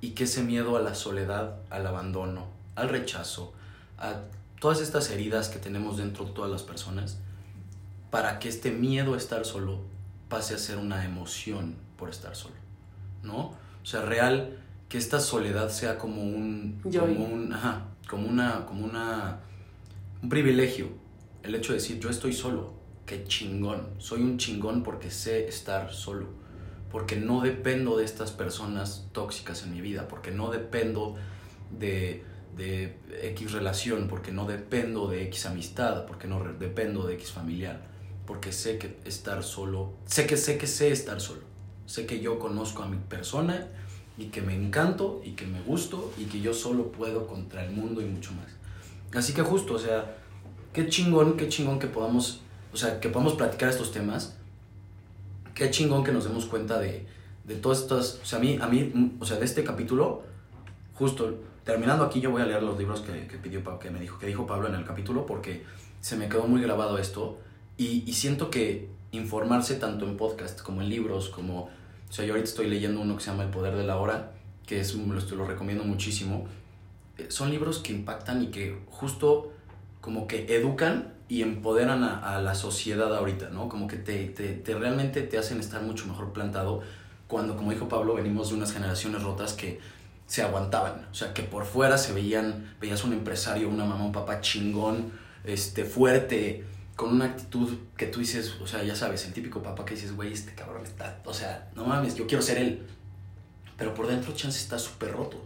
y 0.00 0.10
que 0.10 0.24
ese 0.24 0.42
miedo 0.42 0.76
a 0.76 0.82
la 0.82 0.94
soledad, 0.94 1.56
al 1.70 1.86
abandono, 1.86 2.46
al 2.74 2.88
rechazo, 2.90 3.54
a 3.98 4.20
todas 4.62 4.80
estas 4.80 5.10
heridas 5.10 5.48
que 5.48 5.58
tenemos 5.58 5.96
dentro 5.96 6.24
de 6.24 6.30
todas 6.30 6.48
las 6.48 6.62
personas, 6.62 7.18
para 8.12 8.38
que 8.38 8.48
este 8.48 8.70
miedo 8.70 9.14
a 9.14 9.16
estar 9.16 9.44
solo 9.44 9.80
pase 10.28 10.54
a 10.54 10.58
ser 10.58 10.78
una 10.78 11.04
emoción 11.04 11.74
por 11.96 12.08
estar 12.08 12.36
solo, 12.36 12.54
¿no? 13.24 13.56
O 13.82 13.84
sea, 13.84 14.02
real, 14.02 14.56
que 14.88 14.98
esta 14.98 15.18
soledad 15.18 15.68
sea 15.68 15.98
como 15.98 16.22
un, 16.22 16.80
como 16.80 17.24
un, 17.24 17.52
ajá, 17.52 17.86
como 18.08 18.28
una, 18.28 18.64
como 18.64 18.84
una, 18.84 19.40
un 20.22 20.28
privilegio. 20.28 20.90
El 21.42 21.56
hecho 21.56 21.72
de 21.72 21.80
decir, 21.80 21.98
yo 21.98 22.08
estoy 22.08 22.32
solo, 22.32 22.72
qué 23.04 23.24
chingón, 23.24 23.88
soy 23.98 24.22
un 24.22 24.38
chingón 24.38 24.84
porque 24.84 25.10
sé 25.10 25.48
estar 25.48 25.92
solo, 25.92 26.28
porque 26.88 27.16
no 27.16 27.40
dependo 27.40 27.96
de 27.96 28.04
estas 28.04 28.30
personas 28.30 29.08
tóxicas 29.10 29.64
en 29.64 29.72
mi 29.72 29.80
vida, 29.80 30.06
porque 30.06 30.30
no 30.30 30.52
dependo 30.52 31.16
de, 31.76 32.24
de 32.56 32.98
X 33.22 33.52
relación, 33.52 34.08
porque 34.08 34.32
no 34.32 34.46
dependo 34.46 35.08
de 35.08 35.22
X 35.24 35.46
amistad, 35.46 36.06
porque 36.06 36.28
no 36.28 36.42
dependo 36.58 37.06
de 37.06 37.14
X 37.14 37.32
familiar, 37.32 37.80
porque 38.26 38.52
sé 38.52 38.78
que 38.78 38.98
estar 39.04 39.42
solo, 39.42 39.94
sé 40.06 40.26
que 40.26 40.36
sé 40.36 40.58
que 40.58 40.66
sé 40.66 40.92
estar 40.92 41.20
solo, 41.20 41.42
sé 41.86 42.06
que 42.06 42.20
yo 42.20 42.38
conozco 42.38 42.82
a 42.82 42.88
mi 42.88 42.98
persona 42.98 43.68
y 44.18 44.26
que 44.26 44.42
me 44.42 44.54
encanto 44.54 45.22
y 45.24 45.32
que 45.32 45.46
me 45.46 45.60
gusto 45.62 46.12
y 46.18 46.24
que 46.24 46.40
yo 46.40 46.52
solo 46.52 46.92
puedo 46.92 47.26
contra 47.26 47.64
el 47.64 47.72
mundo 47.72 48.00
y 48.02 48.04
mucho 48.04 48.32
más. 48.32 48.46
Así 49.14 49.32
que 49.32 49.42
justo, 49.42 49.74
o 49.74 49.78
sea, 49.78 50.16
qué 50.72 50.88
chingón, 50.88 51.36
qué 51.36 51.48
chingón 51.48 51.78
que 51.78 51.86
podamos, 51.86 52.40
o 52.72 52.76
sea, 52.76 53.00
que 53.00 53.08
podamos 53.08 53.34
platicar 53.34 53.68
estos 53.70 53.92
temas. 53.92 54.36
Qué 55.54 55.70
chingón 55.70 56.02
que 56.02 56.12
nos 56.12 56.24
demos 56.24 56.46
cuenta 56.46 56.78
de, 56.78 57.06
de 57.44 57.54
todas 57.56 57.80
estas, 57.80 58.20
o 58.22 58.24
sea, 58.24 58.38
a 58.38 58.42
mí, 58.42 58.58
a 58.60 58.66
mí, 58.68 59.16
o 59.20 59.26
sea, 59.26 59.38
de 59.38 59.44
este 59.44 59.64
capítulo, 59.64 60.22
justo 60.94 61.38
terminando 61.64 62.04
aquí 62.04 62.20
yo 62.20 62.30
voy 62.30 62.42
a 62.42 62.46
leer 62.46 62.62
los 62.62 62.78
libros 62.78 63.00
que, 63.00 63.26
que 63.26 63.38
pidió, 63.38 63.62
que 63.78 63.90
me 63.90 64.00
dijo, 64.00 64.18
que 64.18 64.26
dijo 64.26 64.46
Pablo 64.46 64.68
en 64.68 64.74
el 64.74 64.84
capítulo 64.84 65.26
porque 65.26 65.64
se 66.00 66.16
me 66.16 66.28
quedó 66.28 66.46
muy 66.46 66.60
grabado 66.60 66.98
esto 66.98 67.38
y, 67.76 68.04
y 68.06 68.12
siento 68.14 68.50
que 68.50 68.88
informarse 69.12 69.76
tanto 69.76 70.06
en 70.06 70.16
podcast 70.16 70.60
como 70.62 70.82
en 70.82 70.88
libros, 70.88 71.28
como, 71.28 71.64
o 71.64 72.12
sea, 72.12 72.24
yo 72.24 72.32
ahorita 72.32 72.48
estoy 72.48 72.68
leyendo 72.68 73.00
uno 73.00 73.16
que 73.16 73.22
se 73.22 73.30
llama 73.30 73.44
El 73.44 73.50
Poder 73.50 73.76
de 73.76 73.84
la 73.84 73.96
Hora, 73.96 74.32
que 74.66 74.80
es, 74.80 74.94
lo, 74.94 75.36
lo 75.36 75.44
recomiendo 75.46 75.84
muchísimo, 75.84 76.46
eh, 77.18 77.26
son 77.28 77.50
libros 77.50 77.78
que 77.78 77.92
impactan 77.92 78.42
y 78.42 78.46
que 78.48 78.78
justo 78.86 79.52
como 80.00 80.26
que 80.26 80.46
educan 80.54 81.14
y 81.28 81.42
empoderan 81.42 82.02
a, 82.02 82.40
la 82.40 82.54
sociedad 82.54 83.14
ahorita, 83.16 83.50
¿no? 83.50 83.68
Como 83.68 83.86
que 83.86 83.96
te, 83.96 84.26
te 84.26 84.74
realmente 84.74 85.22
te 85.22 85.38
hacen 85.38 85.60
estar 85.60 85.80
mucho 85.82 86.06
mejor 86.06 86.32
plantado 86.32 86.82
cuando, 87.32 87.56
como 87.56 87.70
dijo 87.70 87.88
Pablo, 87.88 88.14
venimos 88.14 88.50
de 88.50 88.56
unas 88.56 88.72
generaciones 88.72 89.22
rotas 89.22 89.54
que 89.54 89.80
se 90.26 90.42
aguantaban, 90.42 91.06
o 91.10 91.14
sea, 91.14 91.34
que 91.34 91.42
por 91.42 91.64
fuera 91.64 91.98
se 91.98 92.12
veían, 92.12 92.74
veías 92.80 93.04
un 93.04 93.12
empresario, 93.12 93.68
una 93.68 93.84
mamá, 93.84 94.04
un 94.04 94.12
papá 94.12 94.40
chingón, 94.40 95.12
este, 95.44 95.84
fuerte, 95.84 96.64
con 96.96 97.10
una 97.10 97.26
actitud 97.26 97.76
que 97.96 98.06
tú 98.06 98.20
dices, 98.20 98.54
o 98.60 98.66
sea, 98.66 98.82
ya 98.82 98.94
sabes, 98.94 99.26
el 99.26 99.32
típico 99.32 99.62
papá 99.62 99.84
que 99.84 99.94
dices, 99.94 100.14
güey, 100.14 100.32
este 100.32 100.54
cabrón 100.54 100.84
está, 100.84 101.20
o 101.24 101.34
sea, 101.34 101.70
no 101.74 101.84
mames, 101.84 102.14
yo 102.14 102.26
quiero 102.26 102.42
ser 102.42 102.58
él. 102.58 102.86
Pero 103.76 103.94
por 103.94 104.06
dentro 104.06 104.32
Chance 104.32 104.58
está 104.58 104.78
súper 104.78 105.12
roto. 105.12 105.42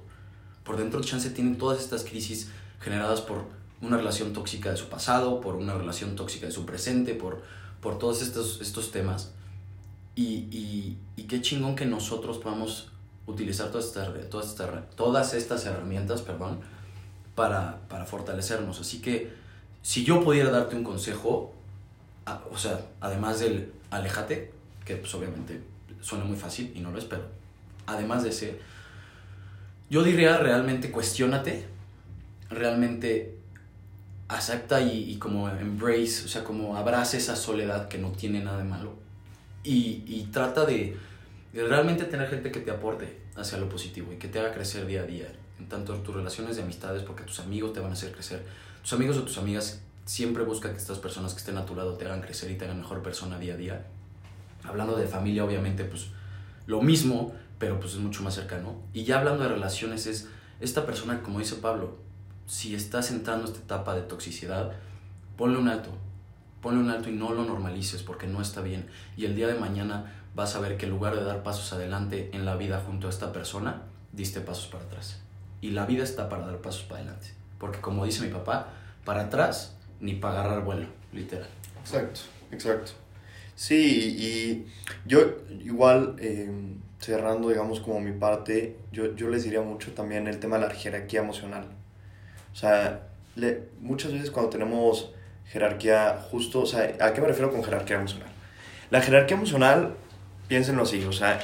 Por 0.64 0.76
dentro 0.76 1.00
Chance 1.00 1.30
tiene 1.30 1.56
todas 1.56 1.80
estas 1.80 2.04
crisis 2.04 2.50
generadas 2.80 3.22
por 3.22 3.44
una 3.80 3.96
relación 3.96 4.32
tóxica 4.32 4.70
de 4.70 4.76
su 4.76 4.88
pasado, 4.88 5.40
por 5.40 5.54
una 5.54 5.74
relación 5.74 6.16
tóxica 6.16 6.46
de 6.46 6.52
su 6.52 6.66
presente, 6.66 7.14
por, 7.14 7.42
por 7.80 7.98
todos 7.98 8.22
estos, 8.22 8.60
estos 8.60 8.90
temas. 8.90 9.32
Y, 10.14 10.48
y, 10.50 10.98
y 11.16 11.22
qué 11.24 11.40
chingón 11.40 11.76
que 11.76 11.86
nosotros 11.86 12.38
podamos 12.38 12.90
utilizar 13.26 13.70
todas 13.70 13.86
estas, 13.86 14.08
todas 14.30 14.46
estas, 14.48 14.90
todas 14.96 15.34
estas 15.34 15.66
herramientas 15.66 16.22
perdón, 16.22 16.60
para, 17.34 17.78
para 17.88 18.04
fortalecernos. 18.06 18.80
Así 18.80 19.00
que 19.00 19.32
si 19.82 20.04
yo 20.04 20.22
pudiera 20.22 20.50
darte 20.50 20.76
un 20.76 20.84
consejo, 20.84 21.52
a- 22.24 22.42
o 22.50 22.56
sea, 22.58 22.80
además 23.00 23.40
del 23.40 23.72
aléjate, 23.90 24.52
que 24.84 24.96
pues 24.96 25.14
obviamente 25.14 25.60
suena 26.00 26.24
muy 26.24 26.36
fácil 26.36 26.72
y 26.74 26.80
no 26.80 26.90
lo 26.90 26.98
es, 26.98 27.04
pero 27.04 27.22
además 27.86 28.22
de 28.22 28.30
ese, 28.30 28.58
yo 29.90 30.02
diría 30.02 30.38
realmente 30.38 30.90
cuestiónate, 30.90 31.66
realmente 32.50 33.36
acepta 34.28 34.80
y, 34.80 35.10
y 35.12 35.18
como 35.18 35.48
embrace, 35.48 36.24
o 36.24 36.28
sea, 36.28 36.42
como 36.44 36.76
abraza 36.76 37.16
esa 37.16 37.36
soledad 37.36 37.88
que 37.88 37.98
no 37.98 38.10
tiene 38.10 38.42
nada 38.42 38.58
de 38.58 38.64
malo 38.64 38.94
y, 39.62 40.02
y 40.06 40.28
trata 40.32 40.64
de, 40.64 40.96
realmente 41.52 42.04
tener 42.04 42.28
gente 42.28 42.50
que 42.50 42.60
te 42.60 42.70
aporte 42.70 43.18
hacia 43.36 43.58
lo 43.58 43.68
positivo 43.68 44.12
y 44.12 44.16
que 44.16 44.28
te 44.28 44.38
haga 44.38 44.52
crecer 44.52 44.86
día 44.86 45.02
a 45.02 45.04
día, 45.04 45.28
en 45.58 45.68
tanto 45.68 45.94
tus 45.94 46.14
relaciones 46.14 46.56
de 46.56 46.62
amistades, 46.62 47.02
porque 47.02 47.22
tus 47.24 47.40
amigos 47.40 47.72
te 47.72 47.80
van 47.80 47.90
a 47.90 47.94
hacer 47.94 48.12
crecer. 48.12 48.44
Tus 48.82 48.92
amigos 48.92 49.16
o 49.16 49.22
tus 49.22 49.38
amigas 49.38 49.80
siempre 50.04 50.44
buscan 50.44 50.72
que 50.72 50.78
estas 50.78 50.98
personas 50.98 51.32
que 51.32 51.38
estén 51.38 51.58
a 51.58 51.66
tu 51.66 51.74
lado 51.74 51.94
te 51.94 52.04
hagan 52.06 52.20
crecer 52.20 52.50
y 52.50 52.56
te 52.56 52.64
hagan 52.64 52.78
mejor 52.78 53.02
persona 53.02 53.38
día 53.38 53.54
a 53.54 53.56
día. 53.56 53.86
Hablando 54.64 54.96
de 54.96 55.06
familia, 55.06 55.44
obviamente, 55.44 55.84
pues 55.84 56.08
lo 56.66 56.82
mismo, 56.82 57.34
pero 57.58 57.78
pues 57.80 57.94
es 57.94 57.98
mucho 57.98 58.22
más 58.22 58.34
cercano. 58.34 58.76
Y 58.92 59.04
ya 59.04 59.18
hablando 59.18 59.42
de 59.42 59.48
relaciones, 59.50 60.06
es 60.06 60.28
esta 60.60 60.86
persona, 60.86 61.22
como 61.22 61.38
dice 61.38 61.56
Pablo, 61.56 61.96
si 62.46 62.74
estás 62.74 63.10
entrando 63.10 63.44
a 63.44 63.48
esta 63.48 63.60
etapa 63.60 63.94
de 63.94 64.02
toxicidad, 64.02 64.72
ponle 65.36 65.58
un 65.58 65.68
alto. 65.68 65.90
Ponle 66.62 66.80
un 66.80 66.90
alto 66.90 67.10
y 67.10 67.12
no 67.12 67.32
lo 67.32 67.44
normalices 67.44 68.02
porque 68.02 68.26
no 68.26 68.40
está 68.40 68.60
bien. 68.60 68.86
Y 69.16 69.24
el 69.24 69.36
día 69.36 69.46
de 69.46 69.54
mañana 69.54 70.12
vas 70.36 70.54
a 70.54 70.60
ver 70.60 70.76
que 70.76 70.84
en 70.84 70.92
lugar 70.92 71.16
de 71.16 71.24
dar 71.24 71.42
pasos 71.42 71.72
adelante 71.72 72.30
en 72.34 72.44
la 72.44 72.56
vida 72.56 72.82
junto 72.86 73.06
a 73.08 73.10
esta 73.10 73.32
persona, 73.32 73.82
diste 74.12 74.40
pasos 74.42 74.66
para 74.68 74.84
atrás. 74.84 75.18
Y 75.62 75.70
la 75.70 75.86
vida 75.86 76.04
está 76.04 76.28
para 76.28 76.46
dar 76.46 76.58
pasos 76.58 76.82
para 76.82 77.00
adelante. 77.00 77.28
Porque 77.58 77.80
como 77.80 78.04
dice 78.04 78.22
mi 78.22 78.28
papá, 78.30 78.68
para 79.06 79.22
atrás 79.22 79.76
ni 79.98 80.14
para 80.14 80.40
agarrar 80.40 80.62
vuelo, 80.62 80.86
literal. 81.12 81.48
Exacto, 81.80 82.20
exacto. 82.52 82.92
Sí, 83.54 84.14
y 84.20 84.66
yo 85.08 85.20
igual, 85.64 86.16
eh, 86.18 86.50
cerrando, 87.00 87.48
digamos, 87.48 87.80
como 87.80 87.98
mi 88.00 88.12
parte, 88.12 88.76
yo, 88.92 89.16
yo 89.16 89.30
les 89.30 89.44
diría 89.44 89.62
mucho 89.62 89.92
también 89.92 90.26
el 90.28 90.38
tema 90.38 90.58
de 90.58 90.68
la 90.68 90.74
jerarquía 90.74 91.20
emocional. 91.20 91.64
O 92.52 92.56
sea, 92.56 93.08
le- 93.36 93.62
muchas 93.80 94.12
veces 94.12 94.30
cuando 94.30 94.50
tenemos 94.50 95.12
jerarquía 95.50 96.18
justo, 96.30 96.60
o 96.60 96.66
sea, 96.66 96.94
¿a 97.00 97.14
qué 97.14 97.22
me 97.22 97.28
refiero 97.28 97.50
con 97.50 97.64
jerarquía 97.64 97.96
emocional? 97.96 98.28
La 98.90 99.00
jerarquía 99.00 99.36
emocional, 99.38 99.94
piénsenlo 100.48 100.82
así, 100.82 101.04
o 101.04 101.12
sea, 101.12 101.38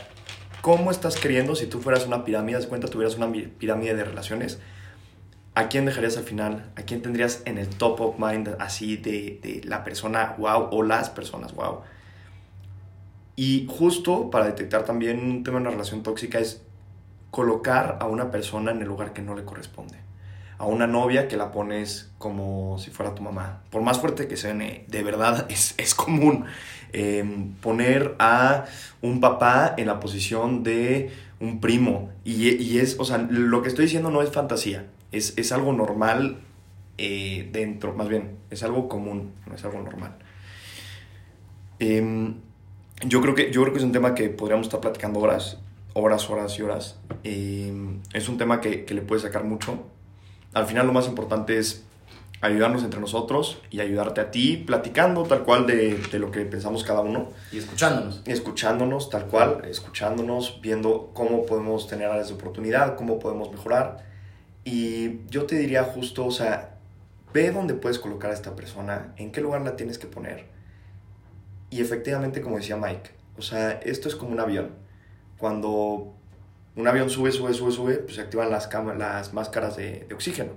¿cómo 0.60 0.90
estás 0.90 1.16
queriendo 1.16 1.54
si 1.54 1.66
tú 1.66 1.80
fueras 1.80 2.06
una 2.06 2.24
pirámide, 2.24 2.58
de 2.60 2.68
cuenta, 2.68 2.88
tuvieras 2.88 3.16
una 3.16 3.26
mi- 3.26 3.42
pirámide 3.42 3.94
de 3.94 4.04
relaciones? 4.04 4.58
¿A 5.54 5.68
quién 5.68 5.84
dejarías 5.84 6.16
al 6.16 6.24
final? 6.24 6.70
¿A 6.76 6.82
quién 6.82 7.02
tendrías 7.02 7.42
en 7.44 7.58
el 7.58 7.68
top 7.68 8.00
of 8.00 8.18
mind 8.18 8.56
así 8.58 8.96
de, 8.96 9.38
de 9.42 9.60
la 9.64 9.84
persona 9.84 10.34
wow 10.38 10.68
o 10.70 10.82
las 10.82 11.10
personas 11.10 11.54
wow? 11.54 11.80
Y 13.36 13.66
justo 13.68 14.30
para 14.30 14.46
detectar 14.46 14.84
también 14.84 15.18
un 15.18 15.42
tema 15.42 15.58
de 15.58 15.62
una 15.62 15.70
relación 15.70 16.02
tóxica 16.02 16.38
es 16.38 16.62
colocar 17.30 17.98
a 18.00 18.06
una 18.06 18.30
persona 18.30 18.70
en 18.70 18.80
el 18.82 18.88
lugar 18.88 19.12
que 19.12 19.22
no 19.22 19.34
le 19.34 19.44
corresponde. 19.44 19.98
A 20.62 20.66
una 20.66 20.86
novia 20.86 21.26
que 21.26 21.36
la 21.36 21.50
pones 21.50 22.12
como 22.18 22.78
si 22.78 22.90
fuera 22.90 23.16
tu 23.16 23.22
mamá. 23.22 23.62
Por 23.70 23.82
más 23.82 23.98
fuerte 23.98 24.28
que 24.28 24.36
suene, 24.36 24.84
de 24.86 25.02
verdad 25.02 25.46
es, 25.50 25.74
es 25.76 25.94
común 25.94 26.44
eh, 26.92 27.24
poner 27.60 28.14
a 28.18 28.66
un 29.00 29.20
papá 29.20 29.74
en 29.76 29.88
la 29.88 29.98
posición 29.98 30.62
de 30.62 31.10
un 31.40 31.60
primo. 31.60 32.10
Y, 32.24 32.50
y 32.50 32.78
es, 32.78 32.96
o 33.00 33.04
sea, 33.04 33.18
lo 33.18 33.62
que 33.62 33.68
estoy 33.68 33.86
diciendo 33.86 34.10
no 34.10 34.22
es 34.22 34.30
fantasía, 34.30 34.86
es, 35.10 35.34
es 35.36 35.50
algo 35.50 35.72
normal 35.72 36.38
eh, 36.98 37.48
dentro, 37.52 37.94
más 37.94 38.08
bien, 38.08 38.36
es 38.50 38.62
algo 38.62 38.88
común, 38.88 39.32
no 39.48 39.54
es 39.56 39.64
algo 39.64 39.80
normal. 39.80 40.16
Em, 41.80 42.36
yo, 43.04 43.20
creo 43.20 43.34
que, 43.34 43.50
yo 43.50 43.62
creo 43.62 43.72
que 43.72 43.80
es 43.80 43.84
un 43.84 43.92
tema 43.92 44.14
que 44.14 44.28
podríamos 44.28 44.66
estar 44.66 44.80
platicando 44.80 45.18
horas, 45.18 45.58
horas, 45.94 46.30
horas 46.30 46.56
y 46.58 46.62
horas. 46.62 47.00
Em, 47.24 48.00
es 48.12 48.28
un 48.28 48.38
tema 48.38 48.60
que, 48.60 48.84
que 48.84 48.94
le 48.94 49.02
puede 49.02 49.20
sacar 49.20 49.42
mucho. 49.42 49.84
Al 50.54 50.66
final 50.66 50.86
lo 50.86 50.92
más 50.92 51.06
importante 51.06 51.58
es 51.58 51.84
ayudarnos 52.42 52.82
entre 52.82 53.00
nosotros 53.00 53.62
y 53.70 53.80
ayudarte 53.80 54.20
a 54.20 54.30
ti, 54.30 54.56
platicando 54.56 55.22
tal 55.22 55.44
cual 55.44 55.66
de, 55.66 55.96
de 55.96 56.18
lo 56.18 56.30
que 56.30 56.44
pensamos 56.44 56.82
cada 56.82 57.00
uno 57.00 57.28
Y 57.52 57.58
escuchándonos. 57.58 58.22
escuchándonos 58.26 59.10
tal 59.10 59.26
cual, 59.26 59.62
escuchándonos, 59.64 60.60
viendo 60.60 61.10
cómo 61.14 61.46
podemos 61.46 61.86
tener 61.86 62.08
áreas 62.08 62.28
de 62.28 62.34
oportunidad, 62.34 62.96
cómo 62.96 63.18
podemos 63.20 63.50
mejorar. 63.52 64.04
Y 64.64 65.26
yo 65.28 65.46
te 65.46 65.56
diría 65.56 65.84
justo, 65.84 66.26
o 66.26 66.32
sea, 66.32 66.74
ve 67.32 67.52
dónde 67.52 67.74
puedes 67.74 67.98
colocar 67.98 68.30
a 68.32 68.34
esta 68.34 68.56
persona, 68.56 69.14
en 69.16 69.30
qué 69.32 69.40
lugar 69.40 69.62
la 69.62 69.76
tienes 69.76 69.98
que 69.98 70.08
poner. 70.08 70.46
Y 71.70 71.80
efectivamente, 71.80 72.42
como 72.42 72.56
decía 72.56 72.76
Mike, 72.76 73.10
o 73.38 73.42
sea, 73.42 73.72
esto 73.72 74.08
es 74.08 74.16
como 74.16 74.32
un 74.32 74.40
avión. 74.40 74.72
Cuando 75.38 76.12
un 76.74 76.88
avión 76.88 77.10
sube, 77.10 77.32
sube, 77.32 77.52
sube, 77.52 77.70
sube, 77.70 77.94
pues 77.98 78.14
se 78.14 78.22
activan 78.22 78.50
las, 78.50 78.68
las 78.98 79.34
máscaras 79.34 79.76
de, 79.76 80.06
oxígeno. 80.12 80.52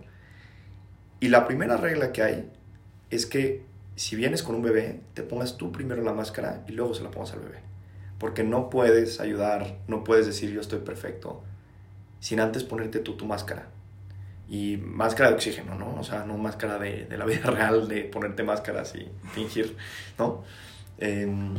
Y 1.20 1.30
la 1.30 1.46
primera 1.48 1.78
regla 1.78 2.12
que 2.12 2.24
hay 2.24 2.52
es 3.10 3.26
que 3.26 3.66
si 3.96 4.16
vienes 4.16 4.44
con 4.44 4.56
un 4.56 4.62
bebé, 4.62 5.02
te 5.14 5.24
pongas 5.24 5.58
tú 5.58 5.72
primero 5.72 6.02
la 6.04 6.14
máscara 6.14 6.64
y 6.68 6.74
luego 6.74 6.94
se 6.94 7.04
la 7.04 7.12
pongas 7.12 7.34
al 7.34 7.40
bebé. 7.40 7.60
Porque 8.20 8.44
no 8.44 8.70
puedes 8.70 9.20
ayudar, 9.20 9.80
no 9.88 10.04
puedes 10.04 10.26
decir 10.26 10.52
yo 10.52 10.62
estoy 10.62 10.80
perfecto, 10.80 11.44
sin 12.20 12.40
antes 12.40 12.64
ponerte 12.64 13.00
tú 13.00 13.18
tu 13.18 13.26
máscara. 13.26 13.70
Y 14.48 14.78
máscara 14.78 15.30
de 15.30 15.36
oxígeno, 15.36 15.76
¿no? 15.76 15.96
O 16.00 16.04
sea, 16.04 16.24
no 16.24 16.38
máscara 16.38 16.78
de, 16.78 17.06
de 17.06 17.18
la 17.18 17.26
vida 17.26 17.44
real, 17.52 17.88
de 17.88 18.04
ponerte 18.04 18.44
máscaras 18.44 18.96
y 18.96 19.10
fingir, 19.34 19.76
¿no? 20.18 20.44
Em, 20.98 21.56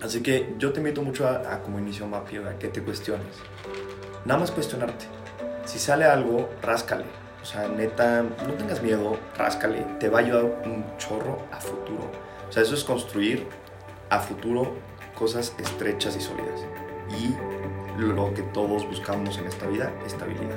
así 0.00 0.22
que 0.22 0.54
yo 0.58 0.72
te 0.72 0.80
invito 0.80 1.02
mucho 1.02 1.26
a, 1.26 1.54
a 1.54 1.60
como 1.62 1.78
inicio 1.78 2.06
Mapio, 2.06 2.42
que 2.58 2.68
te 2.68 2.82
cuestiones. 2.82 3.36
Nada 4.24 4.40
más 4.40 4.50
cuestionarte. 4.50 5.06
Si 5.64 5.78
sale 5.78 6.04
algo, 6.04 6.50
ráscale. 6.62 7.04
O 7.42 7.44
sea, 7.44 7.68
neta, 7.68 8.22
no 8.22 8.54
tengas 8.54 8.82
miedo, 8.82 9.18
ráscale. 9.36 9.86
Te 9.98 10.08
va 10.08 10.18
a 10.18 10.22
ayudar 10.22 10.44
un 10.64 10.84
chorro 10.98 11.38
a 11.50 11.60
futuro. 11.60 12.10
O 12.48 12.52
sea, 12.52 12.62
eso 12.62 12.74
es 12.74 12.84
construir 12.84 13.46
a 14.10 14.18
futuro 14.18 14.74
cosas 15.14 15.54
estrechas 15.58 16.16
y 16.16 16.20
sólidas. 16.20 16.60
Y 17.18 17.34
lo 18.00 18.32
que 18.34 18.42
todos 18.42 18.86
buscamos 18.86 19.38
en 19.38 19.46
esta 19.46 19.66
vida, 19.66 19.92
estabilidad. 20.06 20.56